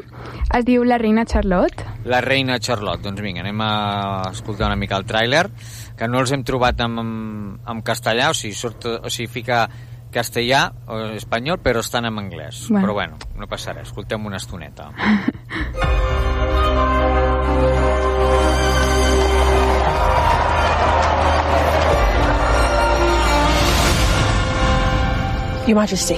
es 0.58 0.64
diu 0.64 0.82
La 0.84 0.98
reina 0.98 1.24
Charlotte. 1.24 1.84
La 2.04 2.20
reina 2.20 2.58
Charlotte. 2.58 3.02
Doncs 3.02 3.20
vinga, 3.22 3.40
anem 3.44 3.60
a 3.60 4.22
escoltar 4.32 4.66
una 4.66 4.76
mica 4.76 4.96
el 4.96 5.04
tràiler, 5.06 5.50
que 5.96 6.08
no 6.08 6.18
els 6.20 6.32
hem 6.32 6.42
trobat 6.42 6.80
en, 6.80 6.98
en, 6.98 7.60
en 7.66 7.82
castellà, 7.82 8.30
o 8.30 8.34
sigui, 8.34 8.54
surt, 8.54 8.86
o 8.86 9.10
sigui, 9.10 9.28
fica 9.28 9.68
castellà 10.10 10.70
o 10.88 11.12
espanyol, 11.18 11.58
però 11.60 11.80
estan 11.84 12.06
en 12.06 12.18
anglès. 12.18 12.66
Bueno. 12.70 12.86
Però 12.86 12.94
bueno, 12.94 13.16
no 13.36 13.46
passa 13.46 13.72
res, 13.72 13.88
escoltem 13.88 14.24
una 14.26 14.38
estoneta. 14.38 14.90
Your 25.66 25.74
Majesty. 25.74 26.14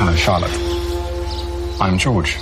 Hello, 0.00 0.14
Charlotte. 0.16 0.50
I'm 1.80 1.96
George. 1.96 2.36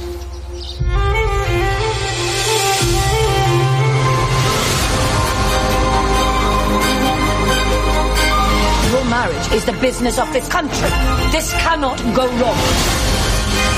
Your 8.90 9.04
marriage 9.04 9.52
is 9.52 9.66
the 9.66 9.76
business 9.82 10.18
of 10.18 10.32
this 10.32 10.48
country. 10.48 10.88
This 11.30 11.52
cannot 11.52 11.98
go 12.16 12.26
wrong. 12.40 12.56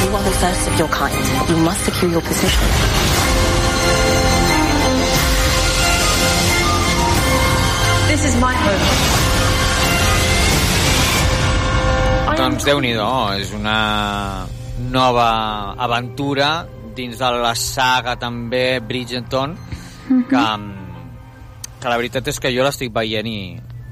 You 0.04 0.14
are 0.14 0.22
the 0.22 0.30
first 0.38 0.68
of 0.68 0.78
your 0.78 0.86
kind. 0.86 1.50
You 1.50 1.56
must 1.64 1.84
secure 1.84 2.12
your 2.12 2.22
position. 2.22 2.62
This 8.06 8.24
is 8.24 8.40
my 8.40 8.54
home. 8.54 9.21
Doncs 12.42 12.64
déu 12.66 12.80
nhi 12.82 12.90
és 13.38 13.52
una 13.54 14.48
nova 14.90 15.26
aventura 15.78 16.64
dins 16.96 17.20
de 17.20 17.28
la 17.38 17.52
saga 17.54 18.16
també 18.18 18.80
Bridgerton 18.82 19.54
que, 20.26 20.42
que 21.78 21.92
la 21.92 22.00
veritat 22.00 22.32
és 22.32 22.40
que 22.42 22.50
jo 22.50 22.64
l'estic 22.66 22.90
veient 22.96 23.28
i, 23.30 23.36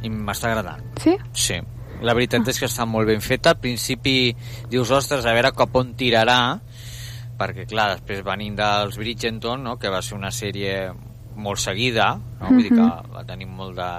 i 0.02 0.10
m'està 0.10 0.50
agradant. 0.50 0.82
Sí? 0.98 1.14
Sí. 1.30 1.60
La 2.02 2.16
veritat 2.18 2.50
és 2.50 2.58
que 2.58 2.66
està 2.66 2.88
molt 2.90 3.06
ben 3.06 3.22
feta. 3.22 3.54
Al 3.54 3.62
principi 3.62 4.34
dius, 4.66 4.90
ostres, 4.90 5.22
a 5.30 5.36
veure 5.36 5.54
cap 5.54 5.78
on 5.78 5.94
tirarà, 5.94 6.40
perquè, 7.38 7.68
clar, 7.70 7.92
després 7.94 8.26
venint 8.26 8.58
dels 8.58 8.98
Bridgerton, 8.98 9.62
no?, 9.62 9.78
que 9.78 9.94
va 9.94 10.02
ser 10.02 10.18
una 10.18 10.34
sèrie 10.34 10.90
molt 11.38 11.62
seguida, 11.62 12.16
no? 12.18 12.50
vull 12.50 12.64
dir 12.66 12.74
que 12.74 12.82
Mhm. 12.82 13.14
va 13.14 13.24
tenir 13.24 13.46
molt 13.46 13.78
de 13.78 13.90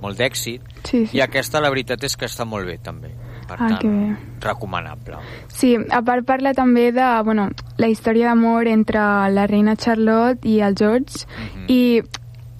molt 0.00 0.18
d'èxit, 0.18 0.62
Sí, 0.84 1.06
sí. 1.06 1.16
i 1.16 1.20
aquesta 1.20 1.60
la 1.60 1.70
veritat 1.74 2.02
és 2.04 2.14
que 2.16 2.26
està 2.30 2.44
molt 2.46 2.66
bé, 2.70 2.78
també. 2.78 3.10
Per 3.46 3.56
Ah, 3.60 3.68
tant, 3.78 4.16
recomanable. 4.40 5.16
Sí, 5.48 5.76
a 5.90 6.00
part 6.02 6.24
parla 6.26 6.54
també 6.54 6.90
de 6.92 7.22
bueno, 7.24 7.50
la 7.78 7.88
història 7.88 8.28
d'amor 8.28 8.66
entre 8.68 9.00
la 9.30 9.46
reina 9.46 9.76
Charlotte 9.76 10.46
i 10.48 10.60
el 10.60 10.74
George 10.74 11.26
Mhm. 11.38 11.64
i 11.68 12.02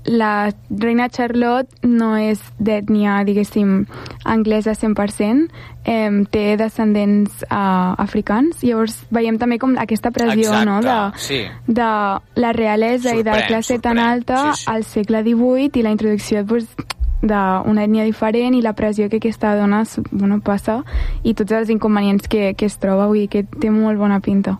la 0.06 0.50
reina 0.68 1.08
Charlotte 1.08 1.70
no 1.82 2.14
és 2.18 2.38
d'ètnia, 2.60 3.24
diguéssim, 3.24 3.86
anglesa 4.26 4.74
100%, 4.74 5.48
eh, 5.86 6.10
té 6.30 6.58
descendents 6.58 7.42
eh, 7.42 7.46
africans, 7.96 8.62
llavors 8.62 8.98
veiem 9.10 9.38
també 9.38 9.58
com 9.58 9.78
aquesta 9.78 10.10
pressió 10.10 10.52
Exacte, 10.52 10.66
no? 10.66 10.80
de, 10.82 11.18
sí. 11.18 11.40
de 11.66 11.88
la 12.34 12.52
realesa 12.52 13.14
i 13.16 13.22
de 13.22 13.30
Sorprèn, 13.32 13.46
classe 13.48 13.78
tan 13.80 13.96
sorprèn, 13.96 14.12
alta 14.12 14.52
sí, 14.52 14.60
sí. 14.64 14.70
al 14.74 14.84
segle 14.84 15.22
XVIII 15.22 15.70
i 15.80 15.82
la 15.82 15.90
introducció 15.96 16.44
pues, 16.44 16.66
d'una 17.24 17.84
ètnia 17.86 18.04
diferent 18.04 18.54
i 18.54 18.62
la 18.62 18.74
pressió 18.76 19.08
que 19.08 19.18
aquesta 19.22 19.54
dona 19.56 19.82
bueno, 20.10 20.40
passa 20.44 20.82
i 21.24 21.34
tots 21.34 21.52
els 21.56 21.70
inconvenients 21.72 22.28
que, 22.28 22.52
que 22.54 22.68
es 22.68 22.76
troba, 22.82 23.06
vull 23.08 23.24
dir 23.24 23.30
que 23.32 23.44
té 23.44 23.70
molt 23.72 23.98
bona 23.98 24.20
pinta. 24.20 24.58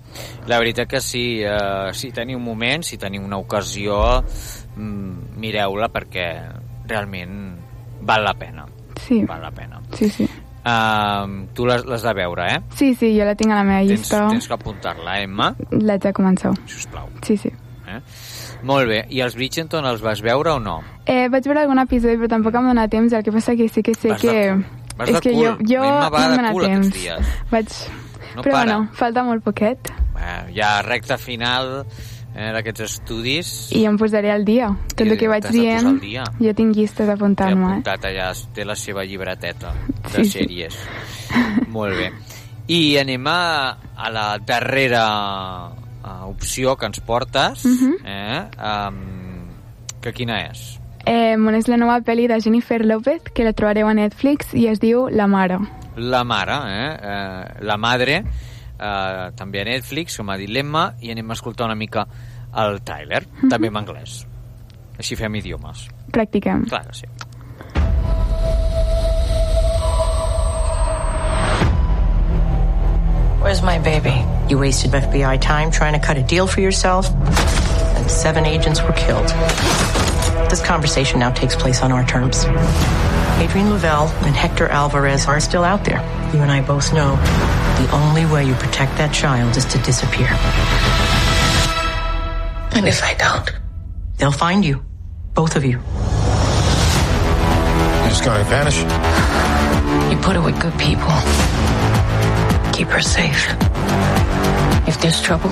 La 0.48 0.58
veritat 0.62 0.88
que 0.88 1.00
sí, 1.04 1.42
eh, 1.44 1.92
si 1.92 2.10
teniu 2.12 2.40
un 2.40 2.44
moment, 2.44 2.84
si 2.86 2.98
teniu 2.98 3.24
una 3.24 3.38
ocasió, 3.38 4.22
mm, 4.76 5.36
mireu-la 5.40 5.90
perquè 5.92 6.28
realment 6.88 7.36
val 8.04 8.24
la 8.24 8.34
pena. 8.34 8.66
Sí. 9.00 9.22
Val 9.28 9.42
la 9.42 9.50
pena. 9.52 9.80
Sí, 9.92 10.08
sí. 10.08 10.28
Uh, 10.64 11.44
tu 11.52 11.66
l'has 11.68 11.84
de 11.84 12.12
veure, 12.16 12.46
eh? 12.54 12.60
Sí, 12.72 12.94
sí, 12.96 13.10
jo 13.18 13.26
la 13.28 13.34
tinc 13.36 13.52
a 13.52 13.58
la 13.58 13.64
meva 13.68 13.82
Tens, 13.84 13.90
llista. 14.00 14.22
tens 14.30 14.48
que 14.48 14.54
apuntar-la, 14.56 15.18
Emma? 15.20 15.50
L'haig 15.70 16.00
de 16.00 16.12
començar. 16.16 16.54
Sisplau. 16.64 17.10
Sí, 17.26 17.36
sí. 17.36 17.50
Eh? 17.84 18.00
Molt 18.64 18.88
bé. 18.88 19.02
I 19.12 19.20
els 19.20 19.34
Bridgerton 19.36 19.84
els 19.86 20.00
vas 20.02 20.22
veure 20.24 20.54
o 20.56 20.60
no? 20.62 20.78
Eh, 21.06 21.28
vaig 21.28 21.44
veure 21.44 21.60
algun 21.66 21.78
episodi, 21.82 22.16
però 22.16 22.30
tampoc 22.32 22.54
em 22.56 22.70
dona 22.72 22.88
temps, 22.88 23.12
el 23.12 23.22
que 23.26 23.32
passa 23.34 23.54
que 23.56 23.68
sí 23.68 23.82
que 23.84 23.94
sé 23.94 24.08
Vas 24.14 24.22
de 24.22 24.28
que... 24.30 24.48
cul. 24.54 24.64
Vas 24.96 25.08
és 25.10 25.14
de 25.16 25.20
que 25.20 25.32
cul. 25.34 25.44
jo, 25.44 25.52
jo 25.68 25.82
no 25.84 25.92
em 25.92 26.00
de 26.00 26.70
aquests 26.70 26.90
temps. 26.90 26.96
dies. 27.02 27.36
Vaig... 27.50 27.68
No 28.34 28.42
però 28.42 28.50
para. 28.50 28.64
bueno, 28.64 28.88
falta 28.98 29.22
molt 29.22 29.44
poquet 29.44 29.92
Eh, 30.18 30.54
ja 30.56 30.80
recta 30.82 31.16
final 31.18 31.84
eh, 32.34 32.50
d'aquests 32.54 32.80
estudis. 32.86 33.50
i 33.74 33.84
em 33.86 33.96
posaré 33.98 34.30
al 34.32 34.44
dia. 34.44 34.68
Tot 34.96 35.06
I 35.06 35.10
el 35.10 35.18
que 35.18 35.28
vaig 35.28 35.42
de 35.44 35.50
dient, 35.52 36.00
jo 36.40 36.54
tinc 36.54 36.74
llistes 36.74 37.04
Té 37.04 37.06
d'apuntar-me, 37.12 37.62
eh? 37.62 37.70
apuntat 37.76 38.04
allà, 38.10 38.32
té 38.54 38.64
la 38.64 38.74
seva 38.74 39.04
llibreteta 39.04 39.72
Sí, 40.08 40.16
de 40.16 40.24
sí. 40.24 40.30
sèries. 40.38 40.78
Molt 41.68 41.94
bé. 41.98 42.10
I 42.68 42.96
anem 43.02 43.26
a, 43.28 43.76
a 43.94 44.10
la 44.10 44.38
darrera 44.38 45.04
uh, 46.04 46.26
opció 46.28 46.76
que 46.76 46.86
ens 46.86 47.00
portes, 47.00 47.64
Mhm. 47.64 47.94
eh? 48.04 48.50
um, 48.58 49.48
que 50.00 50.12
quina 50.12 50.50
és? 50.50 50.78
Eh, 51.06 51.36
bueno, 51.36 51.58
és 51.58 51.68
la 51.68 51.76
nova 51.76 52.00
pel·li 52.00 52.26
de 52.28 52.40
Jennifer 52.40 52.84
López, 52.84 53.22
que 53.34 53.44
la 53.44 53.52
trobareu 53.52 53.88
a 53.88 53.94
Netflix, 53.94 54.54
i 54.54 54.68
es 54.68 54.80
diu 54.80 55.08
La 55.08 55.26
mare. 55.26 55.58
La 55.96 56.24
mare, 56.24 56.52
eh? 56.52 56.96
eh 57.02 57.64
la 57.64 57.76
madre, 57.76 58.24
eh, 58.78 59.30
també 59.36 59.60
a 59.60 59.64
Netflix, 59.64 60.16
com 60.16 60.30
ha 60.30 60.36
dit 60.36 60.48
l'Emma, 60.48 60.94
i 61.00 61.10
anem 61.10 61.30
a 61.30 61.34
escoltar 61.34 61.66
una 61.66 61.74
mica 61.74 62.06
el 62.54 62.80
tràiler, 62.84 63.24
també 63.50 63.68
en 63.68 63.76
anglès. 63.76 64.24
Així 64.98 65.16
fem 65.16 65.34
idiomes. 65.34 65.88
Practiquem. 66.12 66.64
Clar 66.70 66.86
que 66.86 66.94
sí. 66.94 67.06
Where's 73.44 73.60
my 73.60 73.78
baby? 73.78 74.24
You 74.48 74.56
wasted 74.58 74.92
FBI 74.92 75.38
time 75.38 75.70
trying 75.70 75.92
to 75.92 75.98
cut 75.98 76.16
a 76.16 76.22
deal 76.22 76.46
for 76.46 76.62
yourself, 76.62 77.10
and 77.12 78.10
seven 78.10 78.46
agents 78.46 78.82
were 78.82 78.92
killed. 78.92 79.28
This 80.48 80.64
conversation 80.64 81.20
now 81.20 81.30
takes 81.30 81.54
place 81.54 81.82
on 81.82 81.92
our 81.92 82.06
terms. 82.06 82.46
Adrian 83.36 83.68
Lavelle 83.68 84.08
and 84.24 84.34
Hector 84.34 84.66
Alvarez 84.68 85.26
are 85.26 85.40
still 85.40 85.62
out 85.62 85.84
there. 85.84 85.98
You 86.32 86.40
and 86.40 86.50
I 86.50 86.62
both 86.62 86.94
know 86.94 87.16
the 87.16 87.90
only 87.92 88.24
way 88.24 88.46
you 88.46 88.54
protect 88.54 88.96
that 88.96 89.12
child 89.12 89.54
is 89.58 89.66
to 89.66 89.78
disappear. 89.80 90.28
And 92.74 92.88
if 92.88 93.02
I 93.02 93.12
don't? 93.12 93.52
They'll 94.16 94.32
find 94.32 94.64
you. 94.64 94.82
Both 95.34 95.54
of 95.54 95.66
you. 95.66 95.82
You're 98.00 98.08
just 98.08 98.24
gonna 98.24 98.44
vanish? 98.44 98.78
You 100.10 100.16
put 100.22 100.34
her 100.34 100.40
with 100.40 100.58
good 100.58 100.78
people. 100.78 101.83
Keep 102.74 102.88
her 102.88 103.00
safe. 103.02 103.44
If 104.86 105.00
there's 105.00 105.20
trouble, 105.22 105.50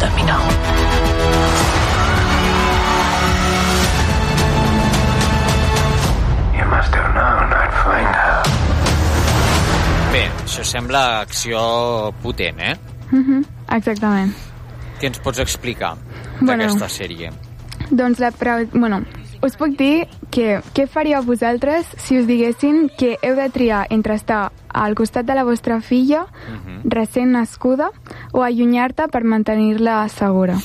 let 0.00 0.14
me 0.16 0.22
know. 0.22 1.50
You 6.58 6.64
must 6.74 6.92
have 6.98 7.10
known 7.18 7.46
I'd 7.62 7.74
find 7.84 8.10
her. 8.22 8.38
Bé, 10.12 10.22
això 10.44 10.64
sembla 10.66 11.02
acció 11.22 11.60
potent, 12.22 12.58
eh? 12.60 12.74
Mhm, 13.12 13.44
Exactament. 13.76 14.32
Què 15.00 15.06
ens 15.06 15.18
pots 15.22 15.38
explicar 15.38 15.94
Bueno. 16.40 16.64
d'aquesta 16.64 16.88
sèrie? 16.88 17.30
Doncs 17.90 18.18
la... 18.20 18.30
Bueno, 18.72 19.02
us 19.42 19.56
puc 19.56 19.76
dir 19.78 20.06
que 20.30 20.60
què 20.76 20.86
faríeu 20.90 21.22
vosaltres 21.24 21.88
si 21.98 22.18
us 22.20 22.28
diguessin 22.28 22.88
que 22.98 23.16
heu 23.22 23.36
de 23.38 23.48
triar 23.52 23.86
entre 23.90 24.14
estar 24.18 24.50
al 24.68 24.94
costat 24.94 25.26
de 25.26 25.34
la 25.34 25.44
vostra 25.44 25.80
filla, 25.80 26.26
recent 26.84 27.32
nascuda, 27.32 27.90
o 28.32 28.44
allunyar-te 28.46 29.08
per 29.08 29.24
mantenir-la 29.24 30.04
segura? 30.08 30.58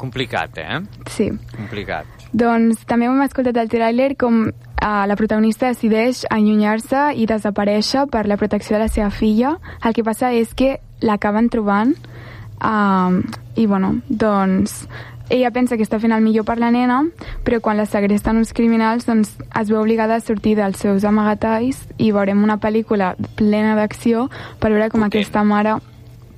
Complicat, 0.00 0.56
eh? 0.58 0.80
Sí. 1.12 1.28
Complicat. 1.56 2.06
Doncs 2.32 2.84
també 2.88 3.08
hem 3.08 3.20
escoltat 3.24 3.58
el 3.58 3.68
tràiler 3.68 4.14
com 4.16 4.44
eh, 4.46 4.52
la 4.80 5.16
protagonista 5.18 5.72
decideix 5.72 6.22
allunyar-se 6.30 7.10
i 7.18 7.26
desaparèixer 7.26 8.06
per 8.12 8.26
la 8.30 8.38
protecció 8.40 8.76
de 8.76 8.84
la 8.84 8.92
seva 8.92 9.10
filla. 9.10 9.56
El 9.84 9.96
que 9.96 10.06
passa 10.06 10.32
és 10.32 10.54
que 10.54 10.78
l'acaben 11.02 11.50
trobant 11.50 11.92
eh, 11.96 13.20
i, 13.56 13.66
bueno, 13.66 13.96
doncs 14.08 14.86
ella 15.30 15.50
pensa 15.54 15.76
que 15.78 15.84
està 15.86 16.00
fent 16.02 16.12
el 16.12 16.20
millor 16.24 16.44
per 16.44 16.58
la 16.58 16.70
nena, 16.74 17.00
però 17.46 17.60
quan 17.62 17.78
la 17.78 17.86
segresten 17.86 18.36
uns 18.40 18.52
criminals 18.52 19.06
doncs, 19.06 19.36
es 19.60 19.70
veu 19.70 19.80
obligada 19.80 20.16
a 20.18 20.20
sortir 20.24 20.56
dels 20.58 20.78
seus 20.82 21.04
amagatalls 21.06 21.78
i 21.98 22.10
veurem 22.12 22.42
una 22.42 22.58
pel·lícula 22.60 23.14
plena 23.38 23.76
d'acció 23.78 24.26
per 24.58 24.72
veure 24.74 24.90
com 24.90 25.06
aquesta 25.06 25.44
mare 25.46 25.78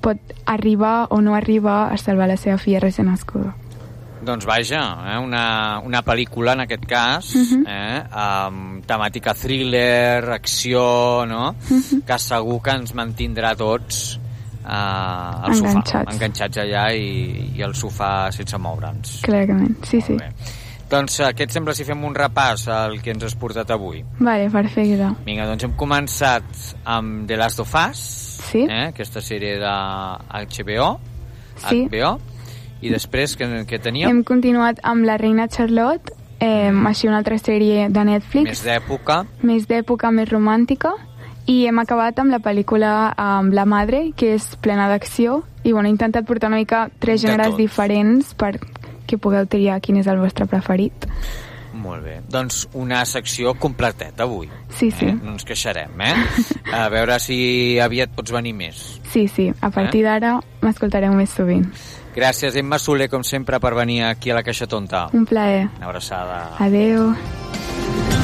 pot 0.03 0.19
arribar 0.45 1.07
o 1.15 1.21
no 1.21 1.33
arribar 1.35 1.91
a 1.91 1.97
salvar 1.97 2.27
la 2.27 2.37
seva 2.37 2.57
filla 2.59 2.79
recent 2.83 3.07
nascuda. 3.09 3.53
Doncs 4.23 4.45
vaja, 4.47 4.81
eh? 5.11 5.17
una, 5.19 5.81
una 5.83 5.99
pel·lícula 6.03 6.53
en 6.53 6.61
aquest 6.63 6.85
cas, 6.87 7.33
Mhm. 7.35 7.65
eh? 7.67 8.03
amb 8.11 8.85
temàtica 8.87 9.33
thriller, 9.33 10.29
acció, 10.31 11.25
no? 11.27 11.55
que 12.07 12.19
segur 12.19 12.61
que 12.61 12.71
ens 12.71 12.93
mantindrà 12.95 13.51
tots 13.55 14.19
eh, 14.63 15.45
al 15.45 15.53
Enganxats. 15.53 15.91
sofà, 15.91 16.03
enganxats 16.13 16.57
allà 16.63 16.91
i, 16.93 17.51
i 17.57 17.63
al 17.63 17.73
sofà 17.75 18.31
sense 18.31 18.57
moure'ns. 18.57 19.19
Clarament, 19.23 19.77
sí, 19.85 20.01
sí. 20.01 20.17
Doncs 20.89 21.19
eh, 21.23 21.31
què 21.33 21.47
et 21.47 21.51
sembla 21.55 21.73
si 21.73 21.85
fem 21.87 22.03
un 22.05 22.13
repàs 22.13 22.67
al 22.69 22.99
que 23.01 23.11
ens 23.15 23.23
has 23.23 23.35
portat 23.39 23.71
avui? 23.73 24.03
Vale, 24.19 24.49
perfecte. 24.53 25.07
Vinga, 25.25 25.47
doncs 25.49 25.63
hem 25.65 25.73
començat 25.79 26.43
amb 26.85 27.27
The 27.27 27.37
Last 27.37 27.59
of 27.63 27.73
Us, 27.89 28.03
Sí. 28.51 28.65
eh? 28.69 28.89
aquesta 28.91 29.21
sèrie 29.21 29.55
de 29.57 29.71
HBO, 30.29 30.99
Sí. 31.55 31.85
HBO, 31.87 32.19
i 32.81 32.89
després 32.89 33.37
què, 33.39 33.47
què 33.65 33.79
teníem? 33.81 34.09
Hem 34.09 34.23
continuat 34.23 34.79
amb 34.83 35.05
La 35.05 35.17
reina 35.17 35.47
Charlotte, 35.47 36.11
eh, 36.39 36.69
així 36.85 37.07
una 37.07 37.17
altra 37.21 37.37
sèrie 37.39 37.87
de 37.89 38.03
Netflix, 38.05 38.43
Més 38.49 38.63
d'època. 38.65 39.23
més 39.41 39.67
d'època, 39.67 40.11
més 40.11 40.29
romàntica, 40.29 40.91
i 41.45 41.65
hem 41.67 41.79
acabat 41.81 42.19
amb 42.21 42.31
la 42.31 42.39
pel·lícula 42.43 43.13
amb 43.19 43.53
La 43.53 43.65
Madre, 43.67 44.11
que 44.15 44.33
és 44.37 44.53
plena 44.63 44.87
d'acció, 44.91 45.41
i 45.63 45.71
bueno, 45.71 45.89
he 45.89 45.95
intentat 45.95 46.27
portar 46.27 46.51
una 46.51 46.61
mica 46.61 46.87
tres 46.99 47.23
gèneres 47.23 47.57
diferents 47.59 48.33
per 48.35 48.55
que 49.07 49.19
pugueu 49.19 49.47
triar 49.49 49.81
quin 49.83 49.99
és 49.99 50.07
el 50.07 50.21
vostre 50.21 50.47
preferit. 50.47 51.07
Molt 51.73 52.05
bé. 52.05 52.19
Doncs 52.29 52.67
una 52.79 53.01
secció 53.09 53.55
completeta 53.59 54.23
avui. 54.23 54.47
Sí, 54.69 54.91
sí. 54.91 55.09
Eh? 55.09 55.15
No 55.17 55.33
ens 55.33 55.43
queixarem, 55.43 55.99
eh? 56.05 56.13
A 56.83 56.85
veure 56.93 57.17
si 57.19 57.79
aviat 57.81 58.13
pots 58.15 58.31
venir 58.31 58.53
més. 58.55 58.83
Sí, 59.11 59.27
sí, 59.27 59.51
a 59.61 59.69
partir 59.73 60.01
d'ara 60.05 60.37
m'escoltareu 60.63 61.13
més 61.17 61.33
sovint. 61.33 61.67
Gràcies, 62.13 62.55
Emma 62.57 62.77
Soler, 62.79 63.09
com 63.09 63.25
sempre, 63.25 63.59
per 63.59 63.73
venir 63.77 64.03
aquí 64.05 64.29
a 64.29 64.37
la 64.37 64.45
Caixa 64.45 64.69
Tonta. 64.69 65.07
Un 65.13 65.25
plaer. 65.25 65.67
Una 65.77 65.89
abraçada. 65.89 66.43
Adeu. 66.61 67.11
Taking 67.53 68.22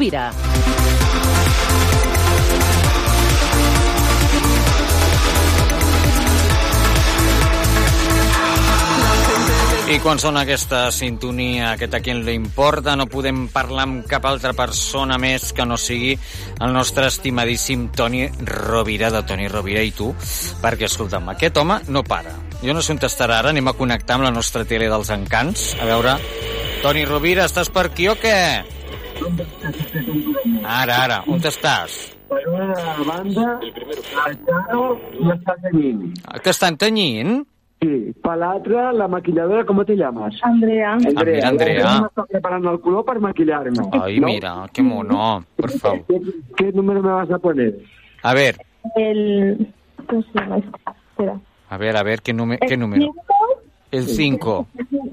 Rovira. 0.00 0.30
I 9.90 9.98
quan 10.00 10.16
sona 10.22 10.46
aquesta 10.46 10.86
sintonia, 10.94 11.74
aquest 11.74 11.98
a 11.98 12.00
qui 12.00 12.14
li 12.16 12.32
importa, 12.32 12.94
no 12.96 13.10
podem 13.12 13.50
parlar 13.52 13.84
amb 13.84 14.08
cap 14.08 14.24
altra 14.24 14.54
persona 14.56 15.20
més 15.20 15.50
que 15.52 15.68
no 15.68 15.76
sigui 15.76 16.16
el 16.16 16.72
nostre 16.72 17.10
estimadíssim 17.12 17.90
Toni 17.92 18.24
Rovira, 18.40 19.12
de 19.12 19.20
Toni 19.28 19.52
Rovira 19.52 19.84
i 19.84 19.92
tu, 19.92 20.14
perquè, 20.64 20.88
escolta'm, 20.88 21.28
aquest 21.34 21.60
home 21.60 21.82
no 21.92 22.06
para. 22.08 22.32
Jo 22.64 22.72
no 22.72 22.80
sé 22.80 22.96
on 22.96 23.04
estarà 23.04 23.42
ara, 23.42 23.52
anem 23.52 23.68
a 23.68 23.76
connectar 23.76 24.16
amb 24.16 24.30
la 24.30 24.32
nostra 24.32 24.64
tele 24.64 24.88
dels 24.88 25.12
encants, 25.12 25.74
a 25.76 25.92
veure... 25.92 26.16
Toni 26.80 27.02
Rovira, 27.04 27.44
estàs 27.44 27.68
per 27.68 27.90
aquí 27.90 28.06
o 28.08 28.14
què? 28.16 28.79
Ara, 30.64 30.96
ara, 31.04 31.18
on 31.28 31.40
estàs? 31.44 31.96
Per 32.30 32.40
una 32.48 32.74
banda, 33.06 33.46
el 33.60 34.36
Charo 34.46 34.84
no 35.20 35.32
està 35.34 35.56
tenyint. 35.64 36.04
T'estan 36.44 36.76
tenyint? 36.80 37.40
Sí, 37.80 38.12
per 38.22 38.36
l'altra, 38.36 38.90
la 38.92 39.08
maquilladora, 39.08 39.64
¿cómo 39.64 39.84
te 39.84 39.96
llamas? 39.96 40.34
Andrea. 40.42 40.92
Ah, 40.94 41.24
mira, 41.24 41.48
Andrea. 41.48 41.94
Está 42.08 42.24
preparando 42.26 42.70
el 42.72 42.80
color 42.80 43.04
para 43.04 43.20
maquillarme. 43.20 43.78
Ay, 43.92 44.20
¿no? 44.20 44.26
mira, 44.26 44.66
qué 44.72 44.82
mono, 44.82 45.44
por 45.56 45.70
favor. 45.70 46.04
¿Qué, 46.06 46.20
qué 46.56 46.72
número 46.72 47.02
me 47.02 47.10
vas 47.10 47.30
a 47.30 47.38
poner? 47.38 47.78
A 48.22 48.34
ver, 48.34 48.58
El... 48.96 49.72
¿Cómo 50.06 50.22
se 50.22 50.28
llama 50.38 50.58
esto? 50.58 50.78
Espera. 51.10 51.40
a 51.68 51.76
ver, 51.78 51.96
a 51.96 52.02
ver, 52.02 52.20
¿qué, 52.22 52.32
número 52.32 52.60
qué 52.66 52.74
El 52.74 52.80
número? 52.80 53.04
cinco, 53.06 53.26
El 53.90 54.04
5. 54.04 54.66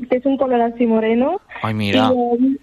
que 0.09 0.17
es 0.17 0.25
un 0.25 0.37
color 0.37 0.61
así 0.61 0.85
moreno. 0.85 1.39
Ay, 1.63 1.73
mira. 1.73 2.11
Y 2.39 2.57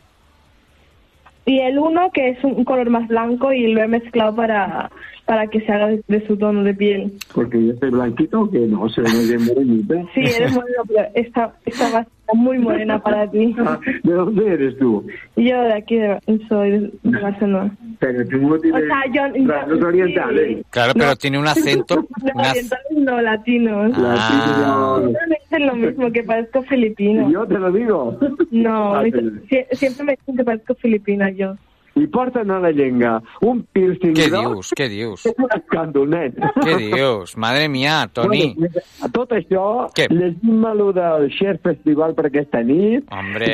y 1.47 1.61
el 1.61 1.79
uno, 1.79 2.11
que 2.13 2.31
es 2.31 2.43
un 2.45 2.65
color 2.65 2.91
más 2.91 3.07
blanco 3.09 3.53
y 3.53 3.73
lo 3.73 3.83
he 3.83 3.89
mezclado 3.89 4.35
para, 4.35 4.91
para 5.27 5.47
que 5.49 5.61
se 5.61 5.73
haga 5.73 5.89
de, 5.89 6.03
de 6.09 6.27
su 6.27 6.37
tono 6.37 6.63
de 6.65 6.75
piel. 6.75 7.13
Porque 7.35 7.65
yo 7.67 7.75
soy 7.81 7.91
blanquito 7.91 8.51
que 8.51 8.61
no, 8.61 8.89
soy 8.89 9.05
muy 9.05 9.27
bien 9.29 9.45
morenita. 9.47 9.95
Sí, 10.15 10.21
eres 10.21 10.55
moreno, 10.55 10.83
pero 10.89 11.07
esta, 11.15 11.53
esta 11.67 11.91
va 11.93 11.99
a 11.99 12.03
estar 12.03 12.15
muy 12.35 12.59
morena 12.59 12.99
para 13.03 13.31
ti. 13.31 13.55
Ah, 13.67 13.79
¿De 14.03 14.13
dónde 14.13 14.47
eres 14.55 14.79
tú? 14.79 15.07
Yo 15.37 15.61
de 15.63 15.75
aquí 15.75 15.97
de, 15.97 16.19
soy 16.49 16.71
de, 17.03 17.21
Barcelona. 17.21 17.77
Pero 17.99 18.27
tú 18.29 18.39
no 18.39 18.59
tienes 18.59 18.83
O 18.83 18.87
sea, 18.87 19.03
yo- 19.13 19.47
rasgos 19.47 19.79
yo- 19.81 19.87
orientales. 19.87 20.67
Claro, 20.71 20.93
pero 20.95 21.17
tiene 21.17 21.39
un 21.39 21.47
acento. 21.47 21.97
No, 21.97 22.07
una- 22.35 22.51
orientales 22.51 22.87
no, 22.97 23.21
latinos. 23.21 23.93
Ah. 23.97 25.01
Me 25.29 25.37
dicen 25.57 25.67
lo 25.67 25.75
mismo, 25.77 26.11
que 26.13 26.23
parezco 26.25 26.63
filipino. 26.63 27.31
Yo 27.31 27.47
te 27.47 27.59
lo 27.59 27.71
digo. 27.73 28.19
No, 28.51 28.95
Ah, 28.95 29.03
me 29.03 29.11
sí. 29.11 29.57
siempre 29.73 30.05
me 30.05 30.13
dicen 30.17 30.37
que 30.37 30.45
parezco 30.45 30.75
filipina 30.75 31.31
yo. 31.31 31.55
I 31.97 32.09
porten 32.09 32.51
a 32.51 32.59
la 32.59 32.73
llenga 32.73 33.23
un 33.41 33.63
piercing 33.73 34.15
Què 34.19 34.27
dius? 34.27 34.73
Què 34.75 34.89
dius? 34.91 35.27
és 35.31 35.37
un 35.39 35.47
escàndol, 35.55 36.09
nen. 36.11 36.33
Què 36.65 36.75
dius? 36.91 37.37
Madre 37.39 37.69
mia, 37.71 38.09
Toni. 38.13 38.49
Bueno, 38.59 38.83
a 39.01 39.09
tot 39.15 39.31
això, 39.31 39.87
Què? 39.95 40.09
llegim 40.11 40.65
lo 40.75 40.89
del 40.93 41.29
Share 41.31 41.61
Festival 41.63 42.17
per 42.19 42.27
aquesta 42.33 42.65
nit. 42.67 43.07
Hombre. 43.15 43.47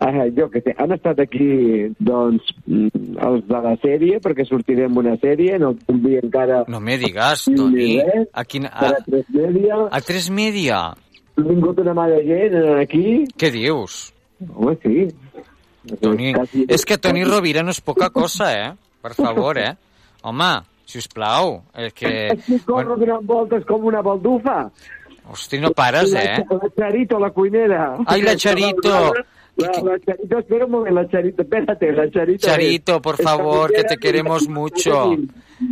Bueno, 0.00 0.24
eh, 0.24 0.32
jo 0.36 0.48
que 0.50 0.62
sé, 0.64 0.72
han 0.78 0.92
estat 0.96 1.20
aquí, 1.20 1.92
doncs, 2.00 2.42
mm, 2.66 3.18
els 3.20 3.44
de 3.52 3.60
la 3.68 3.76
sèrie, 3.84 4.18
perquè 4.24 4.48
sortirem 4.48 4.96
una 4.96 5.18
sèrie, 5.20 5.58
no 5.60 5.74
et 5.76 5.84
convido 5.84 6.20
encara 6.24 6.64
No 6.68 6.80
me 6.80 6.96
digas, 6.96 7.44
Toni. 7.54 8.00
res, 8.00 8.28
A, 8.32 8.44
quin, 8.44 8.62
per 8.64 8.94
a, 8.94 8.96
a 8.96 9.04
tres 9.04 9.28
media. 9.28 9.76
a 9.90 10.00
tres 10.00 10.30
media? 10.30 10.94
Ha 11.36 11.42
vingut 11.42 11.78
una 11.82 11.94
mà 11.96 12.06
de 12.12 12.20
gent 12.26 12.54
eh, 12.54 12.74
aquí. 12.82 13.06
Què 13.38 13.50
dius? 13.50 14.12
Home, 14.54 14.76
sí. 14.82 15.08
Toni, 16.00 16.32
Quasi- 16.32 16.64
és 16.68 16.84
que 16.86 16.96
Toni 16.98 17.24
Rovira 17.26 17.62
no 17.62 17.70
és 17.74 17.80
poca 17.84 18.08
cosa, 18.10 18.52
eh? 18.54 18.70
Per 19.02 19.12
favor, 19.14 19.58
eh? 19.58 19.74
Home, 20.22 20.52
si 20.86 20.98
us 21.02 21.08
plau, 21.12 21.58
és 21.76 21.92
que... 21.92 22.12
Aquí 22.32 22.58
corro 22.64 22.96
donant 22.96 23.26
voltes 23.26 23.66
com 23.68 23.84
una 23.84 24.00
baldufa. 24.00 24.70
Hosti, 25.28 25.58
no 25.60 25.72
pares, 25.72 26.12
eh? 26.14 26.44
La, 26.48 26.56
la 26.62 26.70
Charito, 26.76 27.18
la 27.18 27.30
cuinera. 27.30 27.96
Ai, 28.06 28.22
la 28.22 28.36
Charito. 28.36 28.94
La, 29.56 29.68
la 29.82 29.98
Charito, 29.98 30.38
espera 30.38 30.64
un 30.66 30.70
moment, 30.70 30.94
la 30.94 31.06
Charito, 31.08 31.42
espérate, 31.42 31.92
la 31.92 32.08
Charito. 32.10 32.46
Charito, 32.46 33.00
por 33.02 33.16
favor, 33.20 33.72
que 33.72 33.84
te 33.84 33.96
queremos 33.96 34.48
mucho. 34.48 35.16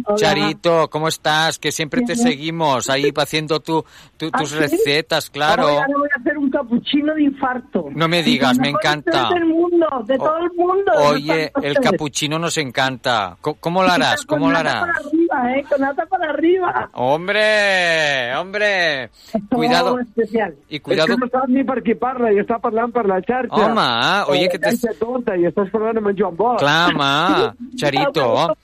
Hola. 0.06 0.16
Charito, 0.16 0.88
¿cómo 0.90 1.08
estás? 1.08 1.58
Que 1.58 1.72
siempre 1.72 2.02
te 2.02 2.14
seguimos 2.16 2.88
ahí 2.88 3.12
haciendo 3.16 3.60
tu, 3.60 3.84
tu- 4.16 4.30
tus 4.30 4.52
¿Ah, 4.52 4.54
sí? 4.54 4.58
recetas, 4.58 5.30
claro. 5.30 5.68
Ahora 5.68 5.86
voy 5.96 6.08
a 6.16 6.20
hacer 6.20 6.38
un 6.38 6.50
capuchino 6.50 7.14
de 7.14 7.22
infarto. 7.24 7.86
No 7.94 8.08
me 8.08 8.22
digas, 8.22 8.58
me 8.58 8.68
encanta. 8.70 9.28
del 9.34 9.46
mundo, 9.46 9.86
de 10.06 10.16
todo 10.18 10.38
el 10.38 10.52
mundo. 10.56 10.92
Oye, 11.08 11.50
el 11.62 11.74
capuchino 11.80 12.38
nos 12.38 12.56
encanta. 12.58 13.36
Co- 13.40 13.54
¿Cómo 13.54 13.82
lo 13.82 13.90
harás? 13.90 14.24
¿Cómo 14.24 14.50
lo 14.50 14.54
Con 14.56 14.64
nata 14.64 14.82
harás? 14.82 14.94
para 14.96 15.08
arriba, 15.08 15.58
¿eh? 15.58 15.64
Con 15.68 15.80
nata 15.80 16.06
para 16.06 16.30
arriba. 16.30 16.90
Hombre, 16.94 18.34
hombre. 18.36 19.10
Cuidado. 19.50 19.98
Especial. 19.98 20.54
Y 20.68 20.80
cuidado. 20.80 21.08
És 21.08 21.14
que 21.14 21.20
no 21.24 21.30
saps 21.30 21.48
ni 21.48 21.64
per 21.64 21.82
qui 21.82 21.94
parla 21.98 22.30
i 22.32 22.38
està 22.42 22.58
parlant 22.62 22.92
per 22.94 23.04
la 23.06 23.18
xarxa. 23.20 23.54
Home, 23.54 24.30
oye, 24.32 24.48
que 24.48 24.58
te- 24.58 24.70
Caixa 24.72 24.92
tonta 24.98 25.36
i 25.36 25.46
estàs 25.48 25.70
parlant 25.72 25.98
amb 25.98 26.08
en 26.12 26.16
Joan 26.18 26.36
Bosch. 26.36 26.62
Charito, 27.76 28.54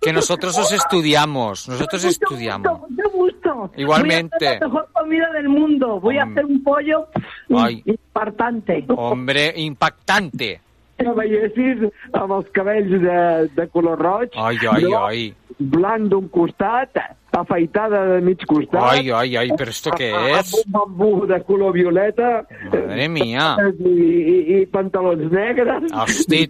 que 0.00 0.12
nosotros 0.12 0.56
os 0.58 0.72
estudiamos, 0.72 1.68
nosotros 1.68 2.04
estudiamos. 2.04 2.80
Mucho 2.90 3.10
gusto. 3.12 3.70
Igualmente. 3.76 4.36
Voy 4.38 4.46
a 4.46 4.50
hacer 4.50 4.60
la 4.60 4.66
mejor 4.68 4.88
comida 4.92 5.30
del 5.32 5.48
mundo. 5.48 6.00
Voy 6.00 6.18
a 6.18 6.24
Hom- 6.24 6.32
hacer 6.32 6.44
un 6.46 6.62
pollo 6.62 7.08
Ay. 7.56 7.82
infartante. 7.84 8.84
Hombre, 8.88 9.52
impactante. 9.56 10.60
Amb 12.14 12.32
els 12.32 12.48
cabells 12.54 12.90
de, 13.02 13.48
de 13.56 13.68
color 13.68 13.98
roig. 13.98 14.30
Ai, 14.36 14.56
ai, 14.70 14.82
groc, 14.84 14.94
ai. 15.08 15.34
Blanc 15.58 16.08
d'un 16.10 16.26
costat, 16.28 16.96
afaitada 17.34 18.00
de 18.12 18.20
mig 18.22 18.42
costat. 18.46 18.80
Ay, 18.82 19.10
ay, 19.10 19.36
ay, 19.36 19.50
pero 19.56 19.70
¿esto 19.70 19.90
qué 19.90 20.12
amb 20.14 20.40
es? 20.40 20.52
un 20.54 20.72
bambú 20.72 21.26
de 21.26 21.40
color 21.42 21.72
violeta. 21.72 22.46
Madre 22.72 23.08
mía. 23.08 23.56
I, 23.78 23.88
i, 23.88 24.36
i 24.60 24.66
pantalons 24.66 25.30
negres. 25.32 25.90
Hosti. 25.92 26.44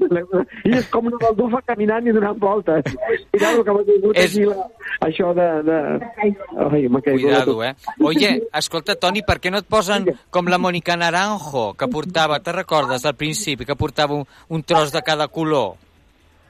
I 0.64 0.74
és 0.76 0.88
com 0.92 1.08
una 1.08 1.20
baldufa 1.22 1.60
caminant 1.68 2.06
i 2.08 2.12
donant 2.16 2.38
voltes. 2.40 2.84
Mira 3.32 3.52
el 3.52 3.62
que 3.64 3.76
m'ha 3.76 3.84
tingut 3.88 4.16
És- 4.20 4.36
aquí 4.36 4.44
la, 4.48 4.66
això 5.08 5.32
de... 5.36 5.48
de... 5.68 5.78
Ai, 6.20 6.88
m'ha 6.88 7.00
caigut 7.00 7.22
Cuidado, 7.28 7.62
eh? 7.64 7.74
Oye, 8.00 8.34
escolta, 8.52 8.96
Toni, 8.96 9.22
per 9.24 9.38
què 9.40 9.52
no 9.52 9.60
et 9.64 9.68
posen 9.68 10.10
com 10.30 10.48
la 10.52 10.58
Mónica 10.60 10.96
Naranjo, 10.96 11.72
que 11.78 11.88
portava, 11.88 12.40
te 12.44 12.52
recordes 12.52 13.04
al 13.04 13.16
principi, 13.16 13.64
que 13.64 13.76
portava 13.76 14.14
un, 14.20 14.24
un 14.48 14.62
tros 14.62 14.92
de 14.92 15.02
cada 15.02 15.28
color? 15.28 15.74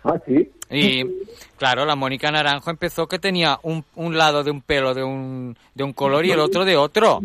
Ah, 0.04 0.18
sí? 0.26 0.42
Y, 0.74 1.04
claro, 1.56 1.84
la 1.84 1.96
Mónica 1.96 2.30
Naranjo 2.30 2.70
empezó 2.70 3.06
que 3.06 3.18
tenía 3.18 3.58
un, 3.62 3.84
un 3.96 4.16
lado 4.16 4.42
de 4.44 4.50
un 4.50 4.60
pelo 4.60 4.94
de 4.94 5.02
un, 5.04 5.56
de 5.74 5.84
un 5.84 5.92
color 5.92 6.24
y 6.26 6.30
el 6.30 6.40
otro 6.40 6.64
de 6.64 6.76
otro. 6.76 7.20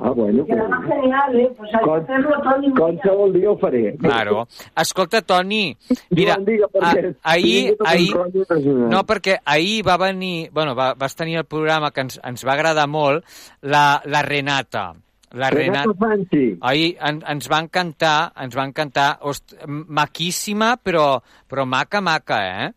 Ah, 0.00 0.10
bueno. 0.10 0.44
Pues, 0.44 0.58
genial, 0.88 1.38
¿eh? 1.40 1.52
Pues 1.56 1.70
Con- 1.84 2.02
hacerlo 2.02 2.30
todo 2.42 2.62
y 2.62 2.70
qualsevol 2.72 3.32
dia 3.32 3.50
ho 3.50 3.58
faré. 3.58 3.94
Claro. 3.96 4.48
Escolta, 4.76 5.22
Toni, 5.22 5.76
mira, 6.10 6.36
digue, 6.40 6.64
perquè 6.66 7.14
a- 7.22 7.30
ahir, 7.30 7.76
ahir, 7.84 8.12
no, 8.66 9.04
perquè 9.06 9.38
ahir 9.44 9.86
va 9.86 9.96
venir, 9.96 10.50
bueno, 10.52 10.74
va, 10.74 10.94
vas 10.94 11.14
tenir 11.14 11.36
el 11.38 11.44
programa 11.44 11.92
que 11.92 12.00
ens, 12.00 12.18
ens 12.24 12.44
va 12.44 12.54
agradar 12.54 12.88
molt, 12.88 13.24
la, 13.60 14.02
la 14.06 14.22
Renata. 14.22 14.94
La 15.34 15.50
Renata 15.50 15.84
Renata, 15.90 15.98
Fanci. 15.98 16.44
ahir 16.62 16.96
en, 17.00 17.20
ens 17.26 17.48
va 17.50 17.58
encantar, 17.64 18.32
ens 18.40 18.54
va 18.56 18.64
encantar, 18.68 19.18
host, 19.22 19.54
maquíssima, 19.66 20.76
però, 20.76 21.20
però 21.50 21.64
maca, 21.66 22.00
maca, 22.00 22.40
eh? 22.64 22.72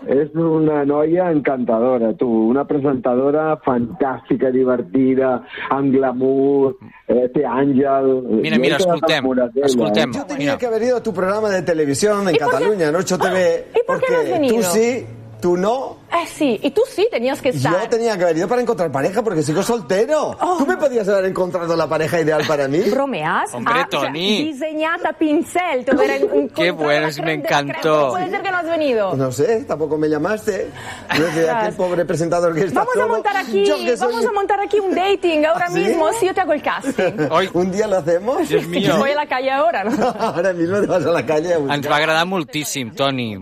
És 0.00 0.30
una 0.32 0.78
noia 0.88 1.26
encantadora, 1.30 2.14
tu. 2.16 2.26
Una 2.48 2.62
presentadora 2.64 3.58
fantàstica, 3.60 4.48
divertida, 4.50 5.42
amb 5.76 5.92
glamour, 5.92 6.78
eh, 7.06 7.26
té 7.34 7.44
àngel... 7.44 8.08
Mira, 8.40 8.56
Jo 8.56 8.62
mira, 8.62 8.76
escoltem, 8.80 9.28
escoltem. 9.62 10.10
eh? 10.10 10.16
Yo 10.16 10.24
tenía 10.24 10.56
que 10.56 10.66
haber 10.66 10.82
ido 10.88 10.96
a 10.96 11.02
tu 11.02 11.12
programa 11.12 11.50
de 11.50 11.60
televisión 11.62 12.26
en 12.26 12.34
Cataluña, 12.36 12.88
en 12.88 12.96
8 12.96 13.18
TV. 13.18 13.66
¿Y 13.76 13.86
por 13.86 14.00
qué 14.00 14.06
no 14.10 14.16
has 14.16 14.24
porque 14.24 14.32
venido? 14.32 14.56
Tú 14.56 14.62
sí, 14.72 15.06
tú 15.40 15.56
no. 15.56 15.96
Eh, 16.12 16.26
sí, 16.26 16.58
y 16.62 16.70
tú 16.70 16.82
sí 16.88 17.06
tenías 17.10 17.40
que 17.40 17.50
estar. 17.50 17.82
Yo 17.82 17.88
tenía 17.88 18.16
que 18.18 18.24
haber 18.24 18.36
ido 18.36 18.48
para 18.48 18.60
encontrar 18.60 18.90
pareja 18.90 19.22
porque 19.22 19.42
sigo 19.42 19.62
soltero. 19.62 20.36
¿Tú 20.58 20.66
me 20.66 20.76
podías 20.76 21.08
haber 21.08 21.26
encontrado 21.26 21.74
la 21.76 21.88
pareja 21.88 22.20
ideal 22.20 22.42
para 22.46 22.66
mí? 22.68 22.80
¿Bromeas? 22.80 23.54
Hombre, 23.54 23.74
Ah, 23.76 23.86
o 23.86 23.90
sea, 23.90 24.00
Tony. 24.08 24.44
diseñata 24.52 25.12
pincel, 25.12 25.84
te 25.84 25.94
hubiera 25.94 26.14
Qué 26.54 26.70
bueno, 26.72 27.08
me 27.24 27.34
encantó. 27.34 28.10
Puede 28.10 28.30
ser 28.30 28.42
que 28.42 28.50
no 28.50 28.56
has 28.58 28.66
venido. 28.66 29.14
No 29.16 29.30
sé, 29.32 29.64
tampoco 29.64 29.96
me 29.96 30.08
llamaste. 30.08 30.68
Yo 31.16 31.24
decía, 31.24 31.60
aquel 31.60 31.74
pobre 31.74 32.04
presentador 32.04 32.54
que 32.54 32.64
está 32.64 32.80
Vamos 32.80 32.96
a 32.96 33.06
montar 33.06 33.36
aquí, 33.36 33.64
vamos 34.00 34.26
a 34.26 34.32
montar 34.32 34.60
aquí 34.60 34.80
un 34.80 34.94
dating 34.94 35.44
ahora 35.46 35.66
¿Ah, 35.68 35.72
sí? 35.72 35.78
mismo. 35.80 36.12
Si 36.14 36.26
yo 36.26 36.34
te 36.34 36.40
hago 36.40 36.52
el 36.52 36.62
casting. 36.62 37.12
Un 37.54 37.70
día 37.70 37.86
lo 37.86 37.98
hacemos. 37.98 38.48
Dios 38.48 38.66
mío. 38.66 38.96
Voy 38.98 39.10
a 39.10 39.14
la 39.14 39.26
calle 39.26 39.50
ahora, 39.50 39.84
¿no? 39.84 40.08
Ahora 40.18 40.52
mismo 40.52 40.80
te 40.80 40.86
vas 40.86 41.04
a 41.06 41.10
la 41.10 41.24
calle 41.24 41.54
a. 41.54 41.74
Ens 41.74 41.88
va 41.90 41.96
agradar 41.96 42.26
moltíssim, 42.26 42.90
Toni. 42.94 43.38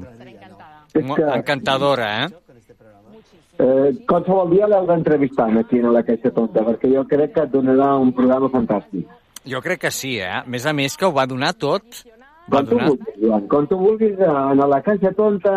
Mo- 1.06 1.16
Encantadora, 1.34 2.24
eh? 2.24 2.28
Eh, 3.58 3.90
qualsevol 4.06 4.50
dia 4.52 4.68
l'heu 4.70 4.86
d'entrevistar 4.86 5.48
aquí 5.58 5.80
a 5.82 5.90
la 5.90 6.02
Caixa 6.06 6.30
Tonta, 6.30 6.62
perquè 6.62 6.92
jo 6.92 7.02
crec 7.10 7.32
que 7.34 7.42
et 7.42 7.50
donarà 7.50 7.96
un 7.98 8.12
programa 8.14 8.48
fantàstic. 8.52 9.06
Jo 9.48 9.60
crec 9.64 9.80
que 9.86 9.90
sí, 9.90 10.18
eh? 10.22 10.28
A 10.30 10.44
més 10.46 10.66
a 10.66 10.72
més 10.72 10.94
que 10.96 11.06
ho 11.08 11.12
va 11.12 11.26
donar 11.26 11.54
tot. 11.58 11.82
Va 12.48 12.60
Quan 12.60 12.66
tu 12.68 12.76
donar... 12.76 12.88
vulguis, 12.92 13.16
Joan, 13.20 13.48
quan 13.48 13.66
tu 13.66 13.76
vulguis, 13.80 14.14
eh, 14.20 14.30
en 14.52 14.62
la 14.70 14.80
Caixa 14.82 15.10
Tonta, 15.12 15.56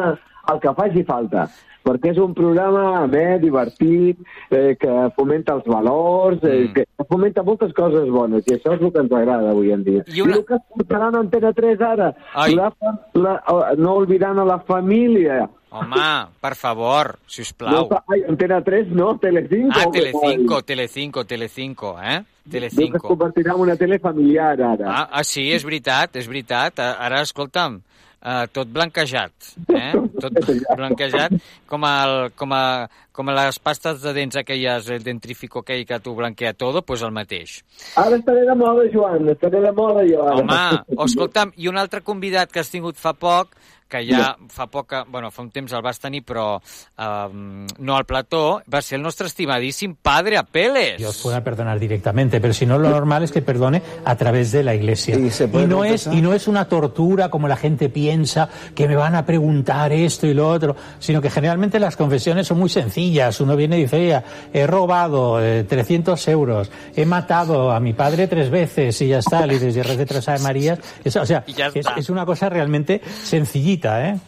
el 0.52 0.60
que 0.60 0.74
faci 0.74 1.04
falta. 1.04 1.46
Perquè 1.84 2.12
és 2.12 2.18
un 2.22 2.34
programa 2.38 3.02
amè, 3.04 3.40
divertit, 3.42 4.20
eh, 4.52 4.76
que 4.80 4.88
fomenta 5.16 5.54
els 5.54 5.66
valors, 5.66 6.38
eh, 6.44 6.68
Mm. 6.70 6.74
que 6.74 6.86
fomenta 7.10 7.42
moltes 7.44 7.74
coses 7.74 8.08
bones, 8.10 8.44
i 8.48 8.52
això 8.54 8.76
és 8.76 8.82
el 8.82 8.92
que 8.94 9.00
ens 9.00 9.12
agrada 9.12 9.50
avui 9.50 9.72
en 9.72 9.84
dia. 9.84 10.04
I 10.08 10.22
una- 10.22 10.36
I 10.36 10.40
el 10.40 10.46
que 10.46 10.56
es 10.56 10.62
portaran 10.76 11.16
a 11.16 11.20
Antena 11.20 11.52
3 11.54 11.82
ara, 11.82 12.16
Ai. 12.36 12.54
la, 12.56 12.72
la, 13.14 13.42
no 13.78 13.96
oblidant 13.96 14.38
a 14.40 14.46
la 14.46 14.60
família. 14.60 15.50
Home, 15.74 16.28
per 16.42 16.54
favor, 16.56 17.18
si 17.26 17.42
us 17.42 17.54
No, 17.62 17.66
plau. 17.66 17.88
fa- 17.88 18.04
ai, 18.10 18.22
Antena 18.28 18.62
3 18.62 18.88
no, 18.90 19.18
Telecinco. 19.18 19.72
Ah, 19.80 19.90
Telecinco, 19.90 20.62
Telecinco, 20.64 21.24
Telecinco, 21.26 21.98
eh? 22.02 22.22
Diu 22.44 22.60
que 22.60 22.66
es 22.68 22.76
Telecinco. 22.76 23.08
convertirà 23.08 23.54
en 23.56 23.62
una 23.62 23.76
tele 23.78 23.98
familiar 24.00 24.62
ara. 24.62 24.86
Ah, 24.88 25.10
ah, 25.14 25.24
sí, 25.24 25.52
és 25.52 25.64
veritat, 25.64 26.16
és 26.18 26.28
veritat. 26.28 26.78
Ara, 26.80 27.22
escolta'm, 27.22 27.82
eh, 28.22 28.46
tot 28.54 28.70
blanquejat, 28.72 29.34
eh? 29.74 29.94
tot 30.24 30.38
blanquejat, 30.78 31.36
com, 31.70 31.86
el, 31.88 32.16
com, 32.38 32.54
a, 32.54 32.88
com 33.12 33.32
a 33.32 33.38
les 33.38 33.60
pastes 33.60 34.02
de 34.04 34.14
dents 34.18 34.40
aquelles, 34.42 34.90
el 34.94 35.04
dentrifico 35.06 35.66
aquell 35.66 35.86
que 35.90 36.00
t'ho 36.00 36.16
blanquea 36.18 36.54
todo, 36.54 36.84
pues 36.86 37.04
el 37.08 37.14
mateix. 37.16 37.60
Ara 38.00 38.20
estaré 38.20 38.46
de 38.48 38.56
moda, 38.58 38.88
Joan, 38.94 39.30
estaré 39.34 39.62
de 39.64 39.74
moda 39.76 40.06
jo. 40.08 40.26
Ara. 40.28 40.40
Home, 40.42 41.04
escolta'm, 41.08 41.56
i 41.58 41.72
un 41.72 41.82
altre 41.82 42.04
convidat 42.06 42.52
que 42.54 42.64
has 42.64 42.72
tingut 42.74 43.00
fa 43.02 43.16
poc, 43.18 43.58
que 43.92 44.06
ja 44.08 44.38
fa 44.50 44.68
poc, 44.72 44.88
que- 44.90 45.04
bueno, 45.12 45.30
fa 45.36 45.42
un 45.44 45.52
temps 45.52 45.74
el 45.76 45.82
vas 45.84 46.00
tenir, 46.00 46.24
però 46.24 46.62
um, 46.98 47.68
no 47.80 47.98
al 47.98 48.06
plató, 48.06 48.62
va 48.74 48.82
ser 48.82 48.96
el 48.98 49.04
nostre 49.04 49.28
estimadíssim 49.28 49.96
padre 50.02 50.38
Apeles. 50.38 50.98
Dios 50.98 51.20
pueda 51.22 51.44
perdonar 51.44 51.78
directamente, 51.80 52.40
pero 52.40 52.54
si 52.54 52.66
no, 52.66 52.78
lo 52.80 52.90
normal 52.90 53.24
es 53.24 53.32
que 53.32 53.42
perdone 53.42 53.82
a 54.06 54.16
través 54.16 54.52
de 54.52 54.64
la 54.64 54.74
iglesia. 54.74 55.18
Y 55.20 55.30
se 55.30 55.48
puede 55.48 55.66
Y 55.66 55.68
no, 55.68 55.84
es, 55.84 56.08
y 56.08 56.22
no 56.22 56.34
es 56.34 56.48
una 56.48 56.66
tortura 56.70 57.30
como 57.30 57.48
la 57.48 57.58
gente 57.58 57.90
piensa, 57.90 58.50
que 58.74 58.88
me 58.88 58.96
van 58.96 59.16
a 59.16 59.26
preguntar 59.26 59.92
esto 59.92 60.26
y 60.26 60.34
lo 60.34 60.48
otro, 60.48 60.76
sino 61.00 61.22
que 61.22 61.30
generalmente 61.30 61.80
las 61.80 61.98
confesiones 61.98 62.48
son 62.48 62.60
muy 62.60 62.70
sencillas. 62.70 63.40
Uno 63.42 63.56
viene 63.56 63.78
y 63.78 63.82
dice, 63.84 63.98
"Oiga, 63.98 64.24
he 64.54 64.66
robado 64.66 65.44
eh, 65.44 65.66
300 65.66 66.26
euros, 66.30 66.72
he 66.96 67.06
matado 67.06 67.72
a 67.72 67.80
mi 67.80 67.94
padre 67.94 68.28
tres 68.28 68.50
veces 68.50 69.02
y 69.02 69.10
ya 69.10 69.20
está, 69.20 69.46
y 69.46 69.60
desde 69.60 69.82
de 69.84 70.06
tres 70.06 70.28
Ave 70.30 70.40
Marías. 70.40 70.80
Eso, 71.04 71.22
o 71.22 71.26
sea, 71.26 71.44
Y 71.48 71.60
es, 71.60 71.86
es 71.98 72.10
una 72.10 72.26
cosa 72.26 72.48
realmente 72.50 73.02
sencillita, 73.24 73.81
¿eh? 73.86 74.20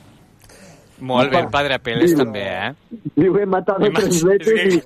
Molt 1.03 1.31
bé, 1.33 1.39
el 1.43 1.49
padre 1.51 1.75
Apeles 1.75 2.13
també, 2.15 2.43
eh? 2.47 2.99
Diu, 3.17 3.35
he 3.35 3.45
matado 3.49 3.89
tres 3.91 4.23
veces 4.23 4.85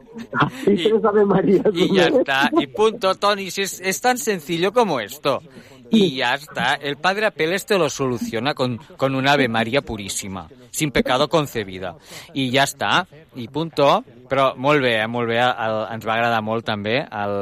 y, 0.66 0.72
y 0.72 0.76
tres 0.84 1.06
Ave 1.06 1.26
Marías. 1.26 1.68
Y 1.74 1.94
ya 1.94 2.08
está, 2.08 2.50
y 2.58 2.66
punto, 2.68 3.14
Tony, 3.16 3.52
si 3.52 3.62
es, 3.62 3.80
es 3.82 4.02
tan 4.02 4.18
sencillo 4.18 4.74
como 4.74 5.00
esto. 5.00 5.42
Y 5.90 6.16
ya 6.16 6.34
está, 6.34 6.74
el 6.74 6.98
padre 6.98 7.28
Apeles 7.28 7.66
te 7.66 7.78
lo 7.78 7.90
soluciona 7.90 8.54
con, 8.54 8.78
con 8.98 9.16
una 9.16 9.34
Ave 9.34 9.48
María 9.48 9.82
purísima, 9.82 10.50
sin 10.72 10.92
pecado 10.92 11.30
concebida. 11.30 11.96
I 12.34 12.50
ja 12.52 12.66
està, 12.66 13.06
i 13.36 13.48
punto. 13.48 14.02
Però 14.28 14.50
molt 14.60 14.84
bé, 14.84 14.98
eh, 15.00 15.08
molt 15.08 15.30
bé, 15.30 15.38
el, 15.40 15.78
ens 15.94 16.04
va 16.04 16.18
agradar 16.18 16.42
molt 16.44 16.66
també 16.68 16.98
el, 17.00 17.38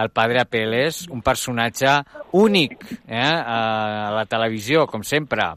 el 0.00 0.08
padre 0.14 0.40
Apeles, 0.40 1.02
un 1.12 1.20
personatge 1.20 1.98
únic 2.32 2.78
eh, 3.04 3.20
a, 3.20 3.58
a 4.06 4.10
la 4.16 4.24
televisió, 4.24 4.86
com 4.88 5.04
sempre. 5.04 5.50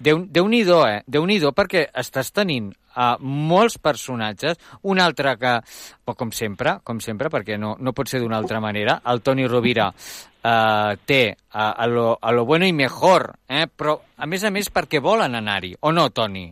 Déu- 0.00 0.24
Déu-n'hi-do, 0.26 0.80
eh? 0.88 1.02
Déu-n'hi-do 1.06 1.52
perquè 1.52 1.82
estàs 2.00 2.30
tenint 2.32 2.70
uh, 2.96 3.16
molts 3.20 3.76
personatges, 3.78 4.56
un 4.88 4.98
altre 5.00 5.34
que, 5.36 5.54
o 6.08 6.14
com 6.16 6.32
sempre, 6.32 6.78
com 6.82 7.00
sempre, 7.04 7.28
perquè 7.28 7.58
no, 7.60 7.74
no 7.78 7.92
pot 7.92 8.08
ser 8.08 8.20
d'una 8.22 8.38
altra 8.40 8.60
manera, 8.64 9.00
el 9.12 9.20
Toni 9.20 9.44
Rovira 9.46 9.90
uh, 9.92 10.96
té 11.04 11.20
uh, 11.36 11.58
a, 11.76 11.86
lo, 11.86 12.14
a 12.20 12.32
lo 12.32 12.46
bueno 12.48 12.64
i 12.66 12.72
mejor, 12.72 13.28
eh? 13.48 13.66
però 13.68 13.98
a 14.16 14.26
més 14.26 14.44
a 14.44 14.50
més 14.50 14.72
perquè 14.72 15.02
volen 15.04 15.36
anar-hi, 15.36 15.74
o 15.80 15.92
no, 15.92 16.08
Toni? 16.10 16.48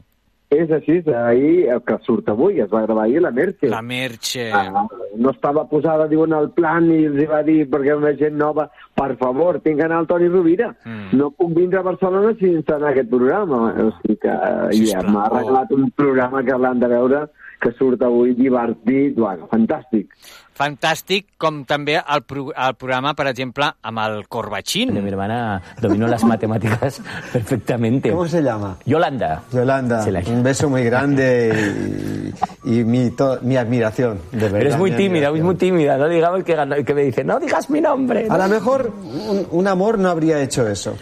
És 0.49 0.71
així, 0.73 1.03
ahir, 1.13 1.69
el 1.69 1.83
que 1.85 1.99
surt 2.07 2.31
avui, 2.33 2.63
es 2.65 2.71
va 2.73 2.81
gravar 2.87 3.03
ahir 3.05 3.21
la 3.21 3.31
Merche. 3.31 3.69
La 3.69 3.83
Merche. 3.85 4.47
Ah, 4.49 4.87
no 5.21 5.33
estava 5.35 5.67
posada, 5.69 6.07
diuen, 6.09 6.33
al 6.33 6.49
plan 6.57 6.89
i 6.89 7.03
els 7.05 7.21
va 7.29 7.43
dir, 7.45 7.67
perquè 7.69 7.97
una 7.99 8.15
gent 8.17 8.39
nova, 8.41 8.65
per 8.97 9.11
favor, 9.21 9.61
tinc 9.61 9.77
que 9.77 9.85
anar 9.85 9.99
al 10.01 10.09
Toni 10.09 10.31
Rovira. 10.33 10.71
Mm. 10.87 11.19
No 11.21 11.29
puc 11.37 11.53
vindre 11.59 11.83
a 11.83 11.87
Barcelona 11.91 12.33
sense 12.41 12.73
anar 12.73 12.89
a 12.89 12.95
aquest 12.97 13.13
programa. 13.13 13.61
O 13.77 13.91
sigui 13.99 14.17
que 14.25 14.39
i 14.73 14.87
Sisplau. 14.87 15.13
m'ha 15.13 15.27
arreglat 15.29 15.77
un 15.77 15.91
programa 16.01 16.43
que 16.47 16.59
l'han 16.65 16.81
de 16.81 16.93
veure 16.97 17.27
que 17.61 17.75
surt 17.77 18.03
avui 18.07 18.33
divertit, 18.39 19.19
bueno, 19.19 19.49
fantàstic. 19.53 20.15
Fantàstic, 20.59 21.27
com 21.39 21.61
també 21.65 21.95
el, 22.01 22.23
pro 22.27 22.49
el 22.51 22.75
programa, 22.75 23.13
per 23.15 23.29
exemple, 23.31 23.69
amb 23.87 24.01
el 24.03 24.25
Corbachín. 24.27 24.93
Mi 24.93 25.09
hermana 25.09 25.63
dominó 25.81 26.09
las 26.09 26.25
matemáticas 26.25 27.01
perfectamente. 27.33 28.11
¿Cómo 28.11 28.27
se 28.27 28.43
llama? 28.43 28.77
Yolanda. 28.85 29.43
Yolanda, 29.53 30.05
la- 30.11 30.23
un 30.27 30.43
beso 30.43 30.69
muy 30.69 30.83
grande 30.83 32.33
y, 32.65 32.81
y 32.81 32.85
mi, 32.85 33.11
to- 33.11 33.39
mi 33.43 33.57
admiración, 33.57 34.19
de 34.33 34.39
verdad. 34.49 34.59
Pero 34.59 34.71
es 34.71 34.79
muy 34.79 34.91
mi 34.91 34.97
tímida, 34.97 35.29
es 35.31 35.43
muy 35.43 35.55
tímida. 35.55 35.97
No 35.97 36.09
digamos 36.09 36.43
que, 36.43 36.85
que 36.85 36.95
me 36.95 37.03
dice, 37.03 37.23
no 37.23 37.39
digas 37.39 37.71
mi 37.71 37.81
nombre. 37.81 38.27
A 38.29 38.37
lo 38.37 38.49
mejor 38.49 38.93
un, 39.05 39.47
un 39.51 39.67
amor 39.69 39.99
no 39.99 40.09
habría 40.11 40.41
hecho 40.43 40.67
eso. 40.67 40.97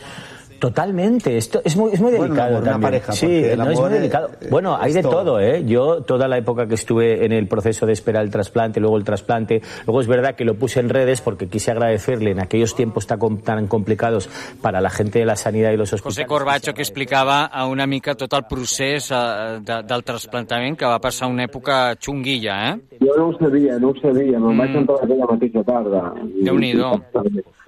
Totalmente, 0.59 1.37
esto 1.37 1.61
es 1.65 1.77
muy, 1.77 1.93
es 1.93 2.01
muy 2.01 2.11
Bueno, 2.13 2.25
delicado 2.25 2.49
amor, 2.49 2.63
una 2.63 2.71
también. 2.73 2.87
pareja, 2.91 3.13
sí, 3.13 3.27
el 3.27 3.59
no, 3.59 3.65
es 3.71 3.79
amor 3.79 3.89
muy 3.91 3.97
es- 3.97 4.01
delicado. 4.03 4.31
Bueno, 4.51 4.77
hay 4.81 4.93
de 4.93 5.03
todo. 5.03 5.13
todo, 5.13 5.41
¿eh? 5.41 5.65
Yo 5.67 6.03
toda 6.03 6.29
la 6.29 6.39
época 6.39 6.67
que 6.67 6.75
estuve 6.75 7.25
en 7.25 7.33
el 7.33 7.47
proceso 7.47 7.85
de 7.87 7.93
esperar 7.93 8.23
el 8.25 8.31
trasplante, 8.31 8.81
luego 8.81 8.97
el 8.97 9.05
trasplante, 9.05 9.61
luego 9.87 10.01
es 10.01 10.07
verdad 10.07 10.35
que 10.35 10.45
lo 10.45 10.55
puse 10.55 10.81
en 10.81 10.89
redes 10.89 11.21
porque 11.21 11.49
quise 11.49 11.71
agradecerle 11.71 12.31
en 12.31 12.41
aquellos 12.41 12.75
tiempos 12.75 13.07
tan, 13.07 13.19
com- 13.19 13.39
tan 13.41 13.67
complicados 13.67 14.29
para 14.63 14.81
la 14.81 14.91
gente 14.91 15.19
de 15.19 15.27
la 15.27 15.37
sanidad 15.37 15.73
y 15.73 15.77
los 15.77 15.93
hospitales. 15.93 16.17
José 16.17 16.27
Corbacho, 16.27 16.73
que 16.75 16.83
explicava 16.83 17.45
a 17.47 17.67
una 17.67 17.87
mica 17.87 18.15
tot 18.15 18.33
el 18.33 18.45
procés 18.49 19.11
eh, 19.11 19.61
de, 19.61 19.83
del 19.83 20.05
trasplantament, 20.05 20.79
que 20.79 20.87
va 20.87 20.99
passar 20.99 21.29
una 21.29 21.45
època 21.45 21.95
xunguilla, 22.01 22.71
eh? 22.73 22.81
Jo 23.01 23.13
no 23.17 23.29
ho 23.29 23.39
sabia, 23.39 23.79
no 23.79 23.91
ho 23.91 23.95
sabia, 24.01 24.39
me'n 24.41 24.57
vaig 24.57 24.75
entrar 24.75 24.99
aquella 25.05 25.27
mateixa 25.29 25.63
tarda. 25.65 26.15
I- 26.25 26.45
Déu-n'hi-do. 26.45 26.91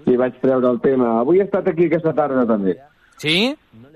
I 0.07 0.17
vaig 0.17 0.37
treure 0.43 0.71
el 0.71 0.81
tema. 0.85 1.19
Avui 1.21 1.41
he 1.41 1.47
estat 1.47 1.67
aquí 1.73 1.89
aquesta 1.89 2.15
tarda, 2.15 2.45
també. 2.47 2.77
Sí? 3.19 3.55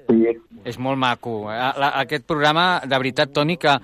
Sí. 0.09 0.35
És 0.65 0.79
molt 0.79 0.99
maco. 0.99 1.47
Eh, 1.51 1.61
aquest 1.93 2.27
programa, 2.27 2.81
de 2.85 2.99
veritat, 2.99 3.33
Toni, 3.35 3.57
que 3.57 3.77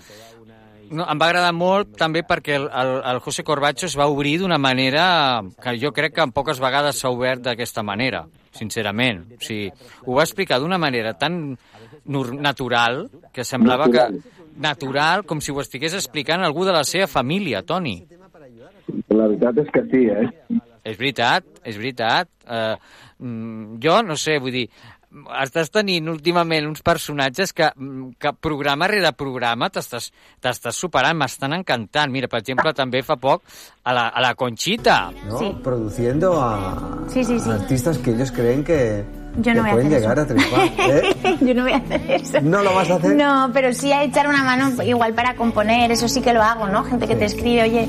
no, 0.90 1.04
em 1.04 1.20
va 1.20 1.28
agradar 1.28 1.52
molt 1.52 1.96
també 2.00 2.22
perquè 2.26 2.56
el, 2.56 2.66
el, 2.68 2.92
el 3.12 3.20
José 3.24 3.44
Corbacho 3.44 3.86
es 3.86 3.96
va 3.98 4.08
obrir 4.08 4.38
d'una 4.40 4.58
manera 4.58 5.42
que 5.62 5.76
jo 5.80 5.92
crec 5.92 6.14
que 6.16 6.24
en 6.24 6.32
poques 6.32 6.60
vegades 6.62 7.00
s'ha 7.00 7.12
obert 7.12 7.42
d'aquesta 7.44 7.84
manera, 7.84 8.24
sincerament. 8.56 9.24
O 9.36 9.42
sigui, 9.44 9.68
ho 10.06 10.18
va 10.18 10.26
explicar 10.26 10.60
d'una 10.62 10.78
manera 10.80 11.14
tan 11.18 11.56
natural 12.08 13.08
que 13.32 13.44
semblava 13.44 13.86
Natural. 13.86 14.16
que 14.22 14.38
natural, 14.58 15.24
com 15.28 15.42
si 15.44 15.52
ho 15.52 15.60
estigués 15.60 15.94
explicant 15.94 16.42
algú 16.42 16.64
de 16.66 16.72
la 16.74 16.84
seva 16.84 17.06
família, 17.06 17.62
Toni. 17.62 18.00
La 19.12 19.28
veritat 19.28 19.60
és 19.60 19.68
que 19.74 19.84
sí, 19.92 20.06
eh? 20.08 20.58
És 20.84 20.96
veritat, 20.98 21.44
és 21.64 21.76
veritat. 21.76 22.28
Uh, 22.48 22.76
jo 23.82 23.98
no 24.06 24.16
sé, 24.16 24.38
vull 24.38 24.52
dir, 24.54 24.68
estàs 25.40 25.70
tenint 25.72 26.06
últimament 26.12 26.66
uns 26.68 26.82
personatges 26.84 27.52
que, 27.56 27.70
mm, 27.74 28.10
que 28.20 28.32
programa 28.44 28.86
rere 28.86 29.10
programa 29.16 29.70
t'estàs 29.72 30.10
t'estàs 30.40 30.76
superant, 30.76 31.16
m'estan 31.16 31.54
encantant. 31.56 32.12
Mira, 32.12 32.28
per 32.28 32.40
exemple, 32.42 32.74
també 32.74 33.02
fa 33.02 33.16
poc 33.16 33.42
a 33.84 33.92
la, 33.96 34.08
a 34.08 34.20
la 34.20 34.34
Conchita. 34.34 35.10
¿no? 35.26 35.38
Sí. 35.38 35.54
Produciendo 35.64 36.40
a, 36.40 37.06
Sí, 37.08 37.24
sí, 37.24 37.40
sí. 37.40 37.50
a 37.50 37.54
artistas 37.54 37.98
que 37.98 38.10
ellos 38.10 38.30
creen 38.30 38.62
que, 38.64 39.04
Yo 39.38 39.54
no 39.54 39.62
voy 39.62 39.70
a 39.70 39.72
pueden 39.74 39.86
hacer 39.88 40.00
llegar 40.00 40.18
eso. 40.18 40.22
a 40.22 40.26
triunfar. 40.26 40.90
¿eh? 40.90 41.36
Yo 41.40 41.54
no 41.54 41.62
voy 41.62 41.72
a 41.72 41.76
hacer 41.76 42.10
eso. 42.10 42.40
¿No 42.42 42.62
lo 42.62 42.74
vas 42.74 42.90
a 42.90 42.94
hacer? 42.96 43.16
No, 43.16 43.50
pero 43.52 43.72
sí 43.72 43.90
a 43.92 44.04
echar 44.04 44.28
una 44.28 44.44
mano 44.44 44.82
igual 44.84 45.14
para 45.14 45.34
componer, 45.36 45.90
eso 45.90 46.06
sí 46.08 46.20
que 46.20 46.32
lo 46.34 46.42
hago, 46.42 46.68
¿no? 46.68 46.84
Gente 46.84 47.06
que 47.08 47.16
te 47.16 47.24
escribe, 47.24 47.62
oye, 47.62 47.88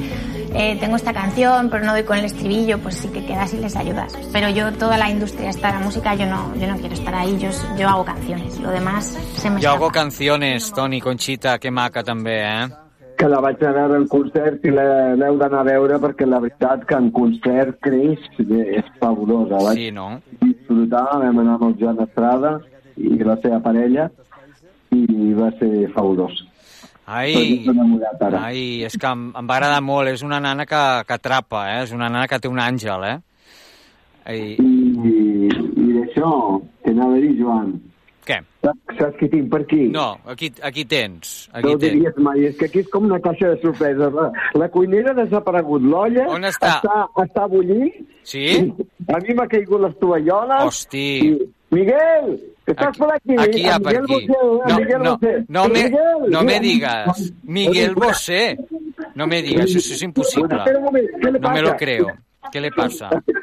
eh, 0.53 0.77
tengo 0.79 0.95
esta 0.95 1.13
canción, 1.13 1.69
pero 1.69 1.85
no 1.85 1.93
doy 1.93 2.03
con 2.03 2.17
el 2.17 2.25
estribillo, 2.25 2.77
pues 2.79 2.95
sí 2.95 3.07
que 3.09 3.25
quedas 3.25 3.53
y 3.53 3.57
les 3.57 3.75
ayudas. 3.75 4.13
Pero 4.33 4.49
yo, 4.49 4.71
toda 4.73 4.97
la 4.97 5.09
industria 5.09 5.49
está 5.49 5.71
la 5.71 5.79
música, 5.79 6.15
yo 6.15 6.25
no, 6.25 6.53
yo 6.55 6.67
no 6.67 6.77
quiero 6.77 6.93
estar 6.93 7.13
ahí, 7.15 7.37
yo, 7.39 7.49
yo 7.77 7.87
hago 7.89 8.05
canciones, 8.05 8.59
lo 8.59 8.69
demás 8.71 9.05
se 9.35 9.49
me 9.49 9.55
Jo 9.55 9.59
escapa. 9.59 9.75
hago 9.75 9.89
canciones, 9.91 10.71
Toni, 10.73 11.01
Conchita, 11.01 11.57
que 11.59 11.71
maca 11.71 12.03
també, 12.03 12.41
eh? 12.43 12.67
que 13.19 13.27
la 13.27 13.41
vaig 13.43 13.61
anar 13.67 13.81
a 13.83 13.87
veure 13.89 13.97
en 13.99 14.07
concert 14.07 14.63
i 14.63 14.71
l'heu 14.71 15.35
d'anar 15.41 15.59
a 15.59 15.63
veure 15.67 15.97
perquè 15.99 16.23
la 16.25 16.39
veritat 16.39 16.85
que 16.87 16.95
en 16.95 17.09
concert 17.11 17.75
creix 17.83 18.19
és 18.39 18.85
fabulosa. 19.01 19.57
Vaig 19.59 19.75
Sí, 19.75 19.91
no? 19.91 20.21
disfrutar, 20.39 21.03
vam 21.19 21.39
anar 21.43 21.57
amb 21.57 21.65
el 21.67 21.75
Joan 21.81 21.99
Estrada 22.05 22.53
i 22.95 23.17
la 23.19 23.35
seva 23.43 23.59
parella 23.59 24.05
i 24.95 25.33
va 25.35 25.51
ser 25.59 25.89
fabulós. 25.93 26.31
Ai, 27.09 27.65
ai, 28.37 28.63
és 28.85 28.93
que 29.01 29.07
em, 29.09 29.23
em 29.33 29.47
va 29.49 29.55
agradar 29.57 29.81
molt. 29.81 30.11
És 30.13 30.21
una 30.25 30.37
nana 30.43 30.65
que, 30.69 30.81
que 31.07 31.15
atrapa, 31.17 31.63
eh? 31.73 31.83
És 31.87 31.93
una 31.95 32.09
nana 32.09 32.27
que 32.29 32.37
té 32.43 32.47
un 32.51 32.59
àngel, 32.61 33.05
eh? 33.09 33.17
I, 34.29 34.57
I, 34.61 35.13
i 35.49 35.93
d'això, 35.95 36.29
què 36.85 36.91
anava 36.93 37.15
a 37.17 37.21
dir, 37.23 37.31
Joan? 37.39 37.71
Què? 38.29 38.35
Saps, 38.61 38.97
saps 38.99 39.15
qui 39.17 39.29
tinc 39.31 39.47
per 39.49 39.63
aquí? 39.63 39.87
No, 39.89 40.03
aquí, 40.29 40.51
aquí 40.61 40.83
tens. 40.85 41.47
No 41.49 41.57
Aquí 41.63 41.71
ho 41.71 41.79
tens. 41.81 41.95
diries 41.95 42.19
mai, 42.27 42.43
és 42.51 42.59
que 42.59 42.67
aquí 42.69 42.83
és 42.83 42.91
com 42.93 43.07
una 43.09 43.17
caixa 43.25 43.55
de 43.55 43.61
sorpreses. 43.63 44.13
La, 44.13 44.27
la 44.61 44.67
cuinera 44.69 45.15
ha 45.15 45.17
desaparegut, 45.23 45.81
l'olla 45.81 46.27
està? 46.51 46.75
està, 46.77 46.99
està 47.25 47.47
bullint, 47.49 47.89
Sí? 48.29 48.45
a 49.09 49.17
mi 49.25 49.33
m'ha 49.33 49.47
caigut 49.49 49.81
les 49.87 49.97
tovalloles, 50.03 50.67
Hosti. 50.67 51.07
i, 51.25 51.49
Miguel, 51.73 52.35
estàs 52.71 52.97
per 52.97 53.09
aquí? 53.15 53.35
Aquí 53.37 53.61
hi 53.61 53.65
ha 53.67 53.75
A 53.75 53.79
per 53.79 54.01
Miguel 54.01 54.03
aquí. 54.03 54.27
Bosé, 54.27 54.63
a 54.63 54.69
No, 54.69 54.77
Miguel 54.79 55.01
no, 55.01 55.17
Bosé. 55.17 55.45
no 55.47 55.67
me, 55.67 55.83
Miguel, 55.83 56.29
no 56.29 56.43
me 56.43 56.59
digas. 56.59 57.33
Miguel 57.43 57.95
Bosé. 57.95 58.57
No 59.15 59.27
me 59.27 59.41
digas, 59.41 59.69
eso 59.69 59.93
es 59.93 60.01
imposible. 60.01 60.55
Espera 60.55 60.77
un 60.77 60.85
momento, 60.85 61.17
¿qué 61.21 61.31
le 61.31 61.39
No 61.39 61.49
me 61.51 61.61
lo 61.61 61.75
creo. 61.75 62.07
¿Qué 62.51 62.61
le 62.61 62.71
pasa? 62.71 63.09
¿qué 63.25 63.33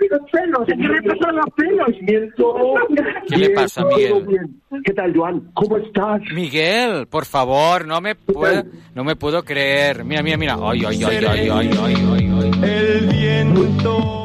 le 0.74 1.02
pasa 1.02 1.28
a 1.28 1.32
los 1.32 1.46
pelos? 1.54 1.88
Miento. 2.00 2.74
¿Qué 3.28 3.36
le 3.36 3.50
pasa, 3.50 3.84
Miguel? 3.84 4.50
¿Qué 4.84 4.92
tal, 4.94 5.14
Joan? 5.14 5.50
¿Cómo 5.54 5.76
estás? 5.76 6.22
Miguel, 6.34 7.06
por 7.06 7.24
favor, 7.24 7.86
no 7.86 8.00
me 8.00 8.14
puedo, 8.14 8.64
no 8.94 9.04
me 9.04 9.14
puedo 9.14 9.44
creer. 9.44 10.04
Mira, 10.04 10.22
mira, 10.22 10.36
mira. 10.36 10.56
Ay, 10.60 10.82
ay, 10.86 11.04
ay, 11.04 11.16
ay, 11.24 11.48
ay, 11.48 11.48
ay, 11.50 11.94
ay, 12.08 12.32
ay. 12.40 12.50
El 12.62 13.06
viento 13.08 14.16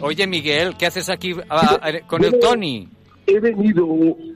Oye, 0.00 0.26
Miguel, 0.26 0.76
¿qué 0.76 0.86
haces 0.86 1.08
aquí 1.08 1.34
ah, 1.48 1.78
ah, 1.80 1.92
con 2.06 2.22
el 2.24 2.38
Tony? 2.38 2.88
He 3.26 3.40
venido 3.40 3.86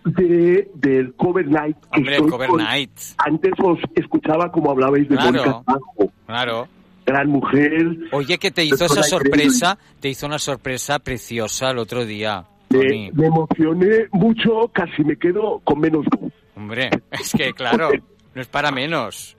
de, 0.05 0.71
del 0.75 1.15
Cover 1.15 1.47
Night. 1.49 1.77
que 1.93 1.99
Hombre, 2.01 2.17
el 2.17 2.27
Cover 2.27 2.49
con- 2.49 2.63
Night. 2.63 2.91
Antes 3.19 3.53
os 3.63 3.79
escuchaba 3.95 4.51
como 4.51 4.71
hablabais 4.71 5.09
de 5.09 5.17
Claro. 5.17 5.65
Mónica 5.67 6.09
Claro. 6.27 6.69
gran 7.07 7.29
mujer. 7.31 7.97
Oye, 8.13 8.39
que 8.39 8.51
te 8.51 8.65
hizo 8.65 8.85
esa 8.85 9.03
sorpresa, 9.03 9.79
te 10.01 10.09
hizo 10.09 10.27
una 10.27 10.39
sorpresa 10.39 10.99
preciosa 10.99 11.71
el 11.71 11.79
otro 11.79 12.05
día. 12.05 12.45
Me, 12.71 13.11
me 13.15 13.27
emocioné 13.27 14.09
mucho, 14.13 14.69
casi 14.75 15.03
me 15.03 15.17
quedo 15.17 15.61
con 15.65 15.81
menos 15.81 16.05
voz. 16.19 16.33
Hombre, 16.55 16.91
es 17.13 17.33
que 17.33 17.53
claro, 17.55 17.89
no 18.35 18.41
es 18.43 18.47
para 18.49 18.71
menos. 18.71 19.37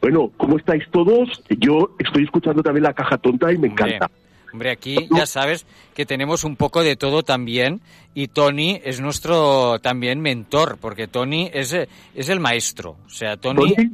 Bueno, 0.00 0.30
¿cómo 0.36 0.56
estáis 0.56 0.84
todos? 0.90 1.42
Yo 1.58 1.94
estoy 1.98 2.24
escuchando 2.24 2.62
también 2.62 2.84
la 2.84 2.94
caja 2.94 3.18
tonta 3.18 3.52
y 3.52 3.58
me 3.58 3.68
Hombre, 3.68 3.84
encanta. 3.96 4.10
Hombre, 4.52 4.70
aquí 4.70 5.08
ya 5.10 5.26
sabes 5.26 5.66
que 5.94 6.06
tenemos 6.06 6.44
un 6.44 6.56
poco 6.56 6.82
de 6.82 6.96
todo 6.96 7.22
también 7.22 7.80
y 8.14 8.28
Tony 8.28 8.80
es 8.84 9.00
nuestro 9.00 9.78
también 9.80 10.20
mentor, 10.20 10.78
porque 10.80 11.06
Tony 11.06 11.50
es, 11.52 11.72
eh, 11.72 11.88
es 12.14 12.28
el 12.28 12.40
maestro. 12.40 12.96
O 13.06 13.10
sea, 13.10 13.36
Tony... 13.36 13.74
Tony, 13.74 13.90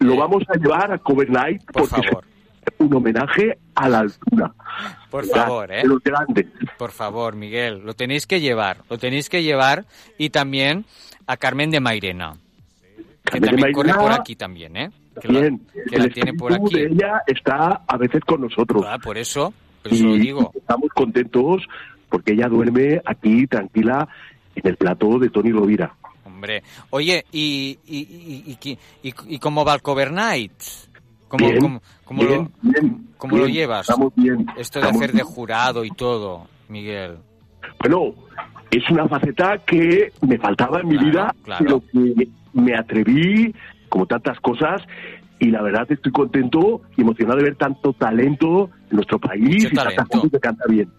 lo 0.00 0.16
vamos 0.16 0.42
a 0.48 0.56
llevar 0.58 0.92
a 0.92 0.98
Cover 0.98 1.28
Night 1.30 1.62
Por 1.72 1.88
porque 1.88 2.08
favor. 2.08 2.24
es 2.62 2.72
un 2.78 2.94
homenaje 2.94 3.58
a 3.74 3.88
la 3.88 4.00
altura. 4.00 4.52
Por 5.10 5.26
favor, 5.26 5.72
¿eh? 5.72 5.82
De 5.82 5.88
los 5.88 6.02
grandes. 6.02 6.46
Por 6.76 6.92
favor, 6.92 7.34
Miguel, 7.34 7.80
lo 7.84 7.94
tenéis 7.94 8.26
que 8.26 8.40
llevar, 8.40 8.78
lo 8.90 8.98
tenéis 8.98 9.28
que 9.28 9.42
llevar 9.42 9.84
y 10.18 10.30
también 10.30 10.84
a 11.26 11.36
Carmen 11.36 11.70
de 11.70 11.80
Mairena, 11.80 12.34
que 13.24 13.40
también 13.40 13.72
corre 13.72 13.94
por 13.94 14.12
aquí 14.12 14.36
también, 14.36 14.76
¿eh? 14.76 14.90
Que 15.20 15.28
la, 15.32 15.40
Bien, 15.40 15.60
que 15.90 15.98
la 15.98 16.08
tiene 16.10 16.32
por 16.34 16.52
aquí. 16.52 16.74
de 16.76 16.86
ella 16.86 17.22
está 17.26 17.82
a 17.88 17.96
veces 17.96 18.20
con 18.24 18.40
nosotros. 18.42 18.84
Ah, 18.86 18.98
por 19.02 19.18
eso, 19.18 19.52
lo 19.84 20.16
y 20.16 20.18
digo. 20.18 20.50
estamos 20.54 20.88
contentos 20.94 21.62
porque 22.08 22.32
ella 22.32 22.48
duerme 22.48 23.00
aquí 23.04 23.46
tranquila 23.46 24.08
en 24.54 24.66
el 24.66 24.76
plató 24.76 25.18
de 25.18 25.30
Tony 25.30 25.52
Rovira. 25.52 25.94
Hombre, 26.24 26.62
oye, 26.90 27.24
¿y, 27.32 27.78
y, 27.86 28.56
y, 28.62 28.78
y- 29.28 29.38
cómo 29.38 29.64
va 29.64 29.74
el 29.74 29.82
Cover 29.82 30.12
Night? 30.12 30.52
¿Cómo, 31.28 31.46
Bien, 31.48 31.60
cómo- 31.60 31.82
cómo 32.04 32.22
bien, 32.22 32.38
lo, 32.62 32.70
bien, 32.70 33.06
cómo 33.18 33.36
lo 33.36 33.46
llevas? 33.46 33.88
estamos 33.88 34.12
bien, 34.16 34.46
Esto 34.56 34.78
de 34.80 34.86
estamos 34.86 35.02
hacer 35.02 35.12
de 35.12 35.22
jurado 35.22 35.84
y 35.84 35.90
todo, 35.90 36.46
Miguel. 36.68 37.16
Bueno, 37.80 38.14
es 38.70 38.88
una 38.90 39.06
faceta 39.08 39.58
que 39.58 40.12
me 40.22 40.38
faltaba 40.38 40.80
en 40.80 40.88
mi 40.88 40.96
vida, 40.96 41.34
claro. 41.44 41.64
pero 41.64 41.82
que 42.14 42.28
me 42.54 42.74
atreví, 42.76 43.54
como 43.90 44.06
tantas 44.06 44.40
cosas, 44.40 44.80
y 45.38 45.50
la 45.50 45.60
verdad 45.62 45.86
estoy 45.90 46.12
contento 46.12 46.82
y 46.96 47.02
emocionado 47.02 47.36
de 47.38 47.44
ver 47.44 47.56
tanto 47.56 47.92
talento 47.92 48.70
en 48.70 48.77
nuestro 48.90 49.18
país 49.18 49.42
Mucho 49.64 49.68
y 49.68 49.74
talento. 49.74 50.22
que 50.30 50.38
canta 50.40 50.64
bien. 50.68 50.90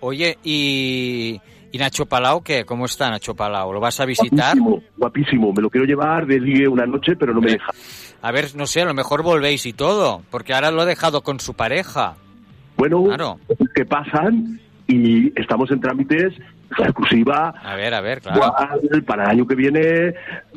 Oye, 0.00 0.38
¿y, 0.44 1.40
y 1.72 1.78
Nacho 1.78 2.06
Palau 2.06 2.42
qué? 2.42 2.64
¿Cómo 2.64 2.86
está 2.86 3.10
Nacho 3.10 3.34
Palau? 3.34 3.72
¿Lo 3.72 3.80
vas 3.80 4.00
a 4.00 4.06
visitar? 4.06 4.56
Guapísimo, 4.58 4.82
guapísimo. 4.96 5.52
Me 5.52 5.62
lo 5.62 5.70
quiero 5.70 5.86
llevar 5.86 6.26
de 6.26 6.40
ligue 6.40 6.66
una 6.68 6.86
noche, 6.86 7.16
pero 7.16 7.34
no 7.34 7.40
me 7.40 7.52
deja. 7.52 7.70
A 8.22 8.32
ver, 8.32 8.54
no 8.54 8.66
sé, 8.66 8.82
a 8.82 8.86
lo 8.86 8.94
mejor 8.94 9.22
volvéis 9.22 9.66
y 9.66 9.72
todo, 9.72 10.22
porque 10.30 10.54
ahora 10.54 10.70
lo 10.70 10.82
ha 10.82 10.86
dejado 10.86 11.22
con 11.22 11.40
su 11.40 11.54
pareja. 11.54 12.16
Bueno, 12.76 13.04
Claro. 13.04 13.38
que 13.74 13.84
pasan 13.84 14.58
y 14.90 15.32
estamos 15.36 15.70
en 15.70 15.80
trámites, 15.80 16.34
la 16.78 16.86
exclusiva. 16.86 17.54
A 17.62 17.74
ver, 17.76 17.94
a 17.94 18.00
ver, 18.00 18.20
claro. 18.20 18.52
para 19.06 19.24
el 19.24 19.30
año 19.30 19.46
que 19.46 19.54
viene 19.54 20.12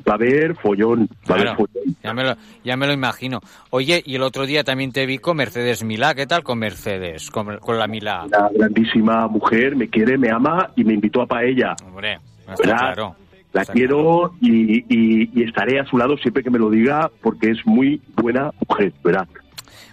va 0.08 0.14
a 0.14 0.16
haber 0.16 0.56
follón. 0.56 1.08
Va 1.30 1.36
a 1.36 1.40
haber 1.40 1.44
Claro, 1.48 1.56
follón. 1.58 1.96
ya 2.04 2.14
me, 2.14 2.24
lo, 2.24 2.36
ya 2.64 2.78
me 2.78 2.88
lo 2.88 2.94
imagino. 2.94 3.40
Oye, 3.70 4.02
y 4.06 4.16
el 4.16 4.24
otro 4.24 4.46
día 4.46 4.64
también 4.64 4.92
te 4.92 5.06
vi 5.06 5.18
con 5.18 5.38
Mercedes 5.38 5.84
Milá. 5.84 6.14
¿Qué 6.16 6.26
tal 6.28 6.44
con 6.44 6.60
Mercedes? 6.60 7.30
Con, 7.32 7.58
con 7.60 7.78
la 7.78 7.88
Milá. 7.88 8.24
Una 8.26 8.50
grandísima 8.54 9.28
mujer, 9.28 9.76
me 9.76 9.88
quiere, 9.88 10.18
me 10.18 10.30
ama 10.30 10.70
y 10.76 10.84
me 10.84 10.94
invitó 10.94 11.22
a 11.22 11.28
paella. 11.28 11.76
Hombre, 11.86 12.20
está 12.48 12.64
claro. 12.64 13.16
La 13.54 13.62
Está 13.62 13.74
quiero 13.74 14.34
y, 14.42 14.78
y- 14.90 15.30
y 15.32 15.44
estaré 15.44 15.80
a 15.80 15.86
su 15.86 15.96
lado 15.96 16.18
siempre 16.18 16.42
que 16.42 16.50
me 16.50 16.58
lo 16.58 16.72
diga 16.72 17.12
porque 17.22 17.52
es 17.52 17.60
muy 17.66 18.02
buena 18.16 18.50
mujer, 18.68 18.92
¿verdad? 19.04 19.28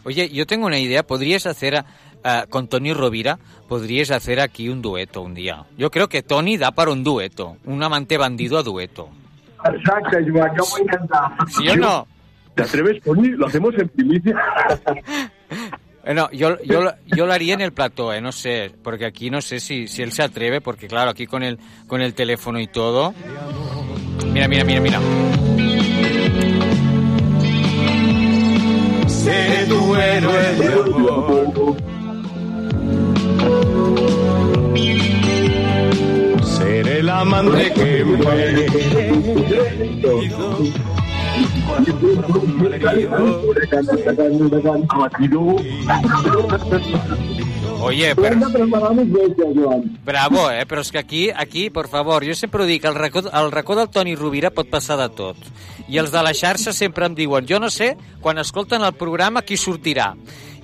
Oye, 0.05 0.31
yo 0.31 0.47
tengo 0.47 0.67
una 0.67 0.79
idea. 0.79 1.03
¿Podrías 1.03 1.45
hacer 1.45 1.77
a- 1.77 1.85
a- 2.25 2.47
con 2.49 2.69
Tony 2.69 2.93
Rovira? 2.93 3.39
¿Podrías 3.69 4.11
hacer 4.11 4.41
aquí 4.41 4.69
un 4.69 4.83
dueto 4.83 5.23
un 5.23 5.35
día? 5.35 5.65
Yo 5.79 5.91
creo 5.91 6.09
que 6.09 6.23
Tony 6.23 6.57
da 6.57 6.73
para 6.73 6.91
un 6.91 7.05
dueto. 7.05 7.57
Un 7.65 7.83
amante 7.83 8.17
bandido 8.19 8.59
a 8.59 8.63
dueto. 8.63 9.09
Exacto, 9.65 10.19
yo 10.21 10.33
voy 10.33 10.41
a 10.43 10.83
encantar. 10.83 11.31
¿Sí 11.49 11.69
o 11.69 11.77
no? 11.77 12.07
¿Te 12.55 12.63
atreves, 12.63 13.03
Tony? 13.03 13.29
Lo 13.29 13.47
hacemos 13.47 13.75
en 13.79 13.89
primicia. 13.89 14.37
Eh, 16.03 16.15
no, 16.15 16.31
yo, 16.33 16.57
yo, 16.65 16.81
lo- 16.83 16.95
yo 17.15 17.27
lo 17.27 17.33
haría 17.33 17.53
en 17.55 17.61
el 17.61 17.73
plató, 17.73 18.13
eh, 18.13 18.21
no 18.23 18.33
sé, 18.33 18.73
porque 18.83 19.05
aquí 19.05 19.29
no 19.31 19.43
sé 19.43 19.61
si, 19.61 19.87
si 19.87 20.03
él 20.03 20.13
se 20.13 20.23
atreve, 20.23 20.61
porque 20.63 20.89
claro, 20.89 21.11
aquí 21.11 21.27
con 21.27 21.43
el, 21.43 21.59
con 21.87 22.01
el 22.01 22.15
teléfono 22.15 22.59
y 22.59 22.67
todo. 22.69 23.13
Mira, 24.33 24.49
mira, 24.49 24.65
mira, 24.65 24.81
mira. 24.81 24.99
Seré 29.09 29.67
tu 29.67 29.95
héroe 29.95 30.55
de 30.55 30.67
amor. 30.73 31.77
Seré 36.45 36.99
el 37.01 37.09
amante 37.09 37.73
que 37.73 38.05
me. 38.05 38.17
Oye, 47.81 48.15
però... 48.15 48.37
Bravo, 50.05 50.51
eh? 50.51 50.67
Però 50.69 50.83
és 50.85 50.91
que 50.93 50.99
aquí, 51.01 51.31
aquí, 51.31 51.71
per 51.73 51.87
favor, 51.89 52.27
jo 52.27 52.35
sempre 52.37 52.63
ho 52.63 52.67
dic, 52.69 52.85
el 52.85 52.95
racó, 52.95 53.23
el 53.25 53.51
racó 53.51 53.77
del 53.79 53.89
Toni 53.89 54.15
Rovira 54.19 54.51
pot 54.53 54.69
passar 54.69 54.99
de 55.01 55.09
tot. 55.17 55.37
I 55.89 55.99
els 56.03 56.13
de 56.13 56.23
la 56.23 56.35
xarxa 56.37 56.75
sempre 56.77 57.09
em 57.09 57.17
diuen, 57.17 57.49
jo 57.49 57.59
no 57.59 57.71
sé, 57.73 57.95
quan 58.21 58.39
escolten 58.39 58.85
el 58.85 58.93
programa, 59.01 59.43
qui 59.43 59.57
sortirà. 59.57 60.13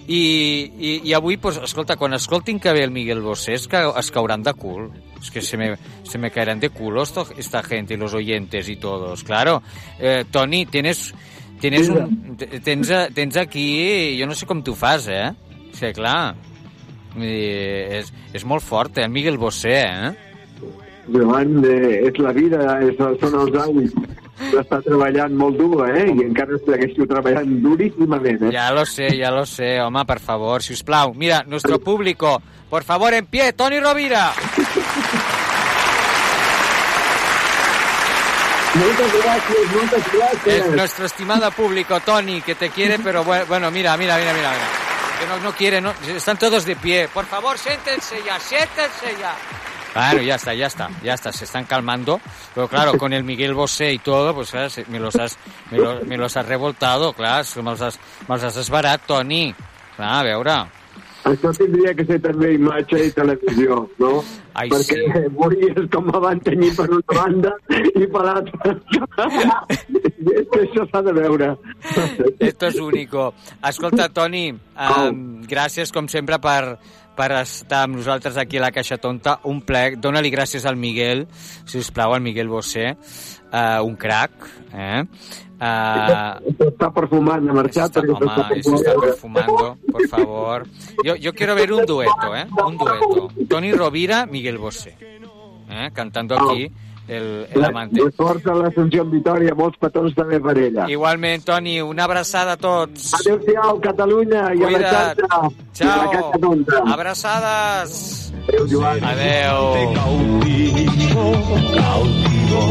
I, 0.08 0.70
i, 0.78 0.90
i 1.08 1.14
avui, 1.16 1.36
pues, 1.36 1.56
escolta, 1.58 1.96
quan 1.98 2.14
escoltin 2.14 2.60
que 2.62 2.72
ve 2.72 2.84
el 2.84 2.92
Miguel 2.92 3.22
Bosé, 3.22 3.54
es, 3.54 3.66
ca, 3.66 3.88
es 3.98 4.10
cauran 4.14 4.42
de 4.42 4.54
cul. 4.54 4.90
Es 5.20 5.30
que 5.30 5.42
se 5.42 5.56
me, 5.56 5.74
se 6.04 6.18
me 6.18 6.30
caerán 6.30 6.60
de 6.60 6.70
culo 6.70 7.02
esto, 7.02 7.26
esta 7.36 7.62
gente 7.62 7.96
los 7.96 8.14
oyentes 8.14 8.68
y 8.68 8.76
todos. 8.76 9.24
Claro, 9.24 9.62
eh, 9.98 10.24
Toni, 10.30 10.66
tienes, 10.66 11.12
tienes, 11.60 11.88
un, 11.88 12.36
tens, 12.36 12.92
tens 13.14 13.36
aquí... 13.36 14.16
Jo 14.20 14.28
no 14.28 14.34
sé 14.34 14.46
com 14.46 14.62
tu 14.62 14.76
fas, 14.78 15.08
eh? 15.10 15.32
Sigui, 15.74 15.96
clar, 15.98 16.36
dir, 17.16 17.98
és, 17.98 18.12
és 18.36 18.46
molt 18.46 18.62
fort, 18.62 19.00
eh? 19.00 19.08
El 19.08 19.10
Miguel 19.10 19.40
Bosé, 19.42 19.80
eh? 19.82 20.14
Joan, 21.10 21.58
eh, 21.66 22.06
és 22.06 22.22
la 22.22 22.30
vida, 22.36 22.62
és, 22.82 22.94
són 23.18 23.40
els 23.42 23.58
anys 23.66 23.98
d'estar 24.38 24.82
treballant 24.84 25.32
molt 25.36 25.56
dur, 25.58 25.86
eh? 25.88 26.06
I 26.12 26.24
encara 26.26 26.58
segueixo 26.64 27.06
treballant 27.08 27.56
duríssimament, 27.62 28.42
eh? 28.48 28.52
Ya 28.52 28.70
lo 28.72 28.84
sé, 28.86 29.08
ya 29.16 29.30
lo 29.30 29.46
sé. 29.46 29.80
Home, 29.80 30.04
por 30.04 30.20
favor, 30.20 30.62
si 30.62 30.72
us 30.74 30.82
plau. 30.82 31.14
Mira, 31.14 31.42
nuestro 31.46 31.78
público, 31.80 32.40
por 32.70 32.84
favor, 32.84 33.14
en 33.14 33.26
pie, 33.26 33.52
Toni 33.52 33.80
Rovira. 33.80 34.32
Moltes 38.76 39.12
gràcies, 39.14 39.70
moltes 39.72 40.02
Es 40.06 40.12
gràcies. 40.12 40.66
nuestro 40.76 41.06
estimado 41.06 41.50
público, 41.52 41.98
Tony, 42.00 42.42
que 42.42 42.54
te 42.54 42.68
quiere, 42.68 42.98
pero 42.98 43.24
bueno, 43.24 43.70
mira, 43.70 43.96
mira, 43.96 44.16
mira. 44.18 44.32
mira. 44.34 44.52
Que 45.18 45.26
no, 45.26 45.38
no 45.40 45.52
quiere, 45.56 45.80
no, 45.80 45.94
están 46.14 46.36
todos 46.38 46.66
de 46.66 46.76
pie. 46.76 47.08
Por 47.08 47.24
favor, 47.24 47.56
siéntense 47.56 48.16
ya, 48.22 48.38
siéntense 48.38 49.16
ya. 49.18 49.34
Claro, 49.92 50.20
ya 50.20 50.34
está, 50.34 50.52
ya 50.54 50.66
está, 50.66 50.90
ya 51.02 51.14
está, 51.14 51.32
se 51.32 51.44
están 51.44 51.64
calmando. 51.64 52.20
Pero 52.54 52.68
claro, 52.68 52.98
con 52.98 53.12
el 53.12 53.24
Miguel 53.24 53.54
Bosé 53.54 53.92
y 53.94 53.98
todo, 53.98 54.34
pues 54.34 54.50
claro, 54.50 54.68
me 54.88 54.98
los 55.00 55.16
has, 55.16 55.38
me, 55.70 55.78
lo- 55.78 56.00
me 56.04 56.16
los 56.16 56.36
has 56.36 56.46
revoltado, 56.46 57.12
claro, 57.14 57.44
me'ls 57.62 57.80
has, 57.80 57.98
me'ls 58.28 58.42
has 58.44 58.56
esbarat, 58.56 59.00
Toni. 59.06 59.54
Clar, 59.96 60.20
a 60.20 60.22
veure. 60.22 60.56
Això 61.26 61.50
tindria 61.56 61.90
que 61.96 62.04
ser 62.06 62.20
també 62.22 62.52
imatge 62.54 63.00
i 63.02 63.10
televisió, 63.10 63.80
no? 63.98 64.20
Ai, 64.54 64.68
Perquè 64.70 64.94
sí. 65.00 65.22
veuries 65.34 65.88
com 65.90 66.04
me 66.06 66.20
van 66.22 66.38
tenir 66.44 66.68
per 66.76 66.86
una 66.86 67.16
banda 67.16 67.50
i 67.98 68.06
per 68.06 68.22
l'altra. 68.28 68.76
és 70.26 70.46
que 70.52 70.60
això 70.62 70.84
s'ha 70.90 71.02
de 71.02 71.12
veure. 71.16 71.48
Esto 72.38 72.66
es 72.68 72.76
único. 72.78 73.32
Escolta, 73.68 74.08
Toni, 74.08 74.50
um, 74.52 75.42
gràcies, 75.50 75.90
com 75.92 76.06
sempre, 76.08 76.38
per, 76.38 76.78
per 77.16 77.30
estar 77.40 77.84
amb 77.86 77.96
nosaltres 77.98 78.36
aquí 78.36 78.60
a 78.60 78.66
la 78.66 78.70
Caixa 78.74 78.98
Tonta. 79.00 79.38
Un 79.48 79.62
plec. 79.66 79.98
Dóna-li 80.02 80.30
gràcies 80.30 80.66
al 80.68 80.76
Miguel, 80.76 81.26
si 81.64 81.80
us 81.80 81.90
plau, 81.90 82.14
al 82.14 82.22
Miguel 82.24 82.48
Bosé. 82.52 82.92
Uh, 83.46 83.80
un 83.86 83.96
crac, 83.96 84.32
eh? 84.74 85.02
Uh, 85.56 86.66
Està 86.66 86.90
perfumant, 86.92 87.46
ha 87.48 87.54
marxat 87.56 87.94
perquè 87.96 88.12
home, 88.12 88.26
s'està 88.28 88.48
se 88.52 88.74
está 88.74 88.96
perfumant. 89.00 89.46
perfumando, 89.46 89.92
por 89.92 90.08
favor. 90.12 90.66
Yo, 91.02 91.14
yo 91.16 91.32
quiero 91.32 91.54
ver 91.54 91.72
un 91.72 91.86
dueto, 91.86 92.36
¿eh? 92.36 92.44
Un 92.66 92.76
dueto. 92.76 93.30
Toni 93.48 93.72
Rovira, 93.72 94.26
Miguel 94.26 94.58
Bosé. 94.58 94.96
¿eh? 95.70 95.90
Cantando 95.94 96.36
aquí 96.36 96.70
el, 97.08 97.46
el 97.52 97.64
amante. 97.64 98.02
De 98.02 98.10
sort 98.12 98.46
a 98.50 98.54
l'Assumpció 98.54 99.04
en 99.06 99.10
Vitoria, 99.14 99.54
molts 99.58 99.78
petons 99.82 100.14
també 100.16 100.40
per 100.42 100.56
ella. 100.58 100.88
Igualment, 100.90 101.44
Toni, 101.46 101.78
una 101.80 102.04
abraçada 102.04 102.56
a 102.56 102.60
tots. 102.60 103.12
Adéu-siau, 103.20 103.80
Catalunya, 103.84 104.48
i 104.54 104.64
a 104.64 104.70
la 104.74 104.80
xarxa. 104.82 105.14
I 105.16 105.26
a 105.26 105.42
la 105.42 105.56
Ciao. 105.76 106.10
Caixa 106.10 106.40
Tonta. 106.40 106.82
Abraçades. 106.94 108.32
Adéu, 108.48 108.66
Joan. 108.70 109.04
Adéu. 109.04 109.60
cautiu. 109.94 111.26
cautivo 111.76 112.62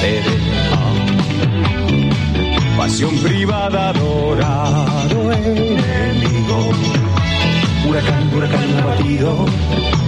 seré. 0.00 0.36
Pasión 2.76 3.14
privada, 3.18 3.90
adorado 3.90 5.32
enemigo. 5.32 6.58
Huracán, 7.86 8.34
huracán 8.34 8.78
abatido, 8.78 9.46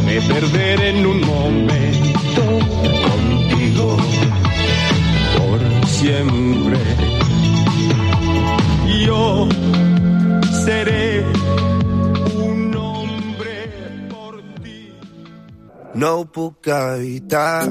me 0.06 0.20
perderé 0.22 0.90
en 0.90 1.06
un 1.06 1.20
momento 1.20 2.42
contigo 3.82 3.96
por 5.36 5.88
siempre. 5.88 6.78
Yo 9.06 9.48
seré 10.64 11.24
No 15.94 16.20
ho 16.20 16.24
puc 16.24 16.66
evitar, 16.66 17.70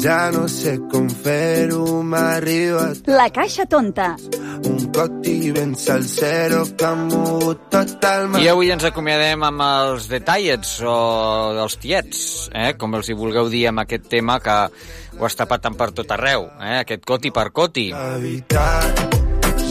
ja 0.00 0.30
no 0.34 0.46
sé 0.48 0.76
com 0.90 1.08
fer-ho, 1.10 2.02
m'ha 2.02 2.24
arribat 2.38 3.10
La 3.10 3.28
Caixa 3.34 3.66
Tonta. 3.66 4.14
un 4.64 4.92
coti 4.92 5.52
ben 5.52 5.74
salsero 5.74 6.64
que 6.76 6.84
ha 6.84 6.94
mogut 6.94 7.68
tot 7.72 8.04
el 8.04 8.28
mar. 8.28 8.42
I 8.42 8.50
avui 8.52 8.72
ens 8.72 8.84
acomiadem 8.84 9.46
amb 9.48 9.64
els 9.66 10.08
detallets 10.10 10.74
o 10.84 10.96
els 11.64 11.78
tiets, 11.80 12.50
eh? 12.52 12.74
com 12.76 12.94
els 12.98 13.08
hi 13.08 13.16
vulgueu 13.16 13.48
dir 13.52 13.66
amb 13.70 13.84
aquest 13.84 14.10
tema 14.12 14.40
que 14.40 14.58
ho 15.18 15.24
has 15.24 15.38
tapat 15.38 15.64
tant 15.68 15.78
per 15.80 15.90
tot 15.96 16.12
arreu, 16.16 16.50
eh? 16.60 16.80
aquest 16.84 17.08
coti 17.08 17.32
per 17.32 17.50
coti. 17.52 17.90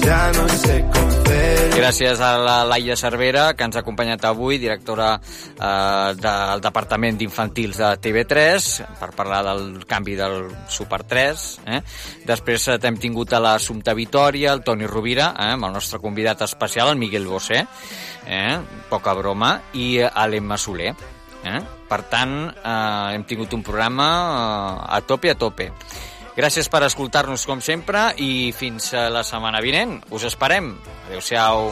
Ja 0.10 0.32
no 0.34 0.48
sé 0.58 0.80
com 0.90 1.10
fer 1.28 1.68
Gràcies 1.76 2.22
a 2.26 2.32
la 2.42 2.56
Laia 2.66 2.96
Cervera, 2.98 3.44
que 3.54 3.68
ens 3.68 3.78
ha 3.78 3.84
acompanyat 3.84 4.24
avui, 4.26 4.58
directora 4.58 5.12
eh, 5.20 6.16
del 6.18 6.64
Departament 6.66 7.20
d'Infantils 7.20 7.78
de 7.78 7.92
TV3, 8.02 8.72
per 8.98 9.12
parlar 9.14 9.44
del 9.46 9.86
canvi 9.86 10.18
del 10.18 10.50
Super 10.66 11.04
3. 11.14 11.46
Eh? 11.76 11.80
Després 12.26 12.68
hem 12.74 12.98
tingut 12.98 13.38
a 13.38 13.44
l'Assumpta 13.46 13.94
Vitòria, 13.94 14.50
el 14.58 14.66
Toni 14.66 14.90
Rovira, 14.90 15.30
eh, 15.38 15.54
amb 15.54 15.70
el 15.70 15.78
nostre 15.78 16.02
convidat 16.02 16.42
especial, 16.48 16.90
el 16.90 17.00
Miguel 17.00 17.30
Bosé, 17.30 17.62
eh? 18.26 18.60
poca 18.90 19.14
broma, 19.14 19.54
i 19.78 19.92
l'Emma 20.02 20.58
Soler. 20.58 20.96
Eh? 21.46 21.60
Per 21.88 22.02
tant, 22.10 22.40
eh, 22.50 23.16
hem 23.16 23.30
tingut 23.30 23.54
un 23.54 23.64
programa 23.64 24.10
eh, 24.10 24.96
a 24.98 25.04
tope, 25.06 25.32
a 25.32 25.38
tope. 25.38 25.72
Gràcies 26.40 26.70
per 26.72 26.80
escoltar-nos 26.88 27.44
com 27.44 27.60
sempre 27.60 28.14
i 28.24 28.54
fins 28.56 28.94
a 28.96 29.10
la 29.12 29.26
setmana 29.28 29.60
vinent. 29.60 29.98
Us 30.16 30.24
esperem. 30.30 30.72
Adéu-siau. 31.10 31.68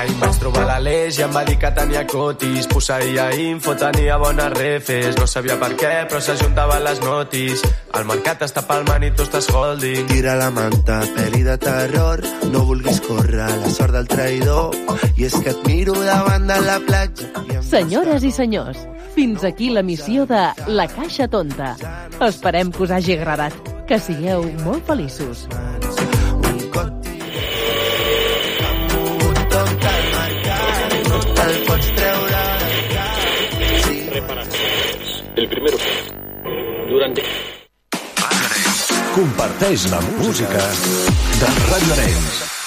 Ahir 0.00 0.14
em 0.14 0.20
vaig 0.22 0.36
trobar 0.40 0.62
l'Aleix 0.64 1.18
i 1.18 1.22
em 1.26 1.32
va 1.34 1.40
dir 1.44 1.58
que 1.60 1.68
tenia 1.76 2.00
cotis. 2.08 2.64
Posseïa 2.70 3.26
info, 3.36 3.74
tenia 3.76 4.16
bones 4.22 4.54
refes. 4.54 5.18
No 5.18 5.26
sabia 5.28 5.58
per 5.60 5.74
què, 5.76 5.90
però 6.08 6.20
s'ajuntaven 6.24 6.80
les 6.86 7.02
notis. 7.04 7.64
El 7.98 8.06
mercat 8.08 8.46
està 8.46 8.62
palmant 8.64 9.04
i 9.04 9.10
tu 9.12 9.26
estàs 9.26 9.50
holding. 9.52 10.06
Tira 10.08 10.38
la 10.40 10.48
manta, 10.56 11.02
pel·li 11.18 11.42
de 11.44 11.58
terror, 11.60 12.24
no 12.48 12.64
vulguis 12.70 13.02
córrer 13.04 13.44
la 13.44 13.74
sort 13.74 13.92
del 13.98 14.08
traïdor. 14.08 14.78
I 15.20 15.28
és 15.28 15.36
que 15.36 15.52
et 15.52 15.68
miro 15.68 15.98
davant 16.00 16.48
de 16.48 16.56
la 16.64 16.78
platja. 16.86 17.44
Senyores 17.68 18.24
i 18.24 18.32
senyors, 18.32 18.80
fins 19.12 19.44
aquí 19.44 19.68
la 19.68 19.84
missió 19.84 20.24
de 20.24 20.46
La 20.80 20.88
Caixa 20.88 21.28
Tonta. 21.28 21.74
Esperem 22.24 22.72
que 22.72 22.86
us 22.88 22.96
hagi 22.96 23.18
agradat. 23.18 23.76
Que 23.90 24.00
sigueu 24.00 24.48
molt 24.64 24.86
feliços. 24.88 25.44
Primero. 35.50 35.76
Durante. 36.88 37.22
Comparteix 39.14 39.90
la 39.90 40.00
música 40.22 40.62
de 41.40 41.46
Radio 41.68 41.92
Arenys. 41.92 42.59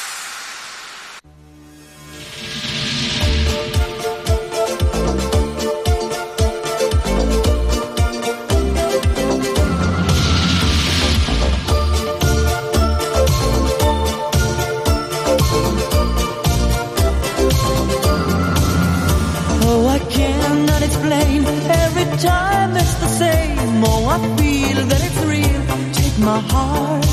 My 26.33 26.41
heart. 26.53 27.05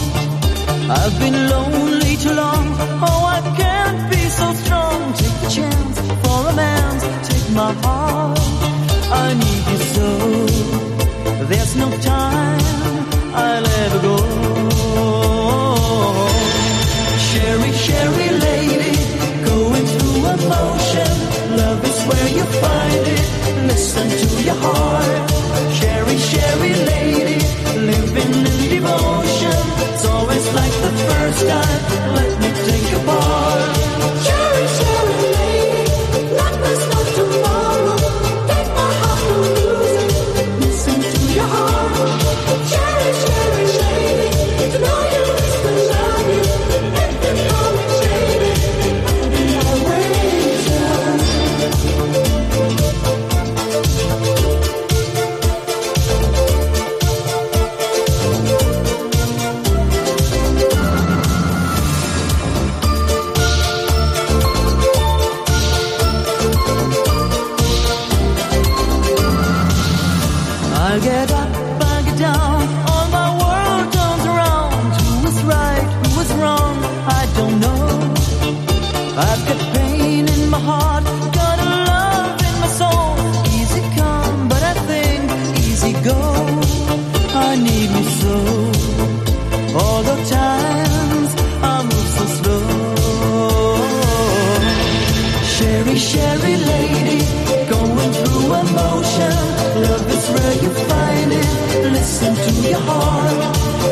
I've 0.98 1.16
been 1.22 1.38
lonely 1.54 2.14
too 2.22 2.34
long. 2.42 2.64
Oh, 3.08 3.22
I 3.36 3.40
can't 3.60 4.00
be 4.12 4.22
so 4.40 4.46
strong. 4.62 4.98
Take 5.20 5.36
the 5.42 5.48
chance 5.56 5.96
for 6.22 6.36
romance. 6.46 7.02
Take 7.28 7.48
my 7.62 7.72
heart. 7.84 8.38
I 9.24 9.26
need 9.42 9.64
you 9.72 9.80
so. 9.94 10.08
There's 11.50 11.72
no 11.82 11.88
time. 12.14 12.62
I'll 13.44 13.68
ever 13.82 14.00
go. 14.08 14.16
Sherry, 17.26 17.72
Sherry 17.84 18.28
lady, 18.48 18.94
going 19.50 19.86
through 19.92 20.20
emotion. 20.36 21.12
Love 21.60 21.80
is 21.90 21.98
where 22.08 22.28
you 22.38 22.44
find 22.62 23.04
it. 23.16 23.26
Listen 23.70 24.06
to 24.22 24.28
your 24.48 24.60
heart. 24.64 24.89
Like 30.54 30.72
the 30.72 30.92
first 31.08 31.48
time. 31.48 32.14
Let 32.14 32.40
me 32.40 32.50
take 32.66 32.92
a 32.92 33.04
part. 33.06 33.79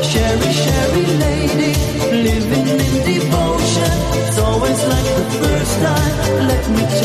Sherry, 0.03 0.53
Sherry 0.53 1.07
lady, 1.19 1.73
living 2.23 2.69
in 2.69 2.79
devotion. 3.05 3.93
It's 4.23 4.39
always 4.39 4.81
like 4.87 5.09
the 5.17 5.25
first 5.43 5.81
time. 5.81 6.47
Let 6.47 6.65
me 6.71 6.98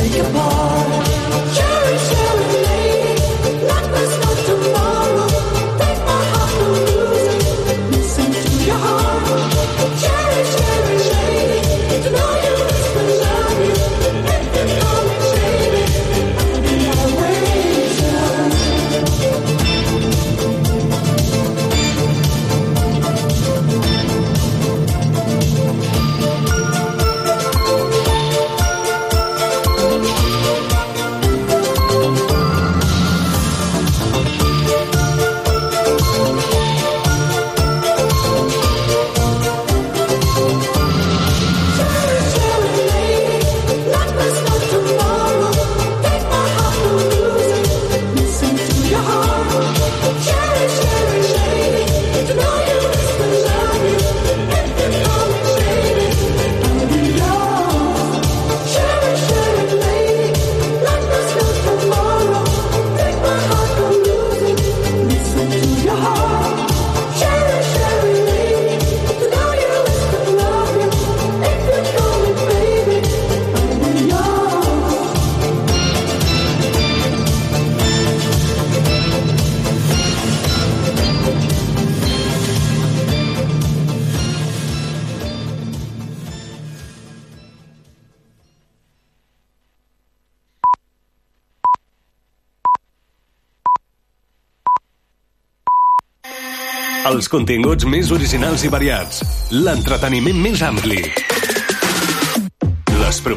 continguts 97.34 97.88
més 97.90 98.12
originals 98.14 98.66
i 98.68 98.70
variats. 98.74 99.24
L'entreteniment 99.66 100.42
més 100.46 100.62
ampli. 100.66 101.02